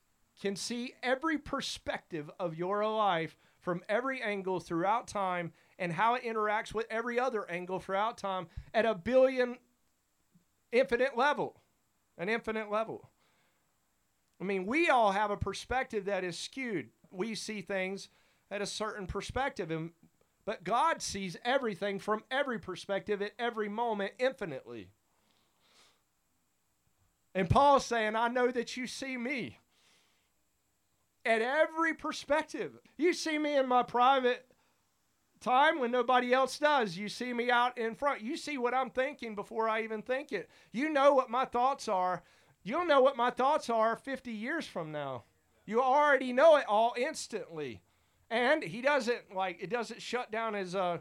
can 0.40 0.56
see 0.56 0.94
every 1.02 1.38
perspective 1.38 2.30
of 2.40 2.56
your 2.56 2.86
life 2.86 3.36
from 3.60 3.82
every 3.88 4.22
angle 4.22 4.58
throughout 4.58 5.06
time 5.06 5.52
and 5.78 5.92
how 5.92 6.14
it 6.14 6.24
interacts 6.24 6.72
with 6.72 6.86
every 6.90 7.18
other 7.18 7.48
angle 7.50 7.78
throughout 7.78 8.16
time 8.16 8.46
at 8.72 8.86
a 8.86 8.94
billion 8.94 9.58
infinite 10.72 11.16
level, 11.16 11.60
an 12.16 12.28
infinite 12.28 12.70
level. 12.70 13.10
I 14.40 14.44
mean, 14.44 14.64
we 14.64 14.88
all 14.88 15.12
have 15.12 15.30
a 15.30 15.36
perspective 15.36 16.06
that 16.06 16.24
is 16.24 16.38
skewed. 16.38 16.88
We 17.10 17.34
see 17.34 17.60
things 17.60 18.08
at 18.50 18.62
a 18.62 18.66
certain 18.66 19.06
perspective, 19.06 19.70
and 19.70 19.90
but 20.44 20.64
God 20.64 21.02
sees 21.02 21.36
everything 21.44 21.98
from 21.98 22.24
every 22.30 22.58
perspective 22.58 23.22
at 23.22 23.32
every 23.38 23.68
moment 23.68 24.12
infinitely. 24.18 24.88
And 27.34 27.48
Paul's 27.48 27.84
saying, 27.84 28.16
I 28.16 28.28
know 28.28 28.50
that 28.50 28.76
you 28.76 28.86
see 28.86 29.16
me 29.16 29.58
at 31.24 31.42
every 31.42 31.94
perspective. 31.94 32.78
You 32.96 33.12
see 33.12 33.38
me 33.38 33.56
in 33.56 33.68
my 33.68 33.82
private 33.82 34.46
time 35.40 35.78
when 35.78 35.90
nobody 35.90 36.32
else 36.32 36.58
does. 36.58 36.96
You 36.96 37.08
see 37.08 37.32
me 37.32 37.50
out 37.50 37.78
in 37.78 37.94
front. 37.94 38.22
You 38.22 38.36
see 38.36 38.58
what 38.58 38.74
I'm 38.74 38.90
thinking 38.90 39.34
before 39.34 39.68
I 39.68 39.82
even 39.82 40.02
think 40.02 40.32
it. 40.32 40.50
You 40.72 40.90
know 40.90 41.14
what 41.14 41.30
my 41.30 41.44
thoughts 41.44 41.88
are. 41.88 42.22
You'll 42.62 42.86
know 42.86 43.00
what 43.00 43.16
my 43.16 43.30
thoughts 43.30 43.70
are 43.70 43.96
50 43.96 44.32
years 44.32 44.66
from 44.66 44.92
now. 44.92 45.24
You 45.64 45.80
already 45.80 46.32
know 46.32 46.56
it 46.56 46.64
all 46.68 46.94
instantly. 46.98 47.80
And 48.30 48.62
he 48.62 48.80
doesn't 48.80 49.34
like 49.34 49.58
it 49.60 49.70
doesn't 49.70 50.00
shut 50.00 50.30
down 50.30 50.54
his 50.54 50.74
uh, 50.74 50.98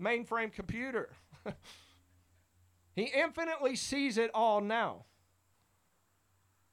mainframe 0.00 0.52
computer. 0.52 1.10
he 2.94 3.04
infinitely 3.04 3.76
sees 3.76 4.18
it 4.18 4.30
all 4.34 4.60
now. 4.60 5.04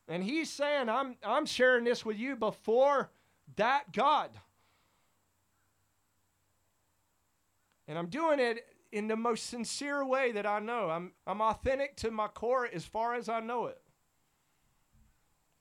And 0.08 0.24
he's 0.24 0.50
saying, 0.50 0.90
I'm, 0.90 1.16
I'm 1.24 1.46
sharing 1.46 1.86
this 1.86 2.06
with 2.06 2.18
you 2.18 2.36
before 2.36 3.10
that 3.56 3.94
God. 3.94 4.32
And 7.88 7.98
I'm 7.98 8.08
doing 8.08 8.40
it 8.40 8.66
in 8.92 9.08
the 9.08 9.16
most 9.16 9.48
sincere 9.48 10.06
way 10.06 10.32
that 10.34 10.46
I 10.46 10.60
know. 10.60 10.90
I'm, 10.90 11.14
I'm 11.26 11.42
authentic 11.42 11.96
to 11.98 12.12
my 12.12 12.28
core 12.28 12.68
as 12.72 12.86
far 12.86 13.16
as 13.16 13.30
I 13.30 13.40
know 13.40 13.68
it. 13.68 13.80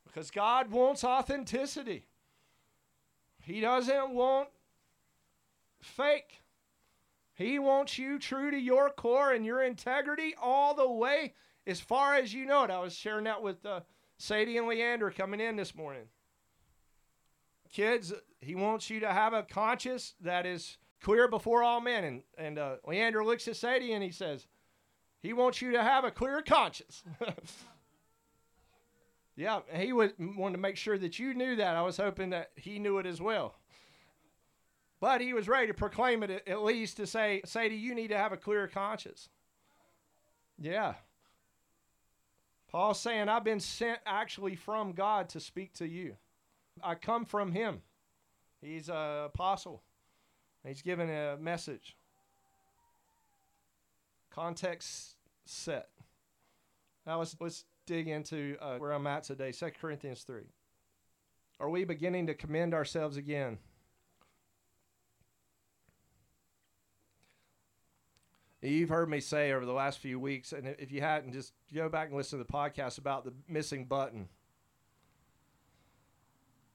Because 0.07 0.31
God 0.31 0.71
wants 0.71 1.05
authenticity. 1.05 2.07
He 3.43 3.61
doesn't 3.61 4.11
want 4.11 4.49
fake. 5.81 6.43
He 7.35 7.59
wants 7.59 7.99
you 7.99 8.19
true 8.19 8.51
to 8.51 8.59
your 8.59 8.91
core 8.91 9.33
and 9.33 9.45
your 9.45 9.63
integrity 9.63 10.35
all 10.41 10.75
the 10.75 10.91
way 10.91 11.35
as 11.67 11.81
far 11.81 12.15
as 12.15 12.33
you 12.33 12.47
know 12.47 12.65
it. 12.65 12.71
I 12.71 12.79
was 12.79 12.95
sharing 12.95 13.25
that 13.25 13.43
with 13.43 13.65
uh, 13.67 13.81
Sadie 14.17 14.59
and 14.59 14.69
Leander 14.69 15.11
coming 15.11 15.41
in 15.41 15.57
this 15.57 15.75
morning. 15.75 16.05
Kids, 17.73 18.13
he 18.41 18.55
wants 18.55 18.91
you 18.91 19.01
to 19.01 19.13
have 19.13 19.33
a 19.33 19.43
conscience 19.43 20.15
that 20.21 20.47
is 20.47 20.77
clear 21.01 21.27
before 21.27 21.63
all 21.63 21.81
men. 21.81 22.05
And, 22.05 22.23
and 22.39 22.59
uh, 22.59 22.77
Leander 22.87 23.25
looks 23.25 23.49
at 23.49 23.57
Sadie 23.57 23.93
and 23.93 24.05
he 24.05 24.11
says, 24.11 24.47
he 25.21 25.33
wants 25.33 25.63
you 25.63 25.73
to 25.73 25.83
have 25.83 26.05
a 26.05 26.11
clear 26.11 26.43
conscience. 26.43 27.03
Yeah, 29.35 29.61
he 29.75 29.93
was, 29.93 30.11
wanted 30.19 30.57
to 30.57 30.61
make 30.61 30.77
sure 30.77 30.99
that 30.99 31.19
you 31.19 31.33
knew 31.33 31.57
that. 31.57 31.77
I 31.77 31.83
was 31.83 31.97
hoping 31.97 32.31
that 32.31 32.51
he 32.55 32.79
knew 32.79 32.99
it 32.99 33.07
as 33.07 33.21
well. 33.21 33.55
But 35.01 35.21
he 35.21 35.33
was 35.33 35.49
ready 35.49 35.67
to 35.67 35.75
proclaim 35.75 36.23
it 36.23 36.47
at, 36.47 36.63
least 36.63 36.99
to 36.99 37.07
say, 37.07 37.41
Sadie, 37.45 37.75
you 37.75 37.95
need 37.95 38.09
to 38.09 38.17
have 38.17 38.33
a 38.33 38.37
clear 38.37 38.69
conscience. 38.69 39.29
Yeah. 40.61 40.95
Paul's 42.71 43.01
saying, 43.01 43.29
I've 43.29 43.43
been 43.43 43.59
sent 43.59 43.99
actually 44.07 44.55
from 44.55 44.93
God 44.93 45.29
to 45.31 45.41
speak 45.41 45.73
to 45.75 45.89
you. 45.89 46.17
I 46.83 46.95
come 46.95 47.25
from 47.25 47.53
him. 47.53 47.83
He's 48.61 48.89
an 48.89 49.25
apostle. 49.25 49.83
He's 50.65 50.83
given 50.83 51.11
a 51.11 51.37
message. 51.37 51.97
Context 54.31 55.17
set. 55.45 55.89
Now 57.07 57.19
let's, 57.19 57.37
let's 57.41 57.65
dig 57.87 58.09
into 58.09 58.57
uh, 58.61 58.77
where 58.79 58.93
I'm 58.93 59.07
at 59.07 59.25
today 59.25 59.53
2 59.53 59.71
Corinthians 59.81 60.23
3. 60.23 60.43
Are 61.61 61.69
we 61.69 61.85
beginning 61.85 62.27
to 62.27 62.35
commend 62.35 62.75
ourselves 62.75 63.17
again? 63.17 63.59
You've 68.61 68.91
heard 68.91 69.11
me 69.11 69.19
say 69.19 69.53
over 69.53 69.67
the 69.67 69.73
last 69.73 69.99
few 69.99 70.21
weeks, 70.21 70.53
and 70.53 70.69
if 70.79 70.93
you 70.93 71.01
hadn't, 71.01 71.33
just 71.33 71.53
go 71.75 71.89
back 71.89 72.09
and 72.09 72.17
listen 72.17 72.39
to 72.39 72.45
the 72.45 72.53
podcast 72.53 72.99
about 72.99 73.25
the 73.25 73.33
missing 73.49 73.87
button. 73.87 74.29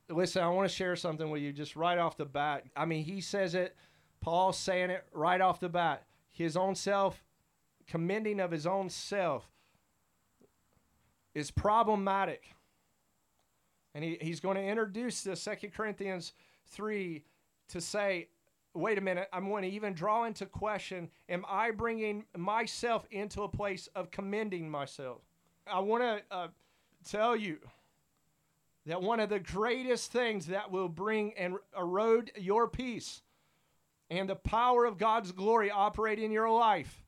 Listen, 0.09 0.43
I 0.43 0.49
want 0.49 0.69
to 0.69 0.75
share 0.75 0.97
something 0.97 1.29
with 1.29 1.41
you 1.41 1.53
just 1.53 1.77
right 1.77 1.97
off 1.97 2.17
the 2.17 2.25
bat. 2.25 2.65
I 2.75 2.85
mean, 2.85 3.05
he 3.05 3.21
says 3.21 3.55
it, 3.55 3.75
Paul's 4.19 4.57
saying 4.57 4.89
it 4.89 5.05
right 5.13 5.39
off 5.39 5.61
the 5.61 5.69
bat. 5.69 6.03
His 6.29 6.57
own 6.57 6.75
self, 6.75 7.23
commending 7.87 8.41
of 8.41 8.51
his 8.51 8.67
own 8.67 8.89
self 8.89 9.49
is 11.37 11.51
problematic. 11.51 12.55
And 13.93 14.03
he, 14.03 14.17
he's 14.19 14.39
going 14.39 14.57
to 14.57 14.63
introduce 14.63 15.21
the 15.21 15.35
Second 15.35 15.71
Corinthians 15.71 16.33
3 16.71 17.23
to 17.69 17.79
say, 17.79 18.29
wait 18.73 18.97
a 18.97 19.01
minute, 19.01 19.29
I'm 19.31 19.47
going 19.47 19.61
to 19.61 19.69
even 19.69 19.93
draw 19.93 20.23
into 20.23 20.47
question, 20.47 21.11
am 21.29 21.45
I 21.47 21.69
bringing 21.69 22.25
myself 22.35 23.05
into 23.11 23.43
a 23.43 23.47
place 23.47 23.87
of 23.93 24.09
commending 24.09 24.67
myself? 24.67 25.19
I 25.67 25.79
want 25.79 26.01
to 26.01 26.35
uh, 26.35 26.47
tell 27.07 27.35
you 27.35 27.59
that 28.87 29.03
one 29.03 29.19
of 29.19 29.29
the 29.29 29.39
greatest 29.39 30.11
things 30.11 30.47
that 30.47 30.71
will 30.71 30.89
bring 30.89 31.33
and 31.37 31.57
erode 31.77 32.31
your 32.35 32.67
peace 32.67 33.21
and 34.09 34.27
the 34.27 34.35
power 34.35 34.85
of 34.85 34.97
God's 34.97 35.31
glory 35.31 35.69
operate 35.69 36.17
in 36.17 36.31
your 36.31 36.49
life 36.49 37.03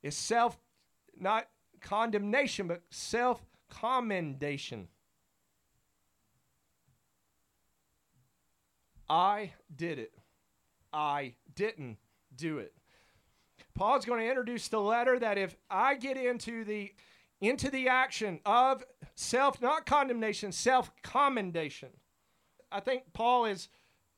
is 0.00 0.16
self, 0.16 0.56
not 1.18 1.48
condemnation, 1.80 2.66
but 2.66 2.82
self 2.90 3.44
commendation. 3.68 4.88
I 9.08 9.52
did 9.74 9.98
it. 9.98 10.12
I 10.92 11.34
didn't 11.54 11.98
do 12.34 12.58
it. 12.58 12.74
Paul's 13.74 14.04
going 14.04 14.20
to 14.20 14.28
introduce 14.28 14.68
the 14.68 14.80
letter 14.80 15.18
that 15.18 15.38
if 15.38 15.56
I 15.70 15.94
get 15.94 16.16
into 16.16 16.64
the 16.64 16.92
into 17.40 17.70
the 17.70 17.88
action 17.88 18.40
of 18.44 18.84
self 19.14 19.62
not 19.62 19.86
condemnation, 19.86 20.52
self 20.52 20.90
commendation. 21.02 21.90
I 22.70 22.80
think 22.80 23.04
Paul 23.12 23.46
is 23.46 23.68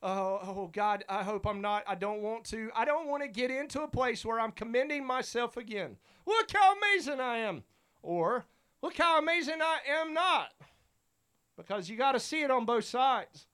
oh, 0.03 0.41
oh 0.43 0.71
God, 0.73 1.05
I 1.09 1.23
hope 1.23 1.47
I'm 1.47 1.61
not 1.61 1.85
I 1.87 1.95
don't 1.95 2.23
want 2.23 2.45
to. 2.47 2.71
I 2.75 2.85
don't 2.85 3.09
want 3.09 3.23
to 3.23 3.29
get 3.29 3.51
into 3.51 3.83
a 3.83 3.89
place 3.89 4.25
where 4.25 4.41
I'm 4.41 4.53
commending 4.53 5.07
myself 5.07 5.57
again. 5.57 5.97
Look 6.27 6.51
how 6.53 6.75
amazing 6.77 7.21
I 7.21 7.39
am. 7.39 7.65
Or, 8.03 8.47
look 8.83 8.97
how 8.97 9.19
amazing 9.19 9.61
I 9.61 9.79
am 10.01 10.15
not. 10.15 10.53
Because 11.57 11.91
you 11.91 11.97
got 11.97 12.13
to 12.13 12.21
see 12.21 12.43
it 12.43 12.51
on 12.51 12.65
both 12.65 12.85
sides. 12.85 13.47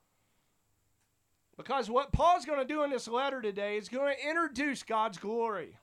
Because 1.56 1.88
what 1.88 2.12
Paul's 2.12 2.44
going 2.44 2.58
to 2.58 2.64
do 2.64 2.84
in 2.84 2.90
this 2.90 3.08
letter 3.08 3.40
today 3.40 3.76
is 3.76 3.88
going 3.88 4.14
to 4.14 4.28
introduce 4.28 4.82
God's 4.82 5.18
glory. 5.18 5.76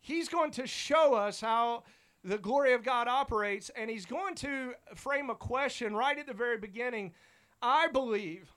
He's 0.00 0.28
going 0.28 0.52
to 0.52 0.66
show 0.66 1.14
us 1.14 1.40
how 1.40 1.82
the 2.22 2.38
glory 2.38 2.72
of 2.72 2.84
God 2.84 3.08
operates, 3.08 3.70
and 3.76 3.90
he's 3.90 4.06
going 4.06 4.34
to 4.36 4.74
frame 4.94 5.30
a 5.30 5.34
question 5.34 5.94
right 5.94 6.18
at 6.18 6.26
the 6.26 6.32
very 6.32 6.58
beginning. 6.58 7.12
I 7.60 7.88
believe 7.88 8.52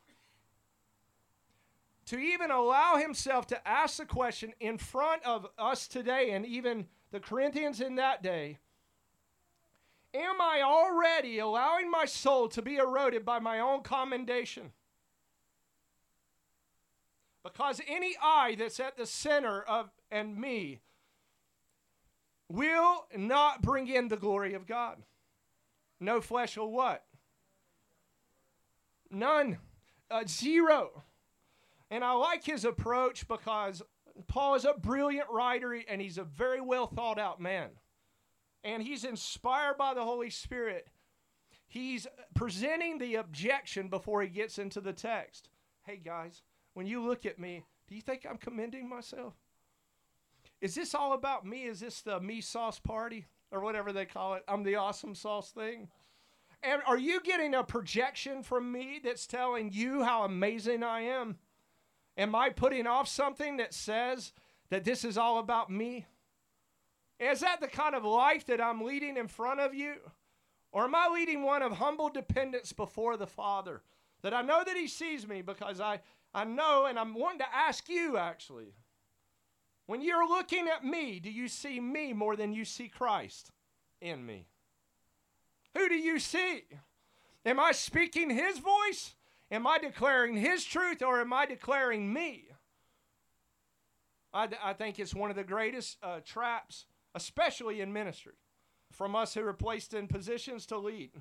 to 2.09 2.17
even 2.17 2.49
allow 2.49 2.95
himself 2.95 3.45
to 3.45 3.67
ask 3.67 3.97
the 3.97 4.05
question 4.05 4.51
in 4.59 4.79
front 4.79 5.23
of 5.23 5.45
us 5.59 5.87
today 5.87 6.31
and 6.31 6.43
even 6.43 6.87
the 7.11 7.19
Corinthians 7.19 7.81
in 7.81 7.95
that 7.95 8.23
day 8.23 8.57
Am 10.11 10.41
I 10.41 10.63
already 10.63 11.37
allowing 11.37 11.91
my 11.91 12.05
soul 12.05 12.47
to 12.49 12.63
be 12.63 12.77
eroded 12.77 13.23
by 13.23 13.37
my 13.37 13.59
own 13.59 13.83
commendation? 13.83 14.71
Because 17.43 17.79
any 17.87 18.15
I 18.19 18.55
that's 18.57 18.79
at 18.79 18.97
the 18.97 19.05
center 19.05 19.61
of 19.61 19.91
and 20.09 20.35
me 20.35 20.79
will 22.51 23.05
not 23.15 23.61
bring 23.61 23.87
in 23.87 24.07
the 24.07 24.17
glory 24.17 24.55
of 24.55 24.65
God. 24.65 24.97
No 25.99 26.21
flesh 26.21 26.57
will 26.57 26.71
what? 26.71 27.05
None. 29.11 29.59
Uh, 30.09 30.23
zero. 30.27 31.03
And 31.91 32.03
I 32.03 32.13
like 32.13 32.43
his 32.43 32.65
approach 32.65 33.27
because 33.27 33.81
Paul 34.27 34.55
is 34.55 34.65
a 34.65 34.73
brilliant 34.73 35.29
writer 35.29 35.73
and 35.73 36.01
he's 36.01 36.17
a 36.17 36.23
very 36.23 36.61
well 36.61 36.87
thought 36.87 37.19
out 37.19 37.39
man. 37.39 37.69
And 38.63 38.83
he's 38.83 39.05
inspired 39.05 39.77
by 39.77 39.93
the 39.93 40.03
Holy 40.03 40.29
Spirit. 40.29 40.87
He's 41.67 42.07
presenting 42.35 42.97
the 42.97 43.15
objection 43.15 43.87
before 43.87 44.21
he 44.21 44.27
gets 44.27 44.57
into 44.57 44.81
the 44.81 44.93
text. 44.93 45.49
Hey, 45.85 45.97
guys, 45.97 46.41
when 46.73 46.85
you 46.85 47.05
look 47.05 47.25
at 47.25 47.39
me, 47.39 47.63
do 47.87 47.95
you 47.95 48.01
think 48.01 48.25
I'm 48.29 48.37
commending 48.37 48.89
myself? 48.89 49.33
Is 50.61 50.75
this 50.75 50.93
all 50.93 51.13
about 51.13 51.45
me? 51.45 51.63
Is 51.63 51.79
this 51.79 52.01
the 52.01 52.19
me 52.19 52.41
sauce 52.41 52.79
party 52.79 53.27
or 53.51 53.61
whatever 53.61 53.93
they 53.93 54.05
call 54.05 54.33
it? 54.33 54.43
I'm 54.47 54.63
the 54.63 54.75
awesome 54.75 55.15
sauce 55.15 55.51
thing. 55.51 55.87
And 56.61 56.81
are 56.85 56.97
you 56.97 57.21
getting 57.21 57.53
a 57.53 57.63
projection 57.63 58.43
from 58.43 58.71
me 58.71 58.99
that's 59.01 59.25
telling 59.25 59.71
you 59.71 60.03
how 60.03 60.23
amazing 60.23 60.83
I 60.83 61.01
am? 61.01 61.37
Am 62.19 62.35
I 62.35 62.49
putting 62.49 62.85
off 62.85 63.07
something 63.07 63.57
that 63.57 63.73
says 63.73 64.33
that 64.69 64.83
this 64.83 65.05
is 65.05 65.17
all 65.17 65.39
about 65.39 65.71
me? 65.71 66.05
Is 67.17 67.39
that 67.39 67.61
the 67.61 67.67
kind 67.67 67.95
of 67.95 68.03
life 68.03 68.45
that 68.47 68.59
I'm 68.59 68.81
leading 68.81 69.15
in 69.15 69.29
front 69.29 69.61
of 69.61 69.73
you? 69.73 69.95
Or 70.73 70.83
am 70.83 70.95
I 70.95 71.07
leading 71.07 71.43
one 71.43 71.61
of 71.61 71.71
humble 71.71 72.09
dependence 72.09 72.73
before 72.73 73.15
the 73.15 73.25
Father? 73.25 73.83
That 74.21 74.33
I 74.33 74.41
know 74.41 74.63
that 74.65 74.75
He 74.75 74.89
sees 74.89 75.25
me 75.25 75.41
because 75.41 75.79
I, 75.79 76.01
I 76.33 76.43
know, 76.43 76.87
and 76.87 76.99
I'm 76.99 77.13
wanting 77.13 77.39
to 77.39 77.55
ask 77.55 77.87
you 77.87 78.17
actually. 78.17 78.73
When 79.85 80.01
you're 80.01 80.27
looking 80.27 80.67
at 80.67 80.83
me, 80.83 81.21
do 81.21 81.31
you 81.31 81.47
see 81.47 81.79
me 81.79 82.11
more 82.11 82.35
than 82.35 82.51
you 82.51 82.65
see 82.65 82.89
Christ 82.89 83.51
in 84.01 84.25
me? 84.25 84.45
Who 85.73 85.87
do 85.87 85.95
you 85.95 86.19
see? 86.19 86.63
Am 87.45 87.61
I 87.61 87.71
speaking 87.71 88.29
His 88.29 88.59
voice? 88.59 89.15
Am 89.51 89.65
I 89.65 89.77
declaring 89.79 90.37
His 90.37 90.63
truth 90.63 91.01
or 91.01 91.21
am 91.21 91.33
I 91.33 91.45
declaring 91.45 92.11
me? 92.11 92.49
I, 94.33 94.47
I 94.63 94.73
think 94.73 94.99
it's 94.99 95.15
one 95.15 95.29
of 95.29 95.35
the 95.35 95.43
greatest 95.43 95.97
uh, 96.03 96.19
traps, 96.23 96.85
especially 97.15 97.81
in 97.81 97.91
ministry, 97.91 98.35
from 98.91 99.15
us 99.15 99.33
who 99.33 99.45
are 99.45 99.53
placed 99.53 99.93
in 99.93 100.07
positions 100.07 100.65
to 100.67 100.77
lead. 100.77 101.11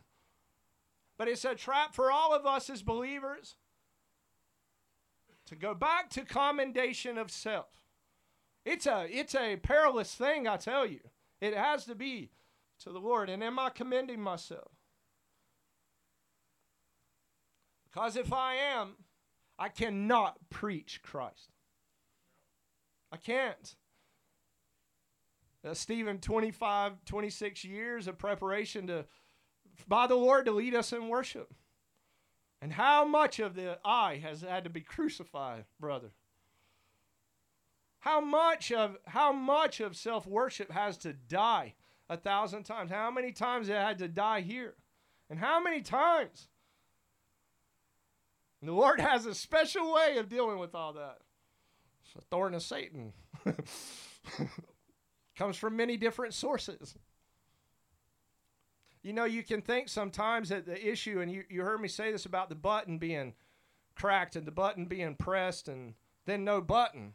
But 1.16 1.28
it's 1.28 1.44
a 1.44 1.55
trap 1.55 1.94
for 1.94 2.12
all 2.12 2.34
of 2.34 2.46
us 2.46 2.68
as 2.70 2.82
believers 2.82 3.56
to 5.46 5.56
go 5.56 5.74
back 5.74 6.10
to 6.10 6.24
commendation 6.24 7.16
of 7.16 7.30
self. 7.30 7.66
It's 8.64 8.86
a, 8.86 9.06
it's 9.10 9.34
a 9.34 9.56
perilous 9.56 10.14
thing, 10.14 10.46
I 10.46 10.59
tell 10.59 10.84
you. 10.84 11.00
It 11.40 11.56
has 11.56 11.86
to 11.86 11.94
be 11.94 12.30
to 12.80 12.90
the 12.90 13.00
Lord. 13.00 13.30
And 13.30 13.42
am 13.42 13.59
I 13.59 13.70
commending 13.70 14.20
myself? 14.20 14.72
Because 17.99 18.15
if 18.15 18.33
I 18.33 18.55
am, 18.55 18.91
I 19.59 19.69
cannot 19.69 20.37
preach 20.51 21.01
Christ. 21.03 21.51
I 23.11 23.16
can't. 23.16 23.75
Uh, 25.66 25.75
Stephen, 25.75 26.20
25, 26.20 27.05
26 27.05 27.65
years 27.65 28.07
of 28.07 28.16
preparation 28.16 28.87
to 28.87 29.05
by 29.89 30.07
the 30.07 30.15
Lord 30.15 30.45
to 30.45 30.53
lead 30.53 30.77
us 30.77 30.93
in 30.93 31.09
worship. 31.09 31.53
And 32.62 32.73
how 32.73 33.05
much 33.05 33.41
of 33.41 33.57
the 33.57 33.81
I 33.85 34.19
has 34.19 34.43
had 34.43 34.62
to 34.62 34.70
be 34.70 34.81
crucified, 34.81 35.65
brother? 35.81 36.12
How 37.99 38.20
much 38.20 38.70
of 38.70 38.97
how 39.09 39.33
much 39.33 39.81
of 39.81 39.97
self-worship 39.97 40.70
has 40.70 40.99
to 40.99 41.15
die 41.15 41.75
a 42.09 42.16
thousand 42.16 42.62
times? 42.62 42.93
How 42.93 43.11
many 43.11 43.33
times 43.33 43.69
it 43.69 43.73
had 43.73 43.99
to 43.99 44.07
die 44.07 44.43
here? 44.43 44.77
And 45.29 45.41
how 45.41 45.61
many 45.61 45.83
times? 45.83 46.47
And 48.60 48.68
the 48.68 48.74
Lord 48.74 49.01
has 49.01 49.26
a 49.26 49.35
special 49.35 49.93
way 49.93 50.18
of 50.18 50.28
dealing 50.28 50.59
with 50.59 50.74
all 50.74 50.93
that. 50.94 51.18
It's 52.05 52.14
a 52.16 52.20
thorn 52.22 52.55
of 52.55 52.62
Satan. 52.62 53.12
Comes 55.36 55.56
from 55.56 55.76
many 55.76 55.97
different 55.97 56.35
sources. 56.35 56.97
You 59.02 59.12
know, 59.12 59.24
you 59.24 59.43
can 59.43 59.62
think 59.62 59.89
sometimes 59.89 60.48
that 60.48 60.66
the 60.66 60.90
issue, 60.90 61.20
and 61.20 61.30
you, 61.30 61.44
you 61.48 61.62
heard 61.62 61.80
me 61.80 61.89
say 61.89 62.10
this 62.10 62.26
about 62.26 62.48
the 62.48 62.56
button 62.56 62.98
being 62.98 63.35
cracked 63.94 64.36
and 64.36 64.47
the 64.47 64.52
button 64.52 64.86
being 64.86 65.14
pressed 65.14 65.68
and 65.68 65.94
then 66.26 66.44
no 66.44 66.60
button. 66.60 67.14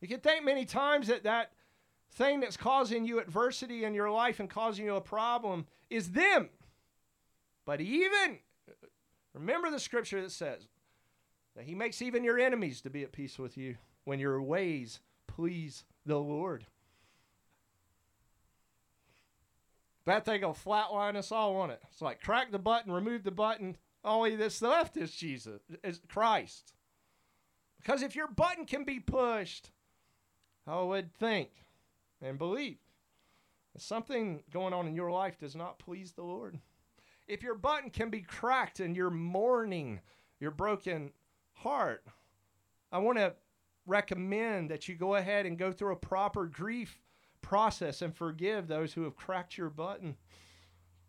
You 0.00 0.08
can 0.08 0.20
think 0.20 0.44
many 0.44 0.64
times 0.64 1.08
that 1.08 1.24
that 1.24 1.52
thing 2.12 2.40
that's 2.40 2.56
causing 2.56 3.04
you 3.04 3.20
adversity 3.20 3.84
in 3.84 3.94
your 3.94 4.10
life 4.10 4.40
and 4.40 4.48
causing 4.48 4.84
you 4.84 4.94
a 4.94 5.00
problem 5.00 5.66
is 5.90 6.12
them. 6.12 6.50
But 7.64 7.80
even, 7.80 8.38
remember 9.38 9.70
the 9.70 9.80
scripture 9.80 10.20
that 10.20 10.32
says 10.32 10.68
that 11.56 11.64
he 11.64 11.74
makes 11.74 12.02
even 12.02 12.24
your 12.24 12.38
enemies 12.38 12.80
to 12.82 12.90
be 12.90 13.02
at 13.02 13.12
peace 13.12 13.38
with 13.38 13.56
you 13.56 13.76
when 14.04 14.18
your 14.18 14.42
ways 14.42 15.00
please 15.26 15.84
the 16.04 16.18
Lord. 16.18 16.66
That 20.04 20.24
thing 20.24 20.42
will 20.42 20.54
flatline 20.54 21.16
us 21.16 21.30
all 21.30 21.56
on 21.56 21.70
it. 21.70 21.82
It's 21.90 22.00
like 22.00 22.22
crack 22.22 22.50
the 22.50 22.58
button, 22.58 22.92
remove 22.92 23.24
the 23.24 23.30
button. 23.30 23.76
Only 24.04 24.36
this 24.36 24.62
left 24.62 24.96
is 24.96 25.12
Jesus, 25.12 25.60
is 25.84 26.00
Christ. 26.08 26.72
Because 27.78 28.02
if 28.02 28.16
your 28.16 28.28
button 28.28 28.64
can 28.64 28.84
be 28.84 29.00
pushed, 29.00 29.70
I 30.66 30.80
would 30.80 31.14
think 31.14 31.50
and 32.20 32.38
believe 32.38 32.78
something 33.76 34.42
going 34.50 34.74
on 34.74 34.86
in 34.86 34.94
your 34.94 35.10
life 35.10 35.38
does 35.38 35.54
not 35.54 35.78
please 35.78 36.12
the 36.12 36.22
Lord. 36.22 36.58
If 37.28 37.42
your 37.42 37.54
button 37.54 37.90
can 37.90 38.08
be 38.08 38.22
cracked 38.22 38.80
and 38.80 38.96
you're 38.96 39.10
mourning 39.10 40.00
your 40.40 40.50
broken 40.50 41.12
heart, 41.52 42.04
I 42.90 42.98
want 42.98 43.18
to 43.18 43.34
recommend 43.86 44.70
that 44.70 44.88
you 44.88 44.94
go 44.94 45.14
ahead 45.14 45.44
and 45.44 45.58
go 45.58 45.70
through 45.70 45.92
a 45.92 45.96
proper 45.96 46.46
grief 46.46 46.98
process 47.42 48.02
and 48.02 48.16
forgive 48.16 48.66
those 48.66 48.94
who 48.94 49.02
have 49.04 49.16
cracked 49.16 49.58
your 49.58 49.70
button. 49.70 50.16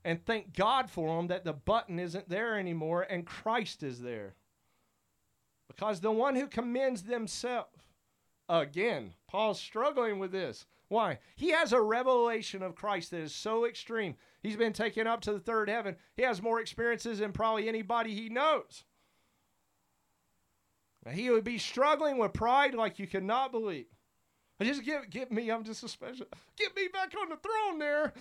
And 0.03 0.25
thank 0.25 0.55
God 0.55 0.89
for 0.89 1.17
them 1.17 1.27
that 1.27 1.45
the 1.45 1.53
button 1.53 1.99
isn't 1.99 2.29
there 2.29 2.59
anymore 2.59 3.03
and 3.09 3.25
Christ 3.25 3.81
is 3.83 4.01
there. 4.01 4.35
Because 5.67 6.01
the 6.01 6.11
one 6.11 6.35
who 6.35 6.47
commends 6.47 7.03
themselves, 7.03 7.69
again, 8.47 9.13
Paul's 9.27 9.59
struggling 9.59 10.19
with 10.19 10.31
this. 10.31 10.65
Why? 10.89 11.19
He 11.35 11.51
has 11.51 11.71
a 11.71 11.81
revelation 11.81 12.61
of 12.61 12.75
Christ 12.75 13.11
that 13.11 13.21
is 13.21 13.33
so 13.33 13.65
extreme. 13.65 14.15
He's 14.41 14.57
been 14.57 14.73
taken 14.73 15.07
up 15.07 15.21
to 15.21 15.31
the 15.31 15.39
third 15.39 15.69
heaven. 15.69 15.95
He 16.15 16.23
has 16.23 16.41
more 16.41 16.59
experiences 16.59 17.19
than 17.19 17.31
probably 17.31 17.69
anybody 17.69 18.13
he 18.13 18.27
knows. 18.27 18.83
He 21.11 21.29
would 21.29 21.43
be 21.43 21.57
struggling 21.57 22.17
with 22.17 22.33
pride 22.33 22.73
like 22.73 22.99
you 22.99 23.07
cannot 23.07 23.51
believe. 23.51 23.85
Just 24.61 24.83
give, 24.83 25.09
give 25.09 25.31
me, 25.31 25.49
I'm 25.49 25.63
just 25.63 25.83
a 25.83 25.87
special, 25.87 26.25
get 26.57 26.75
me 26.75 26.89
back 26.91 27.13
on 27.19 27.29
the 27.29 27.37
throne 27.37 27.79
there. 27.79 28.11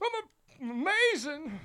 I'm 0.00 0.70
amazing. 0.70 1.58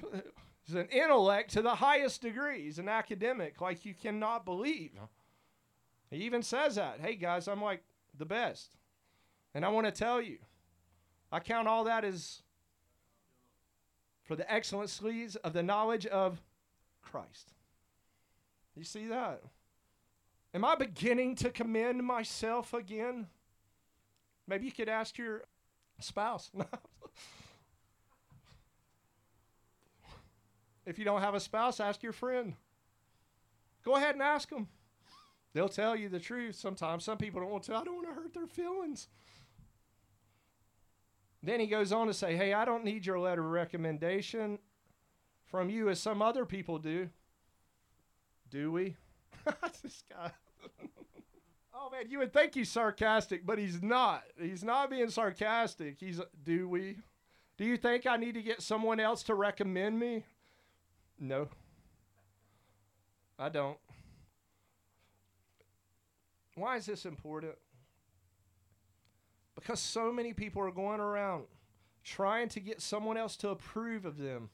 He's 0.66 0.76
an 0.76 0.88
intellect 0.88 1.52
to 1.54 1.62
the 1.62 1.76
highest 1.76 2.22
degree. 2.22 2.64
He's 2.64 2.80
an 2.80 2.90
academic 2.90 3.62
like 3.62 3.86
you 3.86 3.94
cannot 3.94 4.46
believe. 4.46 4.92
He 6.10 6.18
even 6.24 6.42
says 6.42 6.76
that. 6.76 7.00
Hey, 7.00 7.16
guys, 7.16 7.48
I'm 7.48 7.62
like 7.62 7.84
the 8.18 8.26
best. 8.26 8.76
And 9.54 9.64
I 9.64 9.70
want 9.70 9.86
to 9.86 9.92
tell 9.92 10.22
you, 10.22 10.40
I 11.34 11.40
count 11.40 11.68
all 11.68 11.84
that 11.86 12.06
as 12.06 12.44
for 14.24 14.36
the 14.36 14.54
excellencies 14.54 15.36
of 15.38 15.54
the 15.54 15.64
knowledge 15.64 16.06
of 16.06 16.40
Christ. 17.02 17.54
You 18.76 18.84
see 18.84 19.08
that? 19.08 19.42
Am 20.54 20.64
I 20.64 20.76
beginning 20.76 21.34
to 21.38 21.50
commend 21.50 22.04
myself 22.04 22.76
again? 22.76 23.26
Maybe 24.48 24.66
you 24.66 24.72
could 24.72 24.88
ask 24.88 25.18
your 25.18 25.42
spouse. 26.00 26.52
if 30.86 31.00
you 31.00 31.06
don't 31.06 31.22
have 31.22 31.34
a 31.34 31.40
spouse, 31.40 31.80
ask 31.80 32.04
your 32.04 32.14
friend. 32.14 32.54
Go 33.84 33.96
ahead 33.96 34.14
and 34.14 34.22
ask 34.22 34.52
them. 34.52 34.68
They'll 35.54 35.68
tell 35.68 35.96
you 35.96 36.10
the 36.10 36.20
truth 36.20 36.54
sometimes. 36.56 37.04
Some 37.04 37.18
people 37.18 37.42
don't 37.42 37.50
want 37.50 37.64
to. 37.64 37.76
I 37.76 37.84
don't 37.84 37.96
want 37.96 38.08
to 38.08 38.14
hurt 38.14 38.36
their 38.36 38.46
feelings. 38.46 39.08
Then 41.44 41.60
he 41.60 41.68
goes 41.68 41.92
on 41.92 42.08
to 42.08 42.14
say, 42.14 42.38
Hey, 42.38 42.54
I 42.54 42.64
don't 42.64 42.86
need 42.86 43.06
your 43.06 43.20
letter 43.20 43.44
of 43.44 43.52
recommendation 43.52 44.58
from 45.46 45.70
you 45.70 45.90
as 45.90 46.00
some 46.00 46.22
other 46.22 46.46
people 46.46 46.80
do. 46.80 47.10
Do 48.50 48.72
we? 48.72 48.96
this 49.84 50.04
guy. 50.10 50.32
oh 51.76 51.90
man, 51.92 52.06
you 52.10 52.20
would 52.20 52.32
think 52.32 52.56
he's 52.56 52.72
sarcastic, 52.72 53.46
but 53.46 53.60
he's 53.60 53.84
not. 53.84 54.24
He's 54.40 54.64
not 54.64 54.90
being 54.90 55.10
sarcastic. 55.10 55.98
He's 56.00 56.22
do 56.44 56.70
we? 56.70 56.98
Do 57.58 57.66
you 57.66 57.78
think 57.78 58.08
I 58.08 58.16
need 58.16 58.36
to 58.36 58.42
get 58.42 58.62
someone 58.62 59.00
else 59.00 59.22
to 59.24 59.36
recommend 59.36 60.00
me? 60.00 60.24
No. 61.20 61.50
I 63.38 63.50
don't. 63.50 63.78
Why 66.56 66.78
is 66.78 66.86
this 66.86 67.06
important? 67.06 67.56
Because 69.56 69.80
so 69.80 70.12
many 70.12 70.34
people 70.34 70.62
are 70.62 70.72
going 70.72 71.00
around 71.00 71.46
trying 72.04 72.50
to 72.50 72.60
get 72.60 72.82
someone 72.82 73.18
else 73.18 73.38
to 73.38 73.50
approve 73.50 74.06
of 74.06 74.18
them. 74.18 74.50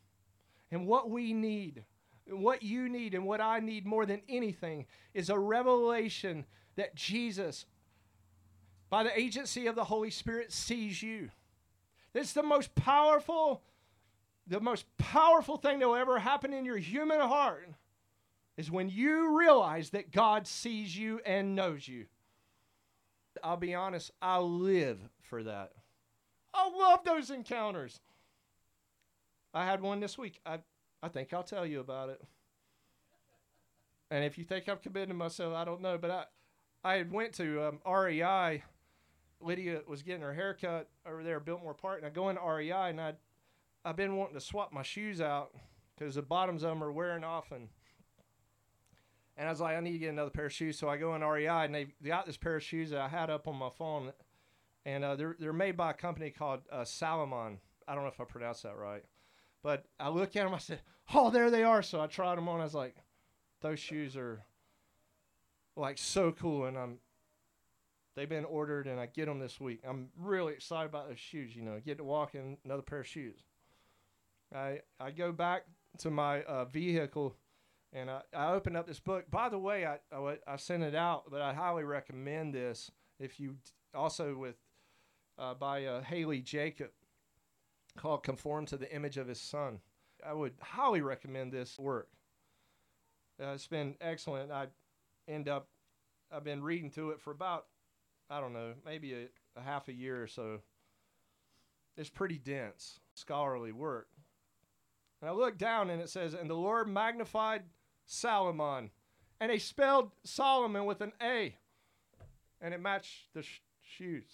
And 0.72 0.86
what 0.86 1.10
we 1.10 1.34
need 1.34 1.86
what 2.32 2.64
you 2.64 2.90
need 2.90 3.14
and 3.14 3.26
what 3.26 3.42
I 3.42 3.60
need 3.60 3.86
more 3.86 4.06
than 4.06 4.22
anything 4.30 4.86
is 5.14 5.30
a 5.30 5.38
revelation 5.38 6.46
that 6.76 6.96
Jesus, 6.96 7.66
by 8.90 9.04
the 9.04 9.18
agency 9.18 9.68
of 9.68 9.76
the 9.76 9.84
Holy 9.84 10.12
Spirit, 10.12 10.52
sees 10.52 11.02
you. 11.02 11.30
It's 12.14 12.34
the 12.34 12.44
most 12.44 12.74
powerful, 12.76 13.62
the 14.48 14.60
most 14.60 14.86
powerful 14.98 15.58
thing 15.58 15.80
that 15.80 15.88
will 15.88 15.96
ever 15.96 16.20
happen 16.20 16.54
in 16.54 16.66
your 16.66 16.78
human 16.78 17.20
heart 17.20 17.70
is 18.58 18.72
when 18.72 18.90
you 18.90 19.38
realize 19.38 19.92
that 19.92 20.12
God 20.12 20.48
sees 20.48 20.98
you 20.98 21.22
and 21.26 21.56
knows 21.56 21.88
you. 21.88 22.08
I'll 23.44 23.58
be 23.58 23.76
honest, 23.76 24.12
I 24.22 24.40
live 24.40 25.00
for 25.22 25.44
that. 25.44 25.72
I 26.54 26.70
love 26.70 27.04
those 27.04 27.30
encounters. 27.30 28.00
I 29.54 29.66
had 29.66 29.82
one 29.82 30.00
this 30.00 30.18
week. 30.18 30.40
I 30.46 30.60
I 31.02 31.08
think 31.08 31.34
I'll 31.34 31.44
tell 31.44 31.66
you 31.66 31.80
about 31.80 32.10
it. 32.10 32.22
And 34.12 34.24
if 34.26 34.38
you 34.38 34.44
think 34.44 34.68
I'm 34.68 34.78
committing 34.78 35.16
myself, 35.16 35.56
I 35.56 35.64
don't 35.64 35.82
know. 35.82 35.98
But 35.98 36.30
I, 36.84 36.98
I 36.98 37.04
went 37.04 37.34
to 37.36 37.68
um, 37.68 37.80
REI 37.86 38.64
Lydia 39.42 39.82
was 39.88 40.04
getting 40.04 40.22
her 40.22 40.34
haircut 40.34 40.90
over 41.06 41.24
there 41.24 41.38
at 41.38 41.46
Biltmore 41.46 41.74
Park, 41.74 42.00
and 42.00 42.08
I 42.08 42.10
go 42.10 42.30
into 42.30 42.42
REI, 42.42 42.90
and 42.90 43.00
I, 43.00 43.14
I've 43.86 43.96
been 43.96 44.16
wanting 44.16 44.36
to 44.36 44.42
swap 44.42 44.74
my 44.74 44.84
shoes 44.84 45.22
out 45.22 45.54
because 45.98 46.16
the 46.16 46.22
bottoms 46.22 46.64
of 46.64 46.70
them 46.70 46.84
are 46.84 46.92
wearing 46.92 47.24
off, 47.24 47.52
and 47.52 47.70
and 49.40 49.48
I 49.48 49.52
was 49.52 49.62
like, 49.62 49.78
I 49.78 49.80
need 49.80 49.94
to 49.94 50.00
get 50.00 50.10
another 50.10 50.30
pair 50.30 50.48
of 50.48 50.54
shoes. 50.54 50.78
So 50.78 50.90
I 50.90 50.98
go 50.98 51.16
in 51.16 51.24
REI, 51.24 51.48
and 51.48 51.74
they 51.74 51.88
got 52.06 52.26
this 52.26 52.36
pair 52.36 52.58
of 52.58 52.64
shoes 52.64 52.90
that 52.90 53.00
I 53.00 53.08
had 53.08 53.30
up 53.30 53.48
on 53.48 53.56
my 53.56 53.70
phone, 53.70 54.12
and 54.86 55.04
uh, 55.04 55.16
they're 55.16 55.38
they're 55.40 55.54
made 55.54 55.78
by 55.78 55.92
a 55.92 55.94
company 55.94 56.30
called 56.30 56.60
uh, 56.70 56.84
Salomon. 56.84 57.60
I 57.88 57.96
don't 57.96 58.04
know 58.04 58.10
if 58.10 58.20
I 58.20 58.26
pronounced 58.26 58.64
that 58.64 58.78
right, 58.78 59.04
but 59.64 59.86
I 59.98 60.10
look 60.10 60.36
at 60.36 60.44
them. 60.44 60.54
I 60.54 60.58
said, 60.58 60.82
"Oh, 61.14 61.30
there 61.32 61.50
they 61.50 61.64
are." 61.64 61.82
So 61.82 62.02
I 62.02 62.08
tried 62.08 62.36
them 62.36 62.50
on. 62.50 62.60
I 62.60 62.66
was 62.66 62.76
like, 62.76 62.98
"Those 63.62 63.80
shoes 63.80 64.18
are 64.18 64.44
like 65.78 65.98
so 65.98 66.34
cool," 66.34 66.66
and 66.66 66.78
I'm 66.78 66.98
they've 68.18 68.28
been 68.28 68.44
ordered, 68.44 68.88
and 68.88 69.00
I 69.00 69.06
get 69.06 69.28
them 69.28 69.40
this 69.40 69.58
week. 69.58 69.80
I'm 69.88 70.10
really 70.18 70.52
excited 70.52 70.90
about 70.90 71.08
those 71.08 71.18
shoes. 71.20 71.56
You 71.56 71.62
know, 71.62 71.80
get 71.84 71.98
to 72.00 72.04
walk 72.04 72.36
in 72.36 72.58
another 72.66 72.82
pair 72.82 73.00
of 73.00 73.08
shoes. 73.08 73.40
I 74.54 74.82
I 75.00 75.12
go 75.12 75.32
back 75.32 75.64
to 76.00 76.12
my 76.12 76.44
uh, 76.44 76.66
vehicle 76.66 77.38
and 77.94 78.10
I, 78.10 78.22
I 78.36 78.52
opened 78.52 78.78
up 78.78 78.88
this 78.88 79.00
book. 79.00 79.30
By 79.32 79.50
the 79.50 79.60
way, 79.60 79.86
I, 79.86 79.98
I, 80.16 80.38
I 80.48 80.56
sent 80.58 80.84
it 80.84 80.96
out, 80.96 81.24
but 81.30 81.42
I 81.42 81.54
highly 81.54 81.84
recommend 81.84 82.54
this 82.54 82.92
if 83.20 83.40
you 83.40 83.56
also 83.94 84.36
with 84.36 84.56
uh, 85.38 85.54
by 85.54 85.86
uh, 85.86 86.02
Haley 86.02 86.42
Jacob 86.42 86.92
called 87.98 88.24
"Conform 88.24 88.66
to 88.68 88.78
the 88.78 88.94
Image 88.94 89.18
of 89.18 89.28
His 89.28 89.42
Son." 89.42 89.80
I 90.26 90.34
would 90.34 90.54
highly 90.62 91.02
recommend 91.02 91.52
this 91.52 91.80
work. 91.80 92.10
Uh, 93.42 93.54
it's 93.54 93.68
been 93.68 93.96
excellent. 94.02 94.52
I 94.52 94.68
end 95.28 95.48
up 95.48 95.70
I've 96.32 96.44
been 96.44 96.62
reading 96.62 96.92
through 96.92 97.12
it 97.12 97.22
for 97.22 97.32
about 97.32 97.66
I 98.30 98.40
don't 98.40 98.54
know 98.54 98.74
maybe 98.86 99.14
a, 99.14 99.28
a 99.56 99.64
half 99.64 99.88
a 99.88 99.94
year 99.94 100.22
or 100.22 100.28
so. 100.28 100.60
It's 101.98 102.10
pretty 102.10 102.38
dense 102.38 103.00
scholarly 103.16 103.72
work. 103.72 104.08
And 105.22 105.30
I 105.30 105.34
look 105.34 105.58
down 105.58 105.90
and 105.90 106.02
it 106.02 106.10
says, 106.10 106.34
"And 106.34 106.50
the 106.50 106.56
Lord 106.56 106.88
magnified." 106.88 107.64
Salomon. 108.10 108.90
And 109.40 109.52
they 109.52 109.60
spelled 109.60 110.12
Solomon 110.24 110.86
with 110.86 111.00
an 111.02 111.14
A. 111.22 111.56
And 112.60 112.74
it 112.74 112.82
matched 112.82 113.34
the 113.34 113.44
sh- 113.44 113.62
shoes. 113.82 114.26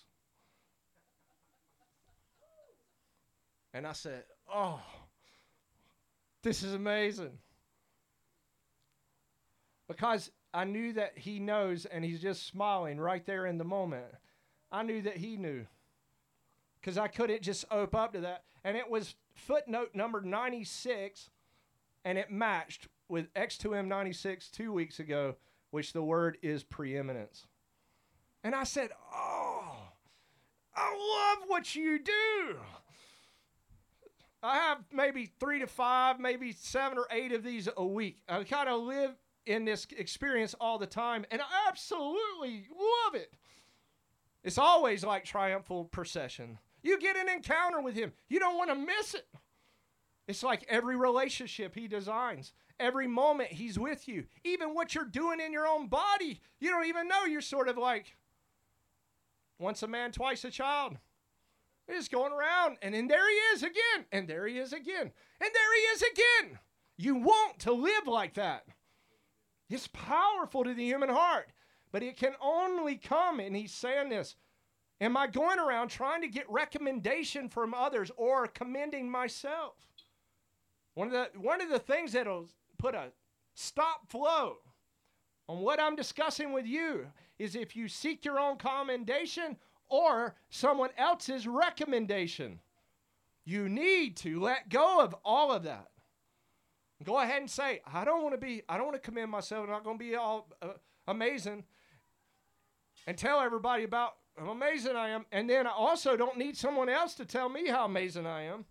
And 3.74 3.86
I 3.86 3.92
said, 3.92 4.24
Oh, 4.52 4.80
this 6.42 6.64
is 6.64 6.74
amazing. 6.74 7.38
Because 9.88 10.32
I 10.54 10.64
knew 10.64 10.94
that 10.94 11.18
he 11.18 11.40
knows 11.40 11.86
and 11.86 12.04
he's 12.04 12.22
just 12.22 12.48
smiling 12.48 12.98
right 12.98 13.26
there 13.26 13.46
in 13.46 13.58
the 13.58 13.66
moment. 13.66 14.06
I 14.72 14.84
knew 14.84 15.02
that 15.02 15.18
he 15.18 15.36
knew. 15.36 15.66
Because 16.80 16.98
I 16.98 17.10
couldn't 17.10 17.42
just 17.42 17.66
open 17.70 18.00
up 18.00 18.14
to 18.14 18.22
that. 18.22 18.44
And 18.64 18.78
it 18.78 18.90
was 18.90 19.16
footnote 19.34 19.90
number 19.94 20.22
96, 20.22 21.30
and 22.04 22.18
it 22.18 22.32
matched 22.32 22.88
with 23.10 23.34
X2M96 23.34 24.52
two 24.52 24.72
weeks 24.72 25.00
ago, 25.00 25.36
which 25.72 25.94
the 25.94 26.04
word 26.04 26.38
is 26.42 26.64
preeminence. 26.64 27.46
And 28.44 28.54
I 28.56 28.64
said, 28.64 28.92
Oh, 29.14 29.76
I 30.76 31.36
love 31.38 31.48
what 31.48 31.76
you 31.76 32.00
do. 32.00 32.58
I 34.44 34.58
have 34.58 34.84
maybe 34.94 35.32
three 35.40 35.60
to 35.60 35.68
five, 35.68 36.20
maybe 36.20 36.52
seven 36.52 37.00
or 37.00 37.08
eight 37.10 37.32
of 37.32 37.44
these 37.44 37.68
a 37.76 37.86
week. 37.86 38.20
I 38.30 38.44
kind 38.44 38.70
of 38.70 38.82
live 38.82 39.12
in 39.48 39.66
this 39.66 39.88
experience 39.98 40.54
all 40.60 40.78
the 40.78 40.86
time, 40.86 41.26
and 41.32 41.42
I 41.42 41.68
absolutely 41.68 42.68
love 42.72 43.16
it. 43.16 43.34
It's 44.44 44.60
always 44.60 45.04
like 45.04 45.26
triumphal 45.26 45.86
procession. 45.86 46.60
You 46.84 47.00
get 47.00 47.18
an 47.18 47.28
encounter 47.28 47.82
with 47.82 47.96
him, 47.96 48.14
you 48.30 48.40
don't 48.40 48.58
want 48.58 48.70
to 48.70 48.76
miss 48.76 49.16
it. 49.16 49.28
It's 50.28 50.44
like 50.44 50.66
every 50.70 50.96
relationship 50.96 51.74
he 51.74 51.88
designs. 51.88 52.54
Every 52.80 53.08
moment 53.08 53.52
he's 53.52 53.80
with 53.80 54.08
you. 54.08 54.26
Even 54.44 54.74
what 54.74 54.94
you're 54.94 55.06
doing 55.06 55.40
in 55.40 55.54
your 55.54 55.68
own 55.68 55.88
body, 55.88 56.42
you 56.60 56.70
don't 56.70 56.88
even 56.88 57.08
know. 57.08 57.26
You're 57.26 57.42
sort 57.42 57.70
of 57.70 57.78
like 57.78 58.16
once 59.60 59.82
a 59.84 59.88
man, 59.88 60.12
twice 60.12 60.44
a 60.44 60.52
child. 60.52 60.98
He's 61.88 62.10
going 62.10 62.34
around, 62.34 62.78
and 62.82 62.96
then 62.96 63.08
there 63.08 63.30
he 63.30 63.36
is 63.54 63.64
again, 63.64 64.06
and 64.12 64.28
there 64.28 64.48
he 64.48 64.58
is 64.58 64.74
again, 64.74 65.12
and 65.40 65.50
there 65.54 65.76
he 65.76 65.82
is 65.94 66.02
again. 66.02 66.60
You 66.98 67.16
want 67.16 67.60
to 67.60 67.72
live 67.74 68.08
like 68.08 68.34
that. 68.34 68.66
It's 69.70 69.88
powerful 69.88 70.64
to 70.64 70.74
the 70.74 70.84
human 70.84 71.10
heart, 71.10 71.50
but 71.92 72.04
it 72.04 72.18
can 72.18 72.34
only 72.42 72.96
come, 72.96 73.40
and 73.40 73.56
he's 73.56 73.74
saying 73.74 74.10
this. 74.10 74.36
Am 75.02 75.16
I 75.18 75.28
going 75.28 75.60
around 75.60 75.90
trying 75.90 76.22
to 76.22 76.28
get 76.28 76.50
recommendation 76.50 77.50
from 77.50 77.74
others 77.74 78.12
or 78.16 78.48
commending 78.48 79.10
myself? 79.10 79.76
One 80.94 81.08
of 81.08 81.14
the 81.14 81.40
one 81.40 81.62
of 81.62 81.70
the 81.70 81.80
things 81.80 82.14
that'll 82.14 82.48
put 82.78 82.96
a 82.96 83.12
stop 83.54 84.10
flow 84.10 84.58
on 85.48 85.60
what 85.60 85.80
I'm 85.80 85.96
discussing 85.96 86.54
with 86.54 86.66
you 86.66 87.08
is 87.38 87.56
if 87.56 87.76
you 87.76 87.88
seek 87.88 88.26
your 88.26 88.40
own 88.40 88.58
commendation 88.58 89.58
or 89.90 90.36
someone 90.50 90.90
else's 90.98 91.48
recommendation. 91.48 92.60
You 93.44 93.70
need 93.70 94.18
to 94.18 94.40
let 94.40 94.70
go 94.70 95.02
of 95.02 95.16
all 95.24 95.52
of 95.52 95.64
that. 95.64 95.90
Go 97.04 97.20
ahead 97.20 97.42
and 97.42 97.50
say, 97.50 97.82
I 97.92 98.06
don't 98.06 98.24
want 98.24 98.34
to 98.34 98.40
be, 98.40 98.64
I 98.68 98.78
don't 98.78 98.88
want 98.88 99.02
to 99.02 99.06
commend 99.06 99.30
myself. 99.30 99.66
I'm 99.66 99.70
not 99.70 99.84
going 99.84 100.00
to 100.00 100.04
be 100.04 100.16
all 100.16 100.48
uh, 100.62 100.70
amazing. 101.08 101.64
And 103.06 103.18
tell 103.18 103.40
everybody 103.40 103.84
about 103.84 104.14
how 104.38 104.50
amazing 104.50 104.96
I 104.96 105.10
am. 105.10 105.26
And 105.32 105.50
then 105.50 105.68
I 105.68 105.72
also 105.72 106.18
don't 106.18 106.38
need 106.38 106.58
someone 106.58 106.90
else 106.90 107.14
to 107.16 107.26
tell 107.26 107.50
me 107.50 107.68
how 107.68 107.86
amazing 107.86 108.26
I 108.26 108.44
am. 108.44 108.66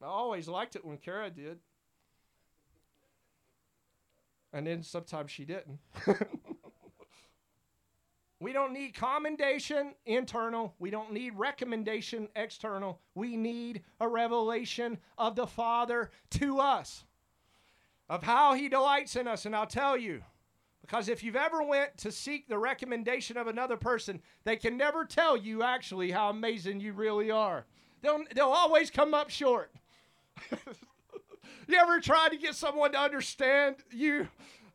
I 0.00 0.06
always 0.06 0.46
liked 0.46 0.76
it 0.76 0.84
when 0.84 0.98
Kara 0.98 1.30
did. 1.30 1.58
And 4.56 4.66
then 4.66 4.82
sometimes 4.82 5.30
she 5.30 5.44
didn't. 5.44 5.78
we 8.40 8.54
don't 8.54 8.72
need 8.72 8.94
commendation 8.94 9.92
internal. 10.06 10.74
We 10.78 10.88
don't 10.88 11.12
need 11.12 11.34
recommendation 11.36 12.28
external. 12.34 12.98
We 13.14 13.36
need 13.36 13.82
a 14.00 14.08
revelation 14.08 14.96
of 15.18 15.36
the 15.36 15.46
Father 15.46 16.10
to 16.30 16.58
us, 16.58 17.04
of 18.08 18.22
how 18.22 18.54
He 18.54 18.70
delights 18.70 19.14
in 19.14 19.28
us. 19.28 19.44
And 19.44 19.54
I'll 19.54 19.66
tell 19.66 19.94
you, 19.94 20.22
because 20.80 21.10
if 21.10 21.22
you've 21.22 21.36
ever 21.36 21.62
went 21.62 21.98
to 21.98 22.10
seek 22.10 22.48
the 22.48 22.56
recommendation 22.56 23.36
of 23.36 23.48
another 23.48 23.76
person, 23.76 24.22
they 24.44 24.56
can 24.56 24.78
never 24.78 25.04
tell 25.04 25.36
you 25.36 25.62
actually 25.62 26.12
how 26.12 26.30
amazing 26.30 26.80
you 26.80 26.94
really 26.94 27.30
are. 27.30 27.66
They'll, 28.00 28.24
they'll 28.34 28.46
always 28.46 28.90
come 28.90 29.12
up 29.12 29.28
short. 29.28 29.70
you 31.68 31.76
ever 31.76 32.00
try 32.00 32.28
to 32.28 32.36
get 32.36 32.54
someone 32.54 32.92
to 32.92 32.98
understand 32.98 33.76
you 33.90 34.28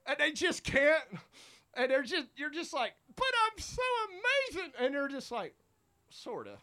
and 0.05 0.17
they 0.19 0.31
just 0.31 0.63
can't? 0.63 1.03
And 1.73 1.89
they're 1.89 2.03
just 2.03 2.27
you're 2.35 2.49
just 2.49 2.73
like, 2.73 2.93
but 3.15 3.25
I'm 3.45 3.61
so 3.61 3.81
amazing. 4.09 4.71
And 4.79 4.93
they're 4.93 5.07
just 5.07 5.31
like, 5.31 5.55
sorta. 6.09 6.57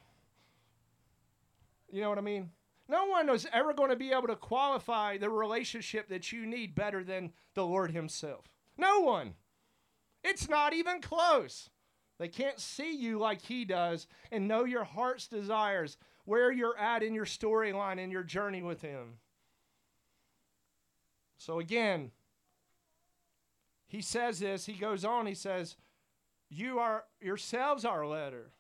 You 1.91 2.03
know 2.03 2.11
what 2.11 2.19
I 2.19 2.23
mean? 2.23 2.51
No 2.89 3.07
one 3.07 3.29
is 3.29 3.47
ever 3.53 3.75
going 3.75 3.91
to 3.91 3.97
be 3.97 4.13
able 4.13 4.29
to 4.29 4.37
qualify 4.37 5.19
the 5.19 5.29
relationship 5.29 6.09
that 6.09 6.33
you 6.33 6.47
need 6.47 6.75
better 6.75 7.05
than 7.05 7.33
the 7.55 7.65
Lord 7.65 7.91
Himself. 7.91 8.47
No 8.77 9.01
one. 9.01 9.35
It's 10.25 10.49
not 10.49 10.73
even 10.73 11.01
close. 11.01 11.71
They 12.19 12.29
can't 12.29 12.59
see 12.59 12.95
you 12.95 13.19
like 13.19 13.43
He 13.43 13.65
does 13.65 14.07
and 14.33 14.49
know 14.49 14.65
your 14.65 14.85
heart's 14.85 15.29
desires, 15.29 15.97
where 16.25 16.51
you're 16.51 16.77
at 16.79 17.03
in 17.03 17.15
your 17.15 17.25
storyline 17.25 18.03
and 18.03 18.11
your 18.11 18.23
journey 18.25 18.63
with 18.63 18.83
Him. 18.83 19.19
So 21.39 21.60
again, 21.60 22.10
he 23.86 24.02
says 24.02 24.40
this, 24.40 24.66
he 24.66 24.74
goes 24.74 25.05
on, 25.05 25.27
he 25.27 25.35
says, 25.35 25.77
You 26.51 26.78
are 26.78 27.05
yourselves 27.20 27.85
our 27.85 28.06
letter. 28.06 28.51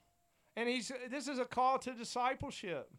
And 0.56 0.68
he's 0.68 0.90
this 1.10 1.28
is 1.28 1.38
a 1.38 1.44
call 1.44 1.78
to 1.80 1.92
discipleship. 1.92 2.90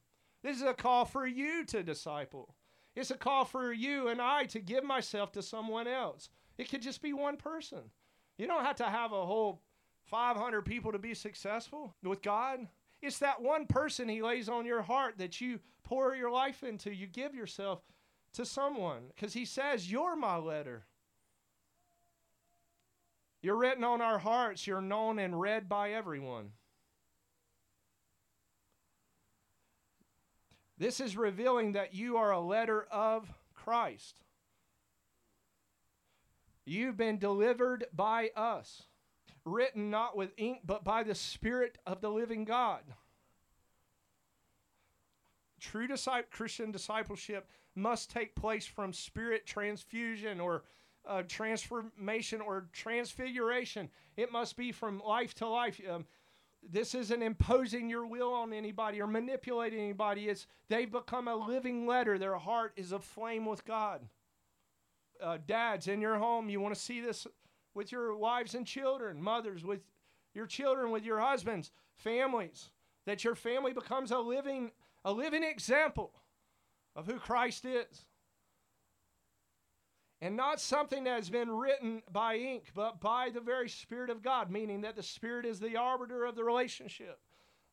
This 0.43 0.57
is 0.57 0.63
a 0.63 0.73
call 0.73 1.05
for 1.05 1.25
you 1.25 1.65
to 1.65 1.83
disciple. 1.83 2.55
It's 2.95 3.11
a 3.11 3.17
call 3.17 3.45
for 3.45 3.73
you 3.73 4.07
and 4.09 4.21
I 4.21 4.45
to 4.45 4.59
give 4.59 4.83
myself 4.83 5.31
to 5.33 5.41
someone 5.41 5.87
else. 5.87 6.29
It 6.57 6.69
could 6.69 6.81
just 6.81 7.01
be 7.01 7.13
one 7.13 7.37
person. 7.37 7.79
You 8.37 8.47
don't 8.47 8.65
have 8.65 8.77
to 8.77 8.85
have 8.85 9.11
a 9.11 9.25
whole 9.25 9.61
500 10.05 10.63
people 10.63 10.91
to 10.91 10.99
be 10.99 11.13
successful 11.13 11.95
with 12.03 12.21
God. 12.21 12.67
It's 13.01 13.19
that 13.19 13.41
one 13.41 13.65
person 13.65 14.09
He 14.09 14.21
lays 14.21 14.49
on 14.49 14.65
your 14.65 14.81
heart 14.81 15.17
that 15.17 15.39
you 15.39 15.59
pour 15.83 16.15
your 16.15 16.31
life 16.31 16.63
into. 16.63 16.93
You 16.93 17.07
give 17.07 17.35
yourself 17.35 17.81
to 18.33 18.45
someone 18.45 19.03
because 19.15 19.33
He 19.33 19.45
says, 19.45 19.91
You're 19.91 20.15
my 20.15 20.37
letter. 20.37 20.85
You're 23.41 23.55
written 23.55 23.83
on 23.83 24.01
our 24.01 24.19
hearts. 24.19 24.67
You're 24.67 24.81
known 24.81 25.17
and 25.17 25.39
read 25.39 25.69
by 25.69 25.91
everyone. 25.91 26.51
This 30.77 30.99
is 30.99 31.17
revealing 31.17 31.73
that 31.73 31.93
you 31.93 32.17
are 32.17 32.31
a 32.31 32.39
letter 32.39 32.87
of 32.89 33.31
Christ. 33.53 34.23
You've 36.65 36.97
been 36.97 37.17
delivered 37.17 37.85
by 37.93 38.29
us. 38.35 38.83
written 39.45 39.89
not 39.89 40.15
with 40.15 40.31
ink, 40.37 40.59
but 40.63 40.83
by 40.83 41.03
the 41.03 41.15
Spirit 41.15 41.77
of 41.85 42.01
the 42.01 42.11
living 42.11 42.45
God. 42.45 42.83
True 45.69 45.87
Christian 46.31 46.71
discipleship 46.71 47.47
must 47.75 48.09
take 48.09 48.33
place 48.33 48.65
from 48.65 48.91
spirit 48.91 49.45
transfusion 49.45 50.39
or 50.39 50.63
uh, 51.07 51.21
transformation 51.27 52.41
or 52.41 52.69
transfiguration. 52.73 53.87
It 54.17 54.31
must 54.31 54.57
be 54.57 54.71
from 54.71 54.99
life 54.99 55.35
to 55.35 55.47
life. 55.47 55.79
Um, 55.87 56.07
this 56.67 56.95
isn't 56.95 57.21
imposing 57.21 57.87
your 57.87 58.07
will 58.07 58.33
on 58.33 58.51
anybody 58.51 58.99
or 58.99 59.05
manipulating 59.05 59.79
anybody. 59.79 60.27
It's 60.27 60.47
they've 60.69 60.91
become 60.91 61.27
a 61.27 61.35
living 61.35 61.85
letter. 61.85 62.17
Their 62.17 62.37
heart 62.37 62.73
is 62.75 62.91
aflame 62.91 63.45
with 63.45 63.63
God. 63.63 64.01
Uh, 65.21 65.37
dads 65.45 65.87
in 65.87 66.01
your 66.01 66.17
home, 66.17 66.49
you 66.49 66.59
want 66.59 66.73
to 66.73 66.81
see 66.81 66.99
this 66.99 67.27
with 67.75 67.91
your 67.91 68.15
wives 68.15 68.55
and 68.55 68.65
children, 68.65 69.21
mothers 69.21 69.63
with 69.63 69.81
your 70.33 70.47
children, 70.47 70.89
with 70.89 71.05
your 71.05 71.19
husbands, 71.19 71.69
families, 71.93 72.71
that 73.05 73.23
your 73.23 73.35
family 73.35 73.71
becomes 73.71 74.09
a 74.09 74.17
living, 74.17 74.71
a 75.05 75.11
living 75.11 75.43
example 75.43 76.11
of 76.95 77.05
who 77.05 77.19
Christ 77.19 77.65
is. 77.65 78.05
And 80.21 80.35
not 80.35 80.59
something 80.59 81.05
that 81.05 81.15
has 81.15 81.29
been 81.29 81.49
written 81.49 82.01
by 82.11 82.35
ink, 82.35 82.71
but 82.75 82.99
by 82.99 83.29
the 83.29 83.39
very 83.39 83.69
Spirit 83.69 84.09
of 84.09 84.21
God, 84.21 84.51
meaning 84.51 84.81
that 84.81 84.97
the 84.97 85.03
Spirit 85.03 85.45
is 85.45 85.59
the 85.59 85.77
arbiter 85.77 86.25
of 86.25 86.35
the 86.35 86.43
relationship. 86.43 87.19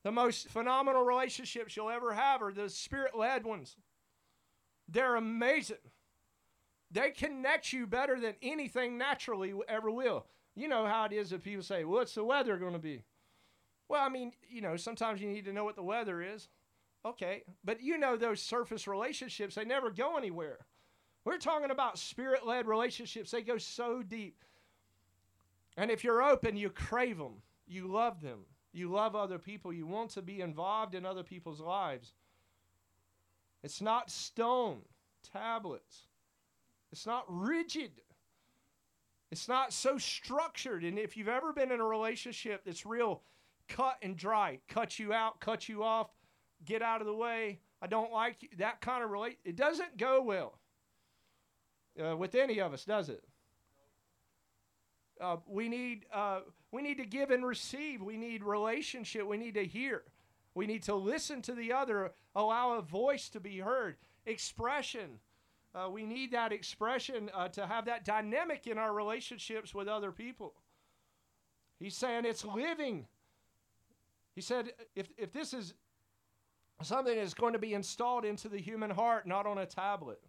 The 0.04 0.12
most 0.12 0.48
phenomenal 0.48 1.02
relationships 1.02 1.76
you'll 1.76 1.90
ever 1.90 2.14
have 2.14 2.42
are 2.42 2.52
the 2.52 2.70
Spirit 2.70 3.18
led 3.18 3.44
ones. 3.44 3.76
They're 4.88 5.16
amazing. 5.16 5.78
They 6.92 7.10
connect 7.10 7.72
you 7.72 7.88
better 7.88 8.20
than 8.20 8.34
anything 8.40 8.96
naturally 8.96 9.52
ever 9.68 9.90
will. 9.90 10.26
You 10.54 10.68
know 10.68 10.86
how 10.86 11.06
it 11.06 11.12
is 11.12 11.32
if 11.32 11.42
people 11.42 11.64
say, 11.64 11.84
What's 11.84 12.14
the 12.14 12.22
weather 12.22 12.56
going 12.56 12.74
to 12.74 12.78
be? 12.78 13.02
Well, 13.88 14.02
I 14.04 14.08
mean, 14.08 14.32
you 14.48 14.60
know, 14.60 14.76
sometimes 14.76 15.20
you 15.20 15.28
need 15.28 15.44
to 15.46 15.52
know 15.52 15.64
what 15.64 15.76
the 15.76 15.82
weather 15.82 16.22
is. 16.22 16.48
Okay. 17.06 17.44
But 17.64 17.80
you 17.80 17.98
know, 17.98 18.16
those 18.16 18.42
surface 18.42 18.88
relationships, 18.88 19.54
they 19.54 19.64
never 19.64 19.90
go 19.90 20.16
anywhere. 20.16 20.58
We're 21.24 21.38
talking 21.38 21.70
about 21.70 21.98
spirit 21.98 22.46
led 22.46 22.66
relationships, 22.66 23.30
they 23.30 23.42
go 23.42 23.58
so 23.58 24.02
deep. 24.02 24.44
And 25.76 25.90
if 25.90 26.04
you're 26.04 26.22
open, 26.22 26.56
you 26.56 26.70
crave 26.70 27.18
them, 27.18 27.42
you 27.66 27.86
love 27.86 28.20
them, 28.22 28.40
you 28.72 28.90
love 28.90 29.14
other 29.14 29.38
people, 29.38 29.72
you 29.72 29.86
want 29.86 30.10
to 30.10 30.22
be 30.22 30.40
involved 30.40 30.94
in 30.94 31.04
other 31.04 31.22
people's 31.22 31.60
lives. 31.60 32.12
It's 33.62 33.80
not 33.80 34.10
stone 34.10 34.82
tablets. 35.32 36.02
It's 36.92 37.06
not 37.06 37.24
rigid. 37.28 37.90
It's 39.30 39.48
not 39.48 39.72
so 39.72 39.98
structured. 39.98 40.84
And 40.84 40.98
if 40.98 41.16
you've 41.16 41.28
ever 41.28 41.52
been 41.52 41.72
in 41.72 41.80
a 41.80 41.84
relationship 41.84 42.62
that's 42.64 42.86
real 42.86 43.22
cut 43.68 43.96
and 44.02 44.16
dry, 44.16 44.60
cut 44.68 44.98
you 44.98 45.12
out, 45.12 45.40
cut 45.40 45.68
you 45.68 45.82
off, 45.82 46.08
get 46.64 46.82
out 46.82 47.00
of 47.00 47.06
the 47.06 47.14
way, 47.14 47.60
I 47.82 47.86
don't 47.86 48.12
like 48.12 48.42
you, 48.42 48.48
that 48.58 48.80
kind 48.80 49.04
of 49.04 49.10
relate, 49.10 49.38
it 49.44 49.56
doesn't 49.56 49.96
go 49.96 50.22
well 50.22 50.58
uh, 52.02 52.16
with 52.16 52.34
any 52.34 52.60
of 52.60 52.72
us, 52.72 52.84
does 52.84 53.08
it? 53.08 53.24
Uh, 55.20 55.36
we 55.46 55.68
need 55.68 56.04
uh, 56.12 56.40
we 56.72 56.82
need 56.82 56.98
to 56.98 57.06
give 57.06 57.30
and 57.30 57.44
receive. 57.44 58.02
We 58.02 58.18
need 58.18 58.44
relationship. 58.44 59.26
We 59.26 59.38
need 59.38 59.54
to 59.54 59.64
hear. 59.64 60.02
We 60.54 60.66
need 60.66 60.82
to 60.84 60.94
listen 60.94 61.40
to 61.42 61.54
the 61.54 61.72
other. 61.72 62.12
Allow 62.34 62.72
a 62.72 62.82
voice 62.82 63.30
to 63.30 63.40
be 63.40 63.58
heard. 63.58 63.96
Expression. 64.26 65.20
Uh, 65.74 65.90
we 65.90 66.04
need 66.04 66.32
that 66.32 66.52
expression 66.52 67.30
uh, 67.34 67.48
to 67.48 67.66
have 67.66 67.84
that 67.84 68.04
dynamic 68.04 68.66
in 68.66 68.78
our 68.78 68.94
relationships 68.94 69.74
with 69.74 69.88
other 69.88 70.10
people. 70.10 70.54
He's 71.78 71.96
saying 71.96 72.24
it's 72.24 72.44
living. 72.44 73.06
He 74.34 74.40
said, 74.40 74.72
if, 74.94 75.08
if 75.18 75.32
this 75.32 75.52
is 75.52 75.74
something 76.82 77.16
that's 77.16 77.34
going 77.34 77.54
to 77.54 77.58
be 77.58 77.74
installed 77.74 78.24
into 78.24 78.48
the 78.48 78.58
human 78.58 78.90
heart, 78.90 79.26
not 79.26 79.46
on 79.46 79.58
a 79.58 79.66
tablet. 79.66 80.20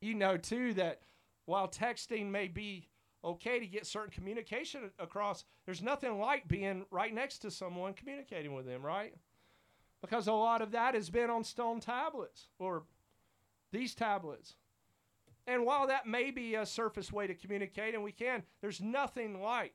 You 0.00 0.14
know, 0.14 0.36
too, 0.36 0.74
that 0.74 1.00
while 1.46 1.68
texting 1.68 2.30
may 2.30 2.48
be 2.48 2.88
okay 3.24 3.58
to 3.58 3.66
get 3.66 3.86
certain 3.86 4.10
communication 4.10 4.90
across, 4.98 5.44
there's 5.66 5.82
nothing 5.82 6.18
like 6.18 6.48
being 6.48 6.84
right 6.90 7.12
next 7.12 7.38
to 7.40 7.50
someone 7.50 7.92
communicating 7.92 8.54
with 8.54 8.66
them, 8.66 8.82
right? 8.84 9.14
because 10.00 10.26
a 10.26 10.32
lot 10.32 10.62
of 10.62 10.72
that 10.72 10.94
has 10.94 11.10
been 11.10 11.30
on 11.30 11.44
stone 11.44 11.80
tablets 11.80 12.48
or 12.58 12.84
these 13.72 13.94
tablets. 13.94 14.54
And 15.46 15.64
while 15.64 15.86
that 15.88 16.06
may 16.06 16.30
be 16.30 16.54
a 16.54 16.66
surface 16.66 17.12
way 17.12 17.26
to 17.26 17.34
communicate, 17.34 17.94
and 17.94 18.02
we 18.02 18.12
can, 18.12 18.42
there's 18.60 18.80
nothing 18.80 19.42
like 19.42 19.74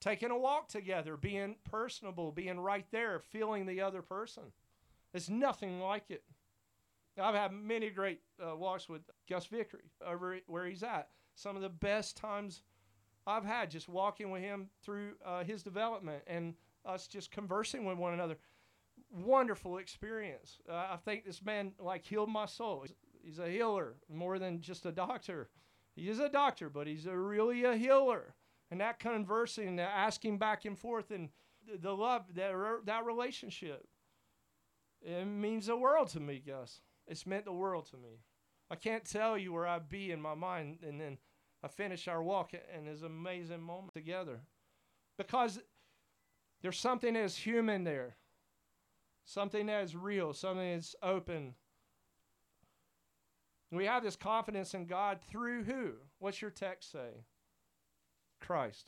taking 0.00 0.30
a 0.30 0.38
walk 0.38 0.68
together, 0.68 1.16
being 1.16 1.56
personable, 1.64 2.32
being 2.32 2.60
right 2.60 2.86
there, 2.90 3.18
feeling 3.18 3.66
the 3.66 3.80
other 3.80 4.02
person. 4.02 4.44
There's 5.12 5.30
nothing 5.30 5.80
like 5.80 6.10
it. 6.10 6.24
I've 7.20 7.34
had 7.34 7.52
many 7.52 7.90
great 7.90 8.20
uh, 8.40 8.56
walks 8.56 8.88
with 8.88 9.02
Gus 9.28 9.46
Vickery 9.46 9.90
over 10.06 10.38
where 10.46 10.66
he's 10.66 10.82
at. 10.82 11.08
Some 11.34 11.56
of 11.56 11.62
the 11.62 11.68
best 11.68 12.16
times 12.16 12.62
I've 13.26 13.44
had 13.44 13.70
just 13.70 13.88
walking 13.88 14.30
with 14.30 14.42
him 14.42 14.68
through 14.82 15.14
uh, 15.24 15.44
his 15.44 15.62
development 15.62 16.22
and 16.26 16.54
us 16.84 17.06
just 17.06 17.30
conversing 17.30 17.84
with 17.84 17.98
one 17.98 18.14
another 18.14 18.36
wonderful 19.10 19.78
experience. 19.78 20.58
Uh, 20.68 20.74
I 20.74 20.96
think 21.04 21.24
this 21.24 21.44
man 21.44 21.72
like 21.78 22.04
healed 22.04 22.30
my 22.30 22.46
soul. 22.46 22.84
He's, 22.86 22.94
he's, 23.22 23.38
a 23.38 23.48
healer 23.48 23.94
more 24.12 24.38
than 24.38 24.60
just 24.60 24.86
a 24.86 24.92
doctor. 24.92 25.48
He 25.94 26.08
is 26.08 26.20
a 26.20 26.28
doctor, 26.28 26.68
but 26.70 26.86
he's 26.86 27.06
a 27.06 27.16
really 27.16 27.64
a 27.64 27.76
healer. 27.76 28.34
And 28.70 28.80
that 28.80 28.98
conversing, 28.98 29.76
that 29.76 29.90
asking 29.94 30.38
back 30.38 30.64
and 30.64 30.78
forth, 30.78 31.10
and 31.10 31.30
the, 31.66 31.78
the 31.78 31.92
love, 31.92 32.34
that 32.34 32.52
that 32.84 33.06
relationship, 33.06 33.86
it 35.00 35.24
means 35.24 35.66
the 35.66 35.76
world 35.76 36.08
to 36.10 36.20
me, 36.20 36.42
Gus. 36.44 36.80
It's 37.06 37.26
meant 37.26 37.46
the 37.46 37.52
world 37.52 37.86
to 37.90 37.96
me. 37.96 38.20
I 38.70 38.74
can't 38.76 39.04
tell 39.04 39.38
you 39.38 39.52
where 39.52 39.66
I'd 39.66 39.88
be 39.88 40.10
in 40.10 40.20
my 40.20 40.34
mind, 40.34 40.78
and 40.86 41.00
then 41.00 41.18
I 41.62 41.68
finish 41.68 42.06
our 42.08 42.22
walk, 42.22 42.52
and 42.74 42.86
this 42.86 43.02
amazing 43.02 43.62
moment 43.62 43.94
together, 43.94 44.40
because 45.16 45.60
there's 46.60 46.78
something 46.78 47.14
that's 47.14 47.36
human 47.36 47.84
there 47.84 48.16
something 49.28 49.66
that 49.66 49.84
is 49.84 49.94
real, 49.94 50.32
something 50.32 50.74
that's 50.74 50.96
open. 51.02 51.54
We 53.70 53.84
have 53.84 54.02
this 54.02 54.16
confidence 54.16 54.72
in 54.72 54.86
God 54.86 55.18
through 55.30 55.64
who? 55.64 55.92
What's 56.18 56.40
your 56.40 56.50
text 56.50 56.90
say? 56.90 57.24
Christ. 58.40 58.86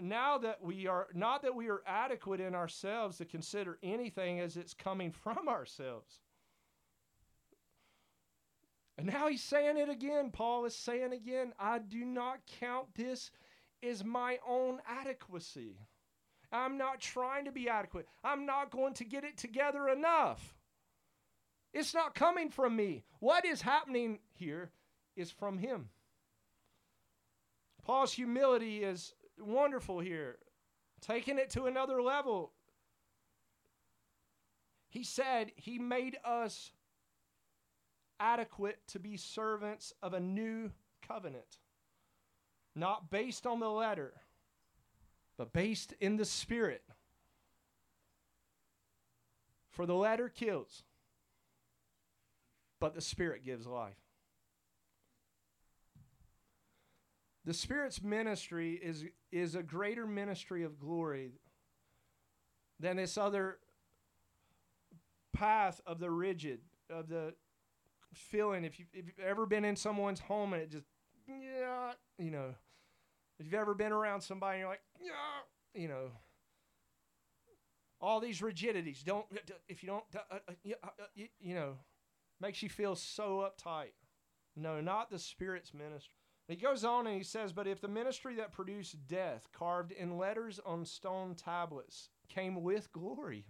Now 0.00 0.38
that 0.38 0.62
we 0.62 0.86
are, 0.86 1.08
not 1.12 1.42
that 1.42 1.54
we 1.54 1.68
are 1.68 1.82
adequate 1.86 2.40
in 2.40 2.54
ourselves 2.54 3.18
to 3.18 3.24
consider 3.24 3.78
anything 3.82 4.38
as 4.38 4.56
it's 4.56 4.74
coming 4.74 5.10
from 5.10 5.48
ourselves. 5.48 6.20
And 8.96 9.06
now 9.06 9.28
he's 9.28 9.42
saying 9.42 9.76
it 9.76 9.88
again. 9.88 10.30
Paul 10.30 10.64
is 10.64 10.74
saying 10.74 11.12
again, 11.12 11.52
I 11.58 11.78
do 11.78 12.04
not 12.04 12.40
count 12.60 12.88
this 12.94 13.30
as 13.82 14.04
my 14.04 14.38
own 14.46 14.80
adequacy. 14.88 15.78
I'm 16.50 16.78
not 16.78 17.00
trying 17.00 17.44
to 17.44 17.52
be 17.52 17.68
adequate. 17.68 18.06
I'm 18.24 18.46
not 18.46 18.70
going 18.70 18.94
to 18.94 19.04
get 19.04 19.24
it 19.24 19.36
together 19.36 19.88
enough. 19.88 20.56
It's 21.72 21.94
not 21.94 22.14
coming 22.14 22.50
from 22.50 22.74
me. 22.74 23.04
What 23.20 23.44
is 23.44 23.62
happening 23.62 24.18
here 24.32 24.70
is 25.14 25.30
from 25.30 25.58
Him. 25.58 25.90
Paul's 27.88 28.12
humility 28.12 28.84
is 28.84 29.14
wonderful 29.40 29.98
here, 29.98 30.36
taking 31.00 31.38
it 31.38 31.50
to 31.50 31.64
another 31.64 32.00
level. 32.00 32.52
He 34.90 35.02
said 35.02 35.50
he 35.56 35.80
made 35.80 36.18
us 36.24 36.70
adequate 38.20 38.78
to 38.88 39.00
be 39.00 39.16
servants 39.16 39.92
of 40.02 40.12
a 40.12 40.20
new 40.20 40.70
covenant, 41.00 41.58
not 42.76 43.10
based 43.10 43.46
on 43.46 43.58
the 43.58 43.70
letter 43.70 44.12
but 45.38 45.52
based 45.52 45.94
in 46.00 46.16
the 46.16 46.24
Spirit. 46.24 46.82
For 49.70 49.86
the 49.86 49.94
letter 49.94 50.28
kills, 50.28 50.82
but 52.80 52.94
the 52.94 53.00
Spirit 53.00 53.44
gives 53.44 53.64
life. 53.64 54.07
The 57.48 57.54
Spirit's 57.54 58.02
ministry 58.02 58.74
is, 58.74 59.06
is 59.32 59.54
a 59.54 59.62
greater 59.62 60.06
ministry 60.06 60.64
of 60.64 60.78
glory 60.78 61.30
than 62.78 62.98
this 62.98 63.16
other 63.16 63.56
path 65.32 65.80
of 65.86 65.98
the 65.98 66.10
rigid, 66.10 66.60
of 66.90 67.08
the 67.08 67.32
feeling. 68.12 68.64
If, 68.64 68.78
you, 68.78 68.84
if 68.92 69.06
you've 69.06 69.26
ever 69.26 69.46
been 69.46 69.64
in 69.64 69.76
someone's 69.76 70.20
home 70.20 70.52
and 70.52 70.60
it 70.60 70.70
just, 70.70 70.84
yeah, 71.26 71.92
you 72.18 72.30
know, 72.30 72.54
if 73.40 73.46
you've 73.46 73.54
ever 73.54 73.72
been 73.72 73.92
around 73.92 74.20
somebody 74.20 74.56
and 74.56 74.60
you're 74.60 74.68
like, 74.68 74.82
yeah, 75.00 75.80
you 75.80 75.88
know, 75.88 76.10
all 77.98 78.20
these 78.20 78.42
rigidities. 78.42 79.02
Don't 79.02 79.24
if 79.70 79.82
you 79.82 79.86
don't, 79.86 80.04
uh, 80.14 80.34
uh, 80.48 80.74
uh, 80.84 80.88
you 81.14 81.54
know, 81.54 81.78
makes 82.42 82.62
you 82.62 82.68
feel 82.68 82.94
so 82.94 83.48
uptight. 83.48 83.94
No, 84.54 84.82
not 84.82 85.10
the 85.10 85.18
Spirit's 85.18 85.72
ministry. 85.72 86.17
He 86.48 86.56
goes 86.56 86.82
on 86.82 87.06
and 87.06 87.14
he 87.14 87.22
says, 87.22 87.52
But 87.52 87.66
if 87.66 87.82
the 87.82 87.88
ministry 87.88 88.34
that 88.36 88.52
produced 88.52 89.06
death, 89.06 89.48
carved 89.52 89.92
in 89.92 90.16
letters 90.16 90.58
on 90.64 90.86
stone 90.86 91.34
tablets, 91.34 92.08
came 92.28 92.62
with 92.62 92.90
glory, 92.90 93.44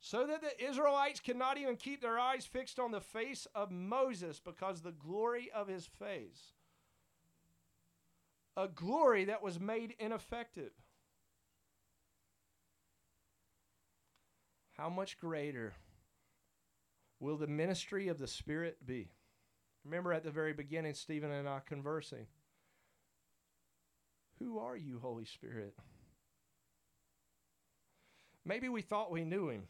so 0.00 0.26
that 0.26 0.40
the 0.40 0.64
Israelites 0.64 1.20
could 1.20 1.36
not 1.36 1.58
even 1.58 1.76
keep 1.76 2.00
their 2.00 2.18
eyes 2.18 2.46
fixed 2.46 2.78
on 2.78 2.92
the 2.92 3.00
face 3.00 3.46
of 3.54 3.70
Moses 3.70 4.40
because 4.40 4.80
the 4.80 4.92
glory 4.92 5.50
of 5.54 5.68
his 5.68 5.84
face, 5.84 6.54
a 8.56 8.68
glory 8.68 9.26
that 9.26 9.42
was 9.42 9.60
made 9.60 9.94
ineffective. 9.98 10.72
How 14.78 14.88
much 14.88 15.18
greater 15.18 15.74
will 17.20 17.36
the 17.36 17.46
ministry 17.46 18.08
of 18.08 18.18
the 18.18 18.26
Spirit 18.26 18.86
be? 18.86 19.10
Remember 19.86 20.12
at 20.12 20.24
the 20.24 20.32
very 20.32 20.52
beginning, 20.52 20.94
Stephen 20.94 21.30
and 21.30 21.48
I 21.48 21.60
conversing. 21.64 22.26
Who 24.40 24.58
are 24.58 24.76
you, 24.76 24.98
Holy 25.00 25.24
Spirit? 25.24 25.74
Maybe 28.44 28.68
we 28.68 28.82
thought 28.82 29.12
we 29.12 29.24
knew 29.24 29.48
him. 29.48 29.68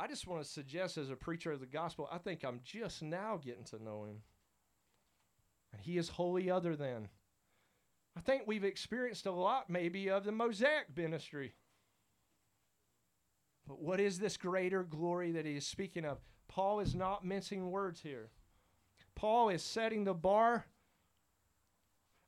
I 0.00 0.06
just 0.06 0.26
want 0.26 0.42
to 0.42 0.48
suggest, 0.48 0.96
as 0.96 1.10
a 1.10 1.16
preacher 1.16 1.52
of 1.52 1.60
the 1.60 1.66
gospel, 1.66 2.08
I 2.10 2.16
think 2.16 2.44
I'm 2.44 2.60
just 2.64 3.02
now 3.02 3.38
getting 3.42 3.64
to 3.64 3.82
know 3.82 4.04
him. 4.04 4.22
And 5.72 5.82
he 5.82 5.98
is 5.98 6.08
holy 6.08 6.50
other 6.50 6.76
than. 6.76 7.08
I 8.16 8.20
think 8.20 8.44
we've 8.46 8.64
experienced 8.64 9.26
a 9.26 9.32
lot, 9.32 9.68
maybe, 9.68 10.08
of 10.08 10.24
the 10.24 10.32
Mosaic 10.32 10.96
ministry. 10.96 11.52
But 13.72 13.80
what 13.80 14.00
is 14.00 14.18
this 14.18 14.36
greater 14.36 14.82
glory 14.82 15.32
that 15.32 15.46
he 15.46 15.56
is 15.56 15.66
speaking 15.66 16.04
of? 16.04 16.18
Paul 16.46 16.80
is 16.80 16.94
not 16.94 17.24
mincing 17.24 17.70
words 17.70 18.02
here. 18.02 18.28
Paul 19.14 19.48
is 19.48 19.62
setting 19.62 20.04
the 20.04 20.12
bar 20.12 20.66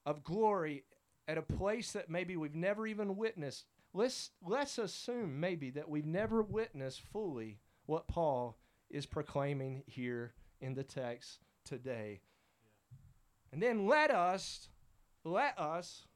of 0.06 0.24
glory 0.24 0.84
at 1.28 1.36
a 1.36 1.42
place 1.42 1.92
that 1.92 2.08
maybe 2.08 2.38
we've 2.38 2.54
never 2.54 2.86
even 2.86 3.18
witnessed. 3.18 3.66
Let's, 3.92 4.30
let's 4.42 4.78
assume 4.78 5.38
maybe 5.38 5.68
that 5.72 5.86
we've 5.86 6.06
never 6.06 6.42
witnessed 6.42 7.02
fully 7.12 7.58
what 7.84 8.08
Paul 8.08 8.56
is 8.88 9.04
proclaiming 9.04 9.82
here 9.84 10.32
in 10.62 10.72
the 10.72 10.82
text 10.82 11.40
today. 11.62 12.22
And 13.52 13.62
then 13.62 13.86
let 13.86 14.10
us, 14.10 14.70
let 15.24 15.58
us, 15.58 16.06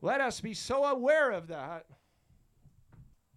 let 0.00 0.20
us 0.20 0.40
be 0.40 0.54
so 0.54 0.84
aware 0.84 1.32
of 1.32 1.48
that 1.48 1.86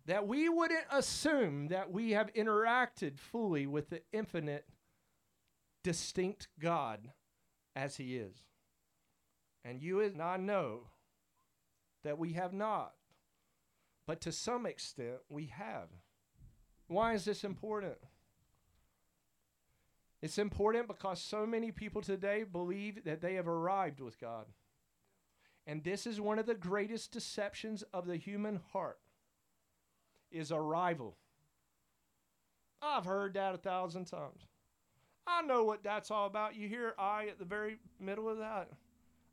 that 0.05 0.27
we 0.27 0.49
wouldn't 0.49 0.85
assume 0.91 1.67
that 1.69 1.91
we 1.91 2.11
have 2.11 2.33
interacted 2.33 3.17
fully 3.17 3.65
with 3.65 3.89
the 3.89 4.01
infinite, 4.11 4.65
distinct 5.83 6.47
God 6.59 7.11
as 7.75 7.95
He 7.95 8.17
is. 8.17 8.35
And 9.63 9.81
you 9.81 10.01
and 10.01 10.21
I 10.21 10.37
know 10.37 10.81
that 12.03 12.17
we 12.17 12.33
have 12.33 12.53
not. 12.53 12.93
But 14.05 14.19
to 14.21 14.31
some 14.33 14.65
extent, 14.65 15.19
we 15.29 15.45
have. 15.45 15.87
Why 16.87 17.13
is 17.13 17.23
this 17.23 17.45
important? 17.45 17.97
It's 20.21 20.37
important 20.37 20.87
because 20.87 21.21
so 21.21 21.45
many 21.45 21.71
people 21.71 22.01
today 22.01 22.43
believe 22.43 23.05
that 23.05 23.21
they 23.21 23.35
have 23.35 23.47
arrived 23.47 24.01
with 24.01 24.19
God. 24.19 24.45
And 25.65 25.83
this 25.83 26.05
is 26.05 26.19
one 26.19 26.39
of 26.39 26.45
the 26.45 26.55
greatest 26.55 27.13
deceptions 27.13 27.83
of 27.93 28.05
the 28.05 28.17
human 28.17 28.59
heart 28.73 28.99
is 30.33 30.51
a 30.51 30.59
rival. 30.59 31.15
I've 32.81 33.05
heard 33.05 33.35
that 33.35 33.55
a 33.55 33.57
thousand 33.57 34.05
times. 34.05 34.45
I 35.25 35.41
know 35.41 35.63
what 35.63 35.83
that's 35.83 36.11
all 36.11 36.27
about. 36.27 36.55
You 36.55 36.67
hear 36.67 36.93
I 36.99 37.27
at 37.27 37.39
the 37.39 37.45
very 37.45 37.77
middle 37.99 38.27
of 38.27 38.39
that. 38.39 38.69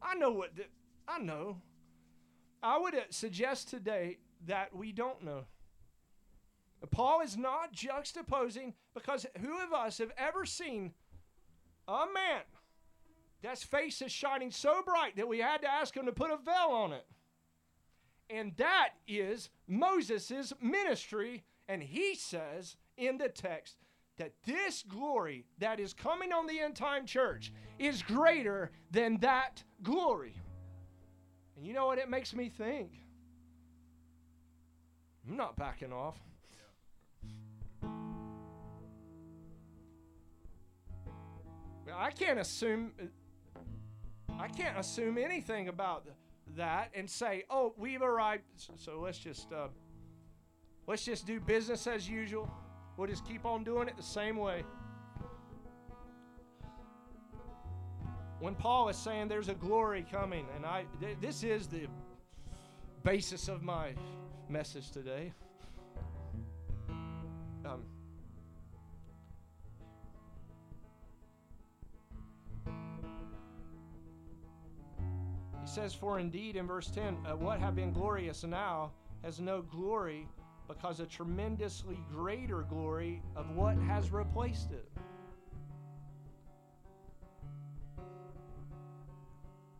I 0.00 0.14
know 0.14 0.30
what 0.30 0.54
th- 0.54 0.70
I 1.08 1.18
know. 1.18 1.60
I 2.62 2.78
would 2.78 2.94
uh, 2.94 3.00
suggest 3.10 3.68
today 3.68 4.18
that 4.46 4.74
we 4.74 4.92
don't 4.92 5.24
know. 5.24 5.46
Paul 6.90 7.20
is 7.22 7.36
not 7.36 7.74
juxtaposing 7.74 8.74
because 8.94 9.26
who 9.40 9.58
of 9.62 9.72
us 9.72 9.98
have 9.98 10.12
ever 10.16 10.44
seen 10.46 10.92
a 11.88 12.06
man 12.12 12.42
that's 13.42 13.62
face 13.62 14.00
is 14.00 14.12
shining 14.12 14.50
so 14.50 14.82
bright 14.82 15.16
that 15.16 15.28
we 15.28 15.38
had 15.38 15.62
to 15.62 15.70
ask 15.70 15.96
him 15.96 16.06
to 16.06 16.12
put 16.12 16.30
a 16.30 16.36
veil 16.36 16.70
on 16.70 16.92
it? 16.92 17.06
And 18.32 18.52
that 18.56 18.90
is 19.08 19.50
Moses' 19.66 20.52
ministry. 20.60 21.44
And 21.68 21.82
he 21.82 22.14
says 22.14 22.76
in 22.96 23.18
the 23.18 23.28
text 23.28 23.76
that 24.18 24.32
this 24.44 24.82
glory 24.82 25.46
that 25.58 25.80
is 25.80 25.92
coming 25.92 26.32
on 26.32 26.46
the 26.46 26.60
end 26.60 26.76
time 26.76 27.06
church 27.06 27.52
is 27.78 28.02
greater 28.02 28.70
than 28.90 29.18
that 29.18 29.62
glory. 29.82 30.34
And 31.56 31.66
you 31.66 31.72
know 31.72 31.86
what 31.86 31.98
it 31.98 32.08
makes 32.08 32.34
me 32.34 32.48
think? 32.48 32.92
I'm 35.28 35.36
not 35.36 35.56
backing 35.56 35.92
off. 35.92 36.18
I 41.92 42.10
can't 42.10 42.38
assume 42.38 42.92
I 44.38 44.48
can't 44.48 44.78
assume 44.78 45.18
anything 45.18 45.68
about 45.68 46.06
that 46.56 46.90
and 46.94 47.08
say, 47.08 47.44
"Oh, 47.50 47.74
we've 47.76 48.02
arrived." 48.02 48.44
So 48.76 49.00
let's 49.00 49.18
just 49.18 49.52
uh, 49.52 49.68
let's 50.86 51.04
just 51.04 51.26
do 51.26 51.40
business 51.40 51.86
as 51.86 52.08
usual. 52.08 52.50
We'll 52.96 53.08
just 53.08 53.26
keep 53.26 53.46
on 53.46 53.64
doing 53.64 53.88
it 53.88 53.96
the 53.96 54.02
same 54.02 54.36
way. 54.36 54.62
When 58.40 58.54
Paul 58.54 58.88
is 58.88 58.96
saying 58.96 59.28
there's 59.28 59.48
a 59.48 59.54
glory 59.54 60.04
coming, 60.10 60.46
and 60.56 60.64
I 60.64 60.84
th- 61.00 61.18
this 61.20 61.42
is 61.42 61.66
the 61.66 61.86
basis 63.02 63.48
of 63.48 63.62
my 63.62 63.94
message 64.48 64.90
today. 64.90 65.32
Says, 75.70 75.94
For 75.94 76.18
indeed, 76.18 76.56
in 76.56 76.66
verse 76.66 76.90
10, 76.90 77.16
uh, 77.24 77.36
what 77.36 77.60
have 77.60 77.76
been 77.76 77.92
glorious 77.92 78.42
now 78.42 78.90
has 79.22 79.40
no 79.40 79.62
glory 79.62 80.26
because 80.66 81.00
a 81.00 81.06
tremendously 81.06 81.98
greater 82.10 82.62
glory 82.62 83.22
of 83.36 83.50
what 83.50 83.76
has 83.76 84.10
replaced 84.10 84.72
it. 84.72 84.88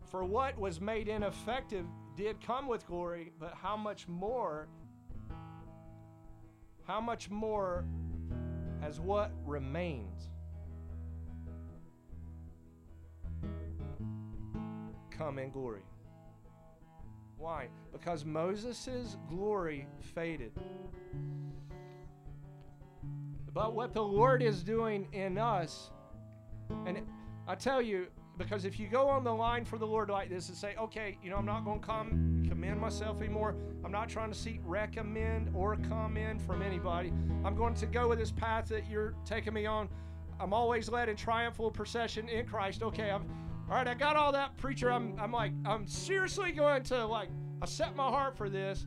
For 0.07 0.25
what 0.25 0.59
was 0.59 0.81
made 0.81 1.09
ineffective 1.09 1.87
did 2.17 2.41
come 2.41 2.67
with 2.67 2.87
glory, 2.87 3.33
but 3.39 3.55
how 3.55 3.77
much 3.77 4.09
more, 4.09 4.69
how 6.87 7.01
much 7.01 7.31
more 7.31 7.85
has 8.81 8.99
what 8.99 9.33
remains 9.45 10.30
come 15.21 15.39
in 15.39 15.51
glory? 15.51 15.83
Why? 17.37 17.69
Because 17.93 18.25
Moses' 18.25 19.19
glory 19.29 19.87
faded. 20.15 20.53
But 23.53 23.75
what 23.75 23.93
the 23.93 24.03
Lord 24.03 24.43
is 24.43 24.63
doing 24.63 25.09
in 25.13 25.37
us, 25.37 25.91
and 26.87 27.03
I 27.47 27.55
tell 27.55 27.83
you, 27.83 28.07
because 28.39 28.65
if 28.65 28.81
you 28.81 28.89
go 28.89 29.09
on 29.09 29.23
the 29.23 29.35
line 29.35 29.67
for 29.67 29.77
the 29.77 29.87
Lord 29.87 30.09
like 30.09 30.31
this 30.31 30.49
and 30.49 30.57
say, 30.57 30.75
okay, 30.79 31.19
you 31.23 31.29
know, 31.29 31.37
I'm 31.37 31.45
not 31.45 31.67
going 31.67 31.81
to 31.81 31.87
come 31.87 32.43
commend 32.49 32.81
myself 32.81 33.21
anymore. 33.21 33.55
I'm 33.85 33.93
not 33.93 34.09
trying 34.09 34.33
to 34.33 34.39
seek 34.39 34.61
recommend 34.65 35.51
or 35.55 35.77
commend 35.77 36.41
from 36.41 36.63
anybody. 36.63 37.13
I'm 37.45 37.55
going 37.55 37.75
to 37.75 37.87
go 37.87 38.09
with 38.09 38.19
this 38.19 38.31
path 38.31 38.69
that 38.69 38.89
you're 38.89 39.15
taking 39.27 39.53
me 39.53 39.67
on. 39.67 39.91
I'm 40.39 40.55
always 40.55 40.89
led 40.89 41.11
in 41.11 41.17
triumphal 41.17 41.71
procession 41.71 42.29
in 42.31 42.47
Christ. 42.47 42.83
Okay, 42.83 43.11
I'm 43.11 43.27
all 43.71 43.77
right. 43.77 43.87
I 43.87 43.95
got 43.95 44.17
all 44.17 44.33
that, 44.33 44.57
preacher. 44.57 44.91
I'm, 44.91 45.15
I'm 45.19 45.31
like, 45.31 45.53
I'm 45.65 45.87
seriously 45.87 46.51
going 46.51 46.83
to 46.85 47.07
like, 47.07 47.29
I 47.63 47.67
set 47.67 47.95
my 47.95 48.09
heart 48.09 48.37
for 48.37 48.49
this. 48.49 48.87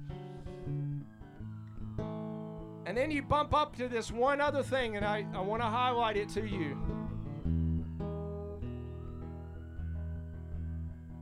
And 2.86 2.98
then 2.98 3.10
you 3.10 3.22
bump 3.22 3.54
up 3.54 3.78
to 3.78 3.88
this 3.88 4.12
one 4.12 4.42
other 4.42 4.62
thing, 4.62 4.98
and 4.98 5.06
I, 5.06 5.26
I 5.34 5.40
want 5.40 5.62
to 5.62 5.68
highlight 5.68 6.18
it 6.18 6.28
to 6.30 6.46
you. 6.46 6.78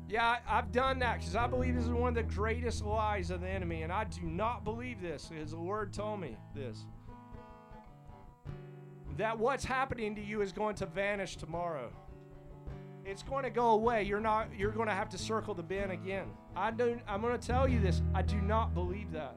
Yeah, 0.10 0.40
I, 0.46 0.56
have 0.56 0.72
done 0.72 1.00
that 1.00 1.20
because 1.20 1.36
I 1.36 1.48
believe 1.48 1.76
this 1.76 1.86
is 1.86 1.90
one 1.92 2.10
of 2.10 2.16
the 2.16 2.36
greatest 2.36 2.84
lies 2.84 3.32
of 3.32 3.42
the 3.42 3.48
enemy, 3.48 3.84
and 3.84 3.94
I 3.94 4.06
do 4.06 4.24
not 4.24 4.66
believe 4.66 5.02
this 5.02 5.30
the 5.30 5.56
Word 5.56 5.94
told 5.94 6.20
me 6.20 6.36
this. 6.54 6.80
That 9.18 9.38
what's 9.38 9.64
happening 9.64 10.16
to 10.16 10.22
you 10.22 10.42
is 10.42 10.52
going 10.52 10.76
to 10.76 10.86
vanish 10.86 11.38
tomorrow. 11.38 11.92
It's 13.06 13.24
going 13.24 13.44
to 13.44 13.50
go 13.50 13.72
away. 13.72 14.04
You're 14.04 14.20
not. 14.20 14.48
You're 14.56 14.72
going 14.72 14.88
to 14.88 14.94
have 14.94 15.10
to 15.10 15.18
circle 15.18 15.54
the 15.54 15.64
bin 15.64 15.92
again. 15.92 16.28
I 16.56 16.72
don't. 16.72 17.02
I'm 17.08 17.22
going 17.22 17.38
to 17.38 17.48
tell 17.48 17.68
you 17.68 17.80
this. 17.80 18.02
I 18.14 18.22
do 18.22 18.40
not 18.42 18.74
believe 18.74 19.12
that. 19.12 19.36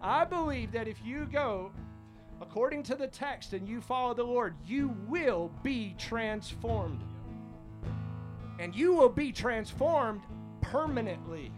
I 0.00 0.24
believe 0.24 0.72
that 0.72 0.88
if 0.88 0.96
you 1.04 1.28
go 1.32 1.70
according 2.40 2.82
to 2.82 2.96
the 2.96 3.06
text 3.06 3.52
and 3.52 3.68
you 3.68 3.80
follow 3.80 4.14
the 4.14 4.24
Lord, 4.24 4.54
you 4.66 4.96
will 5.06 5.52
be 5.62 5.94
transformed. 5.96 7.02
And 8.58 8.74
you 8.74 8.94
will 8.94 9.08
be 9.08 9.30
transformed 9.30 10.22
permanently. 10.60 11.52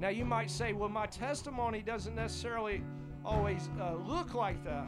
Now, 0.00 0.08
you 0.08 0.24
might 0.24 0.50
say, 0.50 0.72
well, 0.72 0.88
my 0.88 1.06
testimony 1.06 1.82
doesn't 1.82 2.14
necessarily 2.14 2.82
always 3.24 3.68
uh, 3.80 3.94
look 3.94 4.34
like 4.34 4.64
that. 4.64 4.86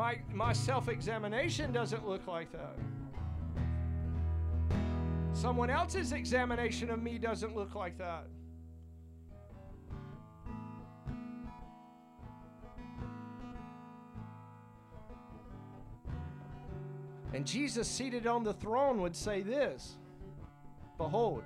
My, 0.00 0.18
my 0.32 0.54
self 0.54 0.88
examination 0.88 1.72
doesn't 1.72 2.08
look 2.08 2.26
like 2.26 2.50
that. 2.52 2.74
Someone 5.34 5.68
else's 5.68 6.12
examination 6.12 6.88
of 6.88 7.02
me 7.02 7.18
doesn't 7.18 7.54
look 7.54 7.74
like 7.74 7.98
that. 7.98 8.24
And 17.34 17.46
Jesus, 17.46 17.86
seated 17.86 18.26
on 18.26 18.42
the 18.42 18.54
throne, 18.54 19.02
would 19.02 19.14
say 19.14 19.42
this 19.42 19.98
Behold, 20.96 21.42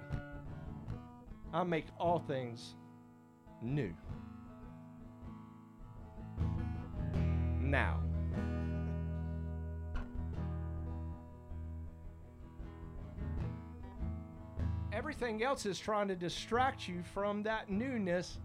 I 1.53 1.65
make 1.65 1.87
all 1.99 2.21
things 2.21 2.77
new. 3.61 3.93
Now. 7.61 7.99
Everything 14.95 15.43
else 15.43 15.67
is 15.67 15.79
trying 15.79 16.07
to 16.09 16.15
distract 16.15 16.87
you 16.87 17.03
from 17.13 17.43
that 17.43 17.69
newness 17.69 18.39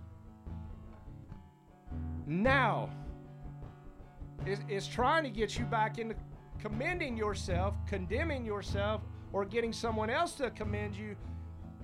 now. 2.25 2.89
Is 4.67 4.87
trying 4.87 5.23
to 5.23 5.29
get 5.29 5.59
you 5.59 5.65
back 5.65 5.99
into 5.99 6.15
commending 6.59 7.15
yourself, 7.15 7.75
condemning 7.87 8.45
yourself, 8.45 9.01
or 9.31 9.45
getting 9.45 9.71
someone 9.71 10.09
else 10.09 10.33
to 10.35 10.49
commend 10.49 10.95
you. 10.95 11.15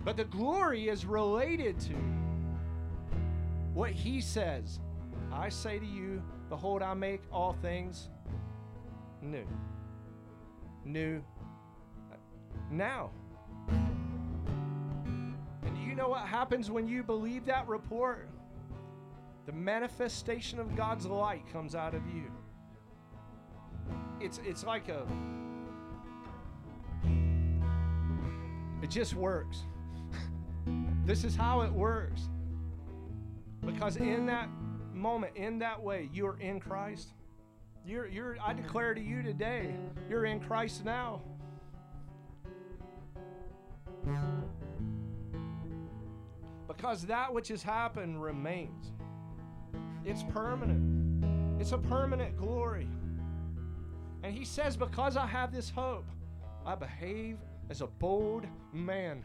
But 0.03 0.17
the 0.17 0.23
glory 0.23 0.87
is 0.89 1.05
related 1.05 1.79
to 1.81 1.93
what 3.73 3.91
he 3.91 4.19
says. 4.19 4.79
I 5.31 5.49
say 5.49 5.77
to 5.79 5.85
you, 5.85 6.23
Behold, 6.49 6.81
I 6.81 6.93
make 6.93 7.21
all 7.31 7.53
things 7.61 8.09
new. 9.21 9.45
New 10.85 11.23
now. 12.71 13.11
You 15.95 16.01
know 16.01 16.09
what 16.09 16.27
happens 16.27 16.69
when 16.69 16.89
you 16.89 17.03
believe 17.03 17.45
that 17.45 17.69
report? 17.69 18.27
The 19.45 19.53
manifestation 19.53 20.59
of 20.59 20.76
God's 20.76 21.05
light 21.05 21.45
comes 21.53 21.73
out 21.73 21.95
of 21.95 22.01
you. 22.13 22.30
It's 24.19 24.41
it's 24.43 24.65
like 24.65 24.89
a 24.89 25.07
it 28.84 28.89
just 28.89 29.13
works. 29.13 29.63
this 31.05 31.23
is 31.23 31.34
how 31.34 31.61
it 31.61 31.72
works. 31.72 32.27
Because 33.65 33.95
in 33.95 34.26
that 34.26 34.49
moment, 34.93 35.38
in 35.38 35.59
that 35.59 35.81
way, 35.81 36.09
you're 36.11 36.38
in 36.41 36.59
Christ. 36.59 37.13
You're, 37.85 38.07
you're, 38.07 38.35
I 38.45 38.51
declare 38.51 38.93
to 38.93 39.01
you 39.01 39.23
today, 39.23 39.73
you're 40.09 40.26
in 40.26 40.41
Christ 40.41 40.84
now. 40.84 41.22
Because 46.67 47.03
that 47.03 47.33
which 47.33 47.47
has 47.49 47.61
happened 47.61 48.21
remains. 48.21 48.91
It's 50.03 50.23
permanent. 50.23 51.61
It's 51.61 51.71
a 51.71 51.77
permanent 51.77 52.37
glory. 52.37 52.87
And 54.23 54.33
he 54.33 54.45
says, 54.45 54.75
Because 54.75 55.17
I 55.17 55.25
have 55.27 55.53
this 55.53 55.69
hope, 55.69 56.05
I 56.65 56.75
behave 56.75 57.37
as 57.69 57.81
a 57.81 57.87
bold 57.87 58.45
man. 58.73 59.23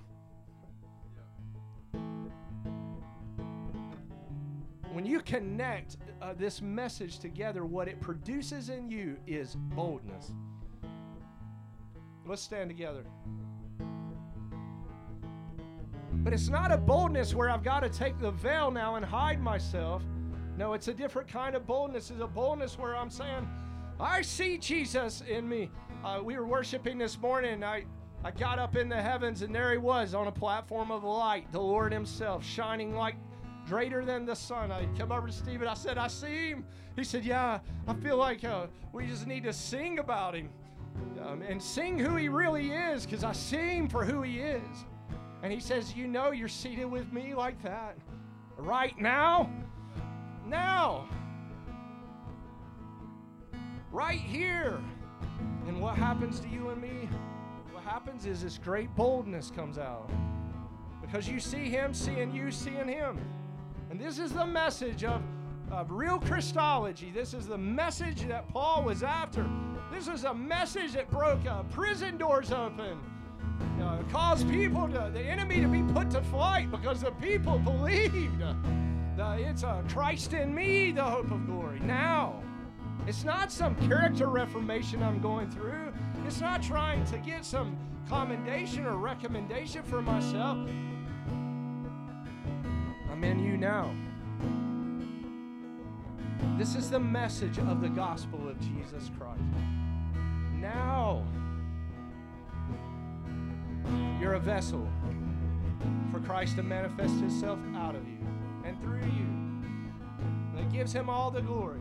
When 4.93 5.07
you 5.07 5.21
connect 5.21 5.99
uh, 6.21 6.35
this 6.35 6.61
message 6.61 7.21
together, 7.21 7.65
what 7.65 7.89
it 7.89 8.01
produces 8.01 8.71
in 8.71 8.91
you 8.91 9.17
is 9.27 9.57
boldness. 9.75 10.33
Let's 12.27 12.43
stand 12.43 12.71
together. 12.71 13.05
But 16.13 16.33
it's 16.33 16.49
not 16.49 16.71
a 16.73 16.77
boldness 16.77 17.35
where 17.35 17.51
I've 17.51 17.63
got 17.63 17.81
to 17.81 17.89
take 17.89 18.19
the 18.19 18.31
veil 18.31 18.71
now 18.71 18.97
and 18.97 19.05
hide 19.05 19.41
myself. 19.41 20.03
No, 20.57 20.75
it's 20.75 20.89
a 20.89 20.95
different 20.95 21.29
kind 21.29 21.55
of 21.55 21.67
boldness. 21.67 22.11
It's 22.11 22.21
a 22.21 22.27
boldness 22.27 22.79
where 22.79 22.97
I'm 22.97 23.11
saying, 23.11 23.49
I 23.99 24.23
see 24.23 24.59
Jesus 24.59 25.23
in 25.29 25.49
me. 25.49 25.71
Uh, 26.05 26.21
we 26.23 26.37
were 26.37 26.47
worshiping 26.47 26.99
this 26.99 27.19
morning. 27.19 27.63
I, 27.63 27.85
I 28.25 28.31
got 28.31 28.59
up 28.59 28.77
in 28.77 28.89
the 28.89 29.01
heavens, 29.01 29.43
and 29.43 29.55
there 29.55 29.73
he 29.73 29.79
was 29.79 30.15
on 30.15 30.27
a 30.27 30.33
platform 30.33 30.91
of 30.91 31.05
light, 31.05 31.51
the 31.53 31.61
Lord 31.61 31.93
Himself, 31.93 32.45
shining 32.45 32.95
like 32.95 33.17
greater 33.67 34.05
than 34.05 34.27
the 34.27 34.35
sun. 34.35 34.73
I 34.73 34.87
come 34.99 35.13
over 35.13 35.29
to 35.29 35.33
Stephen. 35.33 35.69
I 35.69 35.75
said, 35.75 35.97
I 35.97 36.09
see 36.09 36.51
him. 36.51 36.65
He 36.97 37.05
said, 37.05 37.25
Yeah, 37.25 37.61
I 37.87 37.95
feel 37.95 38.17
like 38.17 38.45
uh, 38.45 38.67
we 38.93 39.07
just 39.07 39.27
need 39.27 39.45
to 39.45 39.53
sing 39.53 39.99
about 39.99 40.35
him 40.35 40.51
um, 41.25 41.43
and 41.43 41.63
sing 41.63 41.99
who 41.99 42.17
he 42.17 42.29
really 42.29 42.71
is 42.71 43.05
because 43.05 43.25
I 43.25 43.33
see 43.33 43.77
him 43.77 43.89
for 43.89 44.05
who 44.05 44.23
he 44.23 44.41
is. 44.41 44.85
And 45.43 45.53
he 45.53 45.61
says, 45.61 45.95
You 45.95 46.07
know, 46.07 46.33
you're 46.33 46.49
seated 46.49 46.87
with 46.87 47.13
me 47.13 47.35
like 47.35 47.63
that 47.63 47.97
right 48.57 48.99
now. 48.99 49.51
Now. 50.47 51.09
Right 53.91 54.21
here. 54.21 54.81
And 55.67 55.81
what 55.81 55.97
happens 55.97 56.41
to 56.41 56.49
you 56.49 56.71
and 56.71 56.81
me? 56.81 57.09
What 57.73 57.85
happens 57.85 58.27
is 58.27 58.43
this 58.43 58.59
great 58.59 58.95
boldness 58.97 59.51
comes 59.51 59.79
out 59.79 60.11
because 61.01 61.29
you 61.29 61.41
see 61.41 61.69
him 61.69 61.95
seeing 61.95 62.33
you 62.33 62.51
seeing 62.51 62.89
him. 62.89 63.19
And 63.91 64.01
this 64.01 64.19
is 64.19 64.33
the 64.33 64.47
message 64.47 65.05
of, 65.05 65.23
of 65.71 65.91
real 65.91 66.19
Christology. 66.19 67.11
This 67.11 67.35
is 67.35 67.47
the 67.47 67.59
message 67.59 68.29
that 68.29 68.49
Paul 68.49 68.85
was 68.85 69.03
after. 69.03 69.49
This 69.93 70.07
is 70.07 70.25
a 70.25 70.33
message 70.33 70.93
that 70.93 71.11
broke 71.11 71.45
uh, 71.47 71.65
prison 71.65 72.17
doors 72.17 72.53
open. 72.53 72.99
Uh, 73.81 73.99
caused 74.13 74.49
people 74.51 74.89
to, 74.89 75.11
the 75.13 75.21
enemy 75.21 75.61
to 75.61 75.69
be 75.69 75.83
put 75.93 76.11
to 76.11 76.21
flight 76.23 76.71
because 76.71 77.01
the 77.01 77.13
people 77.13 77.59
believed. 77.59 78.43
Uh, 78.43 79.37
it's 79.39 79.65
uh, 79.65 79.83
Christ 79.89 80.33
in 80.33 80.55
me, 80.55 80.93
the 80.93 81.03
hope 81.03 81.31
of 81.31 81.47
glory. 81.47 81.81
Now, 81.81 82.43
it's 83.07 83.25
not 83.25 83.51
some 83.51 83.75
character 83.89 84.29
reformation 84.29 85.03
I'm 85.03 85.21
going 85.21 85.51
through. 85.51 85.93
It's 86.27 86.41
not 86.41 86.63
trying 86.63 87.05
to 87.07 87.19
get 87.19 87.45
some 87.45 87.77
commendation 88.09 88.87
or 88.87 88.97
recommendation 88.97 89.83
for 89.83 90.03
myself. 90.03 90.59
I'm 93.11 93.25
in 93.25 93.39
you 93.45 93.57
now. 93.57 93.91
This 96.57 96.75
is 96.75 96.91
the 96.91 97.01
message 97.01 97.59
of 97.59 97.81
the 97.81 97.89
gospel 97.89 98.49
of 98.49 98.59
Jesus 98.61 99.11
Christ. 99.19 99.41
Now, 100.55 101.25
you're 104.21 104.35
a 104.35 104.41
vessel 104.41 104.89
for 106.13 106.21
Christ 106.21 106.57
to 106.57 106.63
manifest 106.63 107.15
Himself 107.15 107.59
out 107.75 107.95
of 107.95 108.07
you 108.07 108.19
and 108.65 108.81
through 108.83 109.01
you. 109.01 109.27
And 110.53 110.59
it 110.59 110.73
gives 110.73 110.93
Him 110.93 111.09
all 111.09 111.31
the 111.31 111.41
glory. 111.41 111.81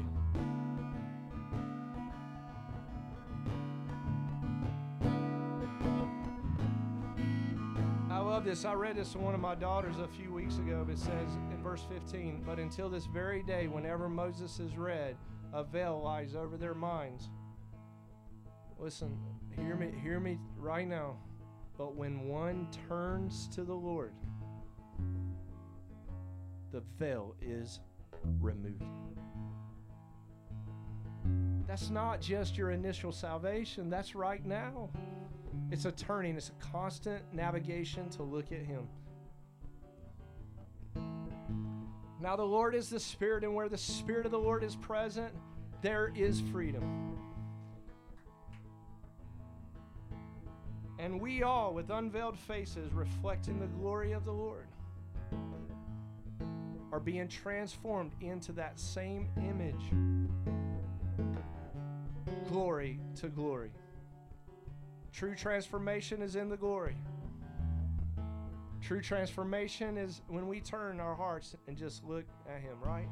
I 8.10 8.20
love 8.20 8.44
this. 8.44 8.66
I 8.66 8.74
read 8.74 8.96
this 8.96 9.12
to 9.14 9.18
one 9.20 9.34
of 9.34 9.40
my 9.40 9.56
daughters 9.56 9.96
a 10.00 10.08
few 10.08 10.34
weeks 10.34 10.58
ago. 10.58 10.86
It 10.90 10.98
says 10.98 11.30
in 11.52 11.62
verse 11.64 11.86
15, 11.90 12.44
But 12.46 12.60
until 12.60 12.90
this 12.90 13.06
very 13.06 13.44
day, 13.44 13.68
whenever 13.68 14.10
Moses 14.10 14.60
is 14.60 14.78
read, 14.78 15.16
a 15.54 15.64
veil 15.64 16.02
lies 16.04 16.36
over 16.36 16.58
their 16.58 16.74
minds. 16.74 17.30
Listen, 18.78 19.18
hear 19.56 19.76
me, 19.76 19.92
hear 20.02 20.20
me 20.20 20.38
right 20.58 20.88
now. 20.88 21.18
But 21.80 21.96
when 21.96 22.28
one 22.28 22.68
turns 22.90 23.48
to 23.56 23.64
the 23.64 23.74
Lord, 23.74 24.12
the 26.74 26.84
veil 27.00 27.36
is 27.42 27.80
removed. 28.42 28.84
That's 31.66 31.90
not 31.90 32.20
just 32.20 32.58
your 32.58 32.72
initial 32.72 33.14
salvation, 33.14 33.90
that's 33.90 34.14
right 34.14 34.46
now. 34.46 34.90
It's 35.72 35.86
a 35.86 35.94
turning, 35.94 36.36
it's 36.36 36.50
a 36.50 36.72
constant 36.72 37.24
navigation 37.34 38.10
to 38.10 38.24
look 38.24 38.52
at 38.52 38.66
Him. 38.66 38.86
Now, 42.20 42.36
the 42.36 42.44
Lord 42.44 42.76
is 42.76 42.90
the 42.90 43.00
Spirit, 43.00 43.46
and 43.46 43.56
where 43.56 43.70
the 43.70 43.78
Spirit 43.78 44.26
of 44.26 44.34
the 44.34 44.40
Lord 44.40 44.66
is 44.66 44.76
present, 44.76 45.34
there 45.82 46.12
is 46.14 46.42
freedom. 46.52 47.18
And 51.00 51.22
we 51.22 51.44
all, 51.44 51.74
with 51.74 51.90
unveiled 51.90 52.38
faces, 52.38 52.92
reflecting 52.94 53.60
the 53.60 53.68
glory 53.68 54.12
of 54.12 54.26
the 54.26 54.34
Lord. 54.34 54.68
are 56.92 57.00
being 57.00 57.28
transformed 57.28 58.12
into 58.22 58.52
that 58.54 58.80
same 58.80 59.30
image. 59.38 59.94
Glory 62.50 63.00
to 63.16 63.28
glory. 63.30 63.72
True 65.14 65.36
transformation 65.36 66.22
is 66.22 66.36
in 66.36 66.50
the 66.50 66.58
glory. 66.58 66.96
True 68.82 69.02
transformation 69.02 69.98
is 69.98 70.22
when 70.28 70.48
we 70.48 70.60
turn 70.60 71.00
our 71.00 71.16
hearts 71.16 71.56
and 71.68 71.78
just 71.78 72.04
look 72.04 72.26
at 72.48 72.62
Him, 72.62 72.78
right? 72.84 73.08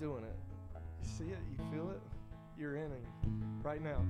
Doing 0.00 0.24
it. 0.24 0.36
You 1.02 1.08
see 1.08 1.24
it? 1.24 1.38
You 1.50 1.64
feel 1.72 1.90
it? 1.90 2.00
You're 2.58 2.76
in 2.76 2.92
it 2.92 3.04
right 3.62 3.82
now. 3.82 4.04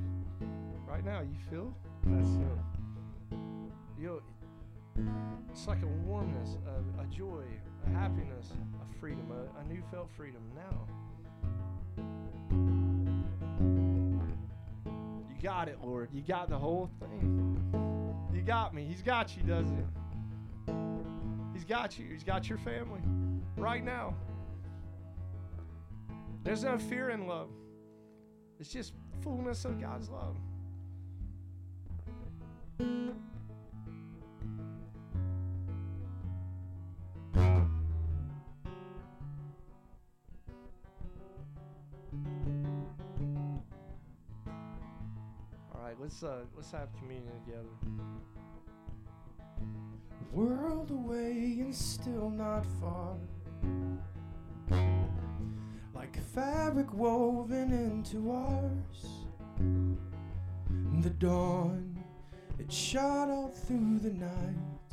Right 0.86 1.04
now, 1.04 1.20
you 1.20 1.36
feel? 1.50 1.74
That's 2.04 2.28
Him. 2.28 2.58
You 3.98 4.22
it's 5.50 5.66
like 5.66 5.82
a 5.82 5.86
warmness, 5.86 6.56
a, 6.66 7.02
a 7.02 7.06
joy, 7.06 7.42
a 7.86 7.90
happiness, 7.90 8.52
a 8.80 8.98
freedom, 8.98 9.30
a, 9.30 9.60
a 9.60 9.64
new 9.64 9.82
felt 9.90 10.10
freedom 10.16 10.42
now. 10.54 10.86
You 15.28 15.42
got 15.42 15.68
it, 15.68 15.78
Lord. 15.82 16.10
You 16.12 16.22
got 16.22 16.48
the 16.48 16.58
whole 16.58 16.90
thing. 17.00 17.58
You 18.34 18.42
got 18.42 18.74
me. 18.74 18.84
He's 18.84 19.02
got 19.02 19.36
you, 19.36 19.42
doesn't 19.42 19.76
he? 19.76 19.84
He's 21.54 21.64
got 21.64 21.98
you. 21.98 22.06
He's 22.10 22.24
got 22.24 22.48
your 22.48 22.58
family 22.58 23.00
right 23.56 23.84
now. 23.84 24.14
There's 26.46 26.62
no 26.62 26.78
fear 26.78 27.10
in 27.10 27.26
love. 27.26 27.48
It's 28.60 28.70
just 28.72 28.92
fullness 29.20 29.64
of 29.64 29.80
God's 29.80 30.08
love. 30.08 30.36
All 45.74 45.80
right, 45.82 45.96
let's 46.00 46.22
uh 46.22 46.44
let's 46.54 46.70
have 46.70 46.90
communion 47.00 47.32
together. 47.44 47.64
World 50.30 50.92
away 50.92 51.56
and 51.58 51.74
still 51.74 52.30
not 52.30 52.64
far. 52.80 53.16
Like 55.96 56.22
fabric 56.34 56.92
woven 56.92 57.72
into 57.72 58.30
ours. 58.30 59.24
The 61.00 61.08
dawn, 61.08 61.98
it 62.58 62.70
shot 62.70 63.30
out 63.30 63.56
through 63.56 64.00
the 64.00 64.10
night, 64.10 64.90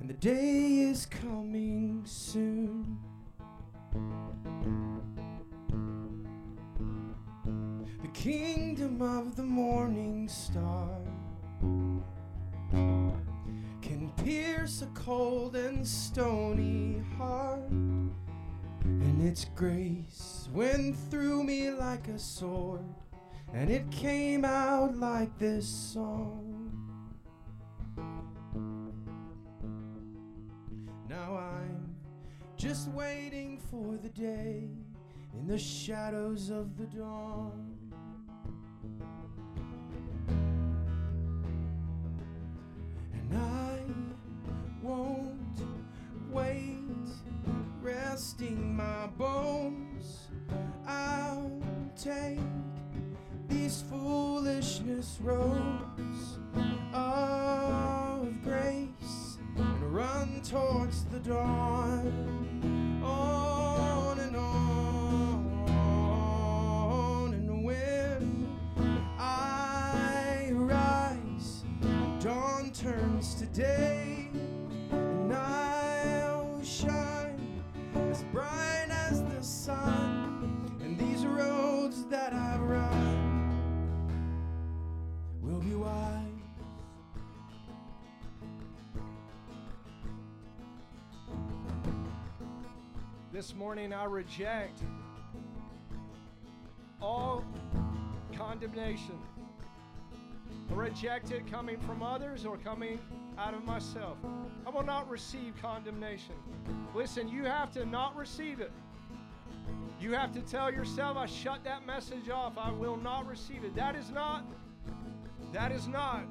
and 0.00 0.08
the 0.08 0.14
day 0.14 0.78
is 0.78 1.04
coming 1.04 2.00
soon. 2.06 2.98
The 8.00 8.08
kingdom 8.14 9.02
of 9.02 9.36
the 9.36 9.42
morning 9.42 10.28
star 10.28 10.98
can 12.70 14.10
pierce 14.24 14.80
a 14.80 14.86
cold 14.94 15.56
and 15.56 15.86
stony 15.86 17.02
heart. 17.18 17.70
And 18.84 19.22
its 19.26 19.46
grace 19.54 20.48
went 20.52 20.96
through 21.10 21.44
me 21.44 21.70
like 21.70 22.08
a 22.08 22.18
sword, 22.18 22.84
and 23.54 23.70
it 23.70 23.90
came 23.90 24.44
out 24.44 24.96
like 24.96 25.38
this 25.38 25.66
song. 25.66 26.48
Now 31.08 31.36
I'm 31.36 31.94
just 32.56 32.88
waiting 32.88 33.60
for 33.70 33.96
the 33.96 34.08
day 34.08 34.68
in 35.38 35.46
the 35.46 35.58
shadows 35.58 36.50
of 36.50 36.76
the 36.76 36.86
dawn. 36.86 37.76
And 43.12 43.36
I 43.36 43.80
won't 44.82 45.60
wait, 46.30 46.78
resting 47.82 48.76
my 48.76 49.08
bones. 49.18 50.28
I'll 50.86 51.60
take 52.00 52.38
these 53.48 53.82
foolishness 53.90 55.18
roads 55.20 56.38
of 56.92 58.42
grace 58.44 59.38
and 59.56 59.94
run 59.94 60.40
towards 60.42 61.04
the 61.06 61.18
dawn. 61.18 62.30
On 63.04 64.18
and 64.20 64.36
on, 64.36 65.64
and 67.34 67.64
when 67.64 68.46
I 69.18 70.50
rise, 70.52 71.64
dawn 72.20 72.70
turns 72.72 73.34
to 73.34 73.46
day, 73.46 74.01
This 93.42 93.56
morning 93.56 93.92
I 93.92 94.04
reject 94.04 94.78
all 97.00 97.44
condemnation. 98.36 99.18
I 100.70 100.74
reject 100.74 101.32
it 101.32 101.50
coming 101.50 101.76
from 101.80 102.04
others 102.04 102.46
or 102.46 102.56
coming 102.56 103.00
out 103.36 103.52
of 103.52 103.64
myself. 103.64 104.16
I 104.64 104.70
will 104.70 104.84
not 104.84 105.10
receive 105.10 105.54
condemnation. 105.60 106.36
Listen, 106.94 107.26
you 107.26 107.42
have 107.42 107.72
to 107.72 107.84
not 107.84 108.14
receive 108.14 108.60
it. 108.60 108.70
You 110.00 110.12
have 110.12 110.30
to 110.34 110.40
tell 110.42 110.72
yourself, 110.72 111.16
I 111.16 111.26
shut 111.26 111.64
that 111.64 111.84
message 111.84 112.30
off. 112.30 112.52
I 112.56 112.70
will 112.70 112.96
not 112.96 113.26
receive 113.26 113.64
it. 113.64 113.74
That 113.74 113.96
is 113.96 114.08
not, 114.10 114.44
that 115.52 115.72
is 115.72 115.88
not, 115.88 116.26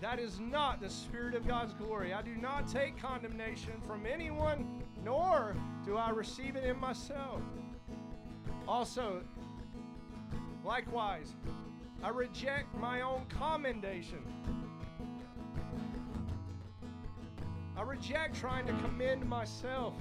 that 0.00 0.20
is 0.20 0.38
not 0.38 0.80
the 0.80 0.90
Spirit 0.90 1.34
of 1.34 1.44
God's 1.48 1.74
glory. 1.74 2.12
I 2.12 2.22
do 2.22 2.36
not 2.36 2.68
take 2.68 2.96
condemnation 3.02 3.80
from 3.84 4.06
anyone, 4.06 4.84
nor 5.04 5.56
do 5.84 5.96
I 5.96 6.10
receive 6.10 6.56
it 6.56 6.64
in 6.64 6.78
myself. 6.78 7.40
Also, 8.68 9.22
likewise, 10.64 11.34
I 12.02 12.08
reject 12.08 12.74
my 12.76 13.02
own 13.02 13.26
commendation. 13.28 14.22
I 17.76 17.82
reject 17.82 18.36
trying 18.36 18.66
to 18.66 18.72
commend 18.74 19.26
myself. 19.26 19.94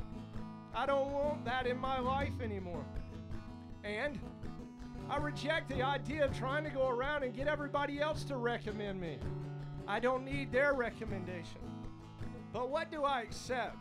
I 0.76 0.86
don't 0.86 1.12
want 1.12 1.46
that 1.46 1.66
in 1.66 1.78
my 1.78 2.00
life 2.00 2.42
anymore. 2.44 2.86
And 3.84 4.20
I 5.10 5.18
reject 5.18 5.70
the 5.70 5.82
idea 5.82 6.26
of 6.26 6.38
trying 6.38 6.64
to 6.66 6.70
go 6.70 6.88
around 6.90 7.24
and 7.24 7.34
get 7.34 7.48
everybody 7.48 8.00
else 8.00 8.24
to 8.26 8.38
recommend 8.38 9.02
me. 9.02 9.18
I 9.88 10.00
don't 10.00 10.24
need 10.24 10.52
their 10.52 10.74
recommendation. 10.74 11.62
But 12.54 12.70
what 12.70 12.92
do 12.92 13.04
I 13.04 13.22
accept? 13.22 13.78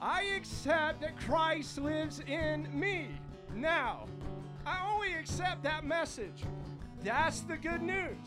I 0.00 0.22
accept 0.36 1.00
that 1.00 1.18
Christ 1.18 1.78
lives 1.78 2.20
in 2.20 2.68
me 2.78 3.08
now. 3.54 4.06
I 4.66 4.88
only 4.92 5.14
accept 5.14 5.62
that 5.62 5.84
message. 5.84 6.44
That's 7.02 7.40
the 7.40 7.56
good 7.56 7.82
news. 7.82 8.18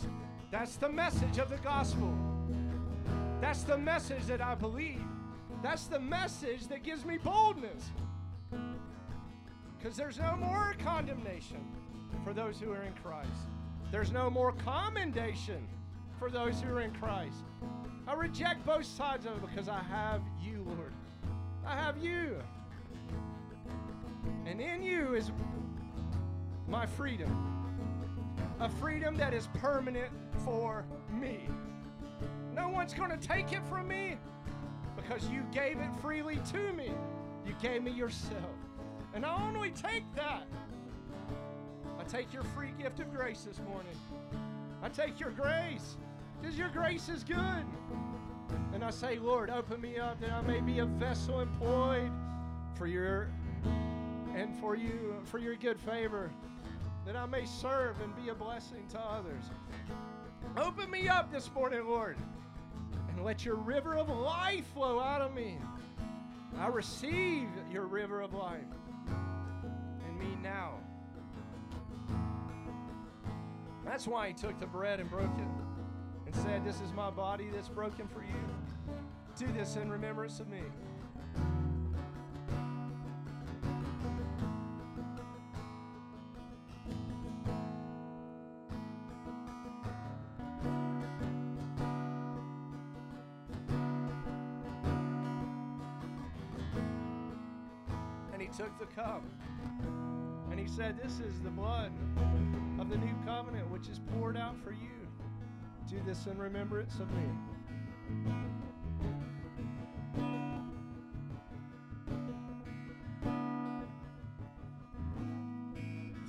That's 0.51 0.77
the 0.77 0.89
message 0.89 1.37
of 1.37 1.49
the 1.49 1.57
gospel. 1.57 2.13
That's 3.41 3.63
the 3.63 3.77
message 3.77 4.25
that 4.25 4.41
I 4.41 4.55
believe. 4.55 5.01
That's 5.61 5.85
the 5.85 5.99
message 5.99 6.67
that 6.67 6.83
gives 6.83 7.05
me 7.05 7.17
boldness. 7.17 7.91
Because 9.77 9.95
there's 9.95 10.19
no 10.19 10.35
more 10.35 10.75
condemnation 10.83 11.65
for 12.23 12.33
those 12.33 12.59
who 12.59 12.71
are 12.71 12.83
in 12.83 12.93
Christ. 13.03 13.29
There's 13.91 14.11
no 14.11 14.29
more 14.29 14.53
commendation 14.53 15.67
for 16.17 16.29
those 16.29 16.61
who 16.61 16.73
are 16.73 16.81
in 16.81 16.91
Christ. 16.93 17.43
I 18.07 18.13
reject 18.13 18.65
both 18.65 18.85
sides 18.85 19.25
of 19.25 19.33
it 19.33 19.41
because 19.41 19.69
I 19.69 19.81
have 19.83 20.21
you, 20.41 20.65
Lord. 20.65 20.93
I 21.69 21.75
have 21.75 21.99
you. 22.03 22.35
And 24.47 24.59
in 24.59 24.81
you 24.81 25.13
is 25.13 25.31
my 26.67 26.87
freedom. 26.87 27.31
A 28.59 28.67
freedom 28.67 29.15
that 29.17 29.35
is 29.35 29.47
permanent 29.53 30.11
for 30.43 30.83
me. 31.13 31.41
No 32.55 32.69
one's 32.69 32.95
going 32.95 33.11
to 33.11 33.17
take 33.17 33.53
it 33.53 33.61
from 33.69 33.87
me, 33.87 34.17
because 34.95 35.29
you 35.29 35.43
gave 35.53 35.77
it 35.77 35.89
freely 36.01 36.39
to 36.51 36.73
me. 36.73 36.89
You 37.45 37.53
gave 37.61 37.83
me 37.83 37.91
yourself. 37.91 38.55
And 39.13 39.23
I 39.23 39.39
only 39.47 39.69
take 39.69 40.03
that. 40.15 40.47
I 41.99 42.03
take 42.05 42.33
your 42.33 42.43
free 42.43 42.73
gift 42.79 42.99
of 42.99 43.13
grace 43.13 43.43
this 43.43 43.59
morning. 43.59 43.95
I 44.81 44.89
take 44.89 45.19
your 45.19 45.31
grace 45.31 45.97
because 46.41 46.57
your 46.57 46.69
grace 46.69 47.09
is 47.09 47.23
good. 47.23 47.63
And 48.73 48.83
I 48.83 48.91
say, 48.91 49.19
Lord, 49.19 49.49
open 49.49 49.81
me 49.81 49.97
up 49.97 50.19
that 50.21 50.31
I 50.31 50.41
may 50.41 50.61
be 50.61 50.79
a 50.79 50.85
vessel 50.85 51.41
employed 51.41 52.11
for 52.75 52.87
your 52.87 53.29
and 54.35 54.55
for 54.59 54.75
you 54.75 55.15
for 55.25 55.37
your 55.37 55.55
good 55.55 55.79
favor 55.79 56.31
that 57.05 57.15
I 57.15 57.25
may 57.25 57.45
serve 57.45 57.99
and 58.01 58.15
be 58.15 58.29
a 58.29 58.35
blessing 58.35 58.85
to 58.91 58.99
others. 58.99 59.43
Open 60.57 60.89
me 60.89 61.07
up 61.07 61.31
this 61.31 61.51
morning, 61.53 61.87
Lord, 61.87 62.17
and 63.09 63.23
let 63.23 63.43
your 63.43 63.55
river 63.55 63.95
of 63.95 64.09
life 64.09 64.65
flow 64.73 64.99
out 64.99 65.21
of 65.21 65.33
me. 65.33 65.57
I 66.59 66.67
receive 66.67 67.47
your 67.71 67.85
river 67.85 68.21
of 68.21 68.33
life 68.33 68.61
in 70.07 70.17
me 70.19 70.37
now. 70.41 70.73
That's 73.85 74.07
why 74.07 74.27
he 74.27 74.33
took 74.33 74.59
the 74.59 74.67
bread 74.67 74.99
and 74.99 75.09
broke 75.09 75.35
it 75.37 75.68
and 76.31 76.43
said, 76.43 76.63
This 76.63 76.79
is 76.81 76.93
my 76.93 77.09
body 77.09 77.47
that's 77.51 77.69
broken 77.69 78.07
for 78.07 78.21
you. 78.21 78.27
Do 79.37 79.47
this 79.51 79.77
in 79.77 79.89
remembrance 79.89 80.39
of 80.39 80.47
me. 80.47 80.61
And 98.31 98.41
he 98.41 98.47
took 98.49 98.77
the 98.77 98.85
cup 98.85 99.23
and 100.51 100.59
he 100.59 100.67
said, 100.67 101.01
This 101.01 101.19
is 101.19 101.39
the 101.41 101.49
blood 101.49 101.91
of 102.79 102.89
the 102.89 102.97
new 102.97 103.15
covenant 103.25 103.69
which 103.71 103.89
is 103.89 103.99
poured 104.13 104.37
out 104.37 104.55
for 104.63 104.71
you. 104.71 104.98
Do 105.89 105.95
this 106.05 106.27
in 106.27 106.37
remembrance 106.37 106.99
of 106.99 107.09
me. 107.11 107.23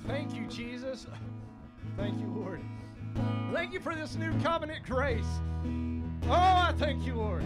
Thank 0.07 0.33
you, 0.33 0.47
Jesus. 0.47 1.05
Thank 1.95 2.19
you, 2.19 2.25
Lord. 2.25 2.63
Thank 3.53 3.71
you 3.73 3.79
for 3.79 3.93
this 3.93 4.15
new 4.15 4.33
covenant 4.41 4.83
grace. 4.83 5.23
Oh, 6.23 6.31
I 6.31 6.73
thank 6.77 7.05
you, 7.05 7.13
Lord. 7.13 7.43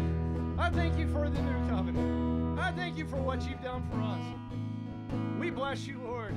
I 0.57 0.69
thank 0.69 0.97
you 0.97 1.07
for 1.07 1.29
the 1.29 1.41
new 1.41 1.69
covenant. 1.69 2.57
I 2.57 2.71
thank 2.71 2.97
you 2.97 3.05
for 3.05 3.17
what 3.17 3.45
you've 3.45 3.61
done 3.61 3.83
for 3.91 3.99
us. 3.99 5.37
We 5.37 5.49
bless 5.49 5.85
you, 5.85 5.99
Lord. 5.99 6.33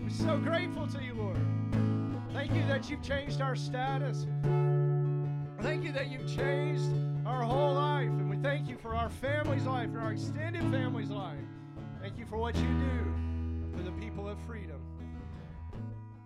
We're 0.00 0.08
so 0.08 0.38
grateful 0.38 0.86
to 0.86 1.02
you, 1.02 1.12
Lord. 1.12 1.36
Thank 2.32 2.54
you 2.54 2.66
that 2.68 2.88
you've 2.88 3.02
changed 3.02 3.42
our 3.42 3.56
status. 3.56 4.26
Thank 5.60 5.82
you 5.84 5.92
that 5.92 6.08
you've 6.08 6.26
changed 6.26 6.90
our 7.26 7.42
whole 7.42 7.74
life. 7.74 8.06
And 8.06 8.30
we 8.30 8.36
thank 8.36 8.68
you 8.68 8.76
for 8.76 8.94
our 8.94 9.10
family's 9.10 9.64
life 9.64 9.88
and 9.88 9.98
our 9.98 10.12
extended 10.12 10.62
family's 10.70 11.10
life. 11.10 11.38
Thank 12.00 12.16
you 12.16 12.26
for 12.26 12.36
what 12.36 12.54
you 12.56 12.62
do 12.62 13.76
for 13.76 13.82
the 13.82 13.90
people 13.92 14.28
of 14.28 14.38
freedom. 14.46 14.80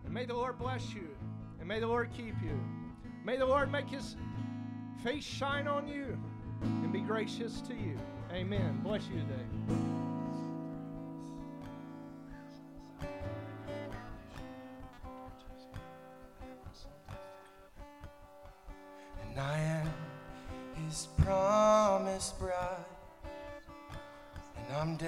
And 0.04 0.12
may 0.12 0.26
the 0.26 0.34
Lord 0.34 0.58
bless 0.58 0.94
you. 0.94 1.08
And 1.58 1.66
may 1.66 1.80
the 1.80 1.86
Lord 1.86 2.10
keep 2.14 2.34
you. 2.42 2.58
May 3.24 3.38
the 3.38 3.46
Lord 3.46 3.72
make 3.72 3.88
his 3.88 4.16
face 5.02 5.24
shine 5.24 5.66
on 5.66 5.88
you 5.88 6.18
and 6.62 6.92
be 6.92 7.00
gracious 7.00 7.60
to 7.62 7.74
you. 7.74 7.98
Amen. 8.32 8.80
Bless 8.82 9.02
you 9.08 9.20
today. 9.20 10.11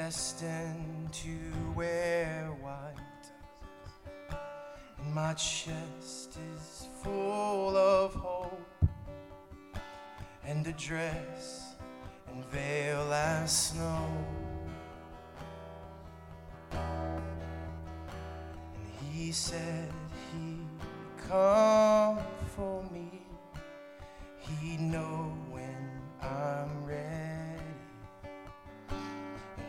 Destined 0.05 1.11
to 1.15 1.35
wear 1.75 2.55
white, 2.61 3.27
and 4.99 5.15
my 5.15 5.33
chest 5.33 6.37
is 6.55 6.89
full 7.03 7.75
of 7.75 8.13
hope, 8.13 8.85
and 10.45 10.67
a 10.67 10.73
dress 10.73 11.75
and 12.29 12.45
veil 12.45 13.11
as 13.15 13.51
snow. 13.51 14.07
And 16.73 17.23
he 19.11 19.33
said 19.33 19.91
he'd 20.33 20.69
come 21.31 22.19
for 22.55 22.83
me. 22.93 23.23
He'd 24.61 24.81
know 24.81 25.33
when 25.51 26.03
I'm 26.21 26.85
ready. 26.85 27.14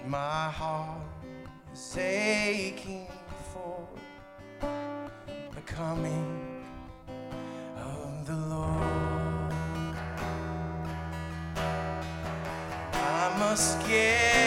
My 0.07 0.51
heart 0.51 1.01
is 1.73 1.97
aching 1.97 3.07
for 3.51 3.87
the 5.55 5.61
coming 5.61 6.63
of 7.75 8.27
the 8.27 8.35
Lord. 8.35 9.95
I 12.93 13.35
must 13.39 13.79
get 13.87 14.44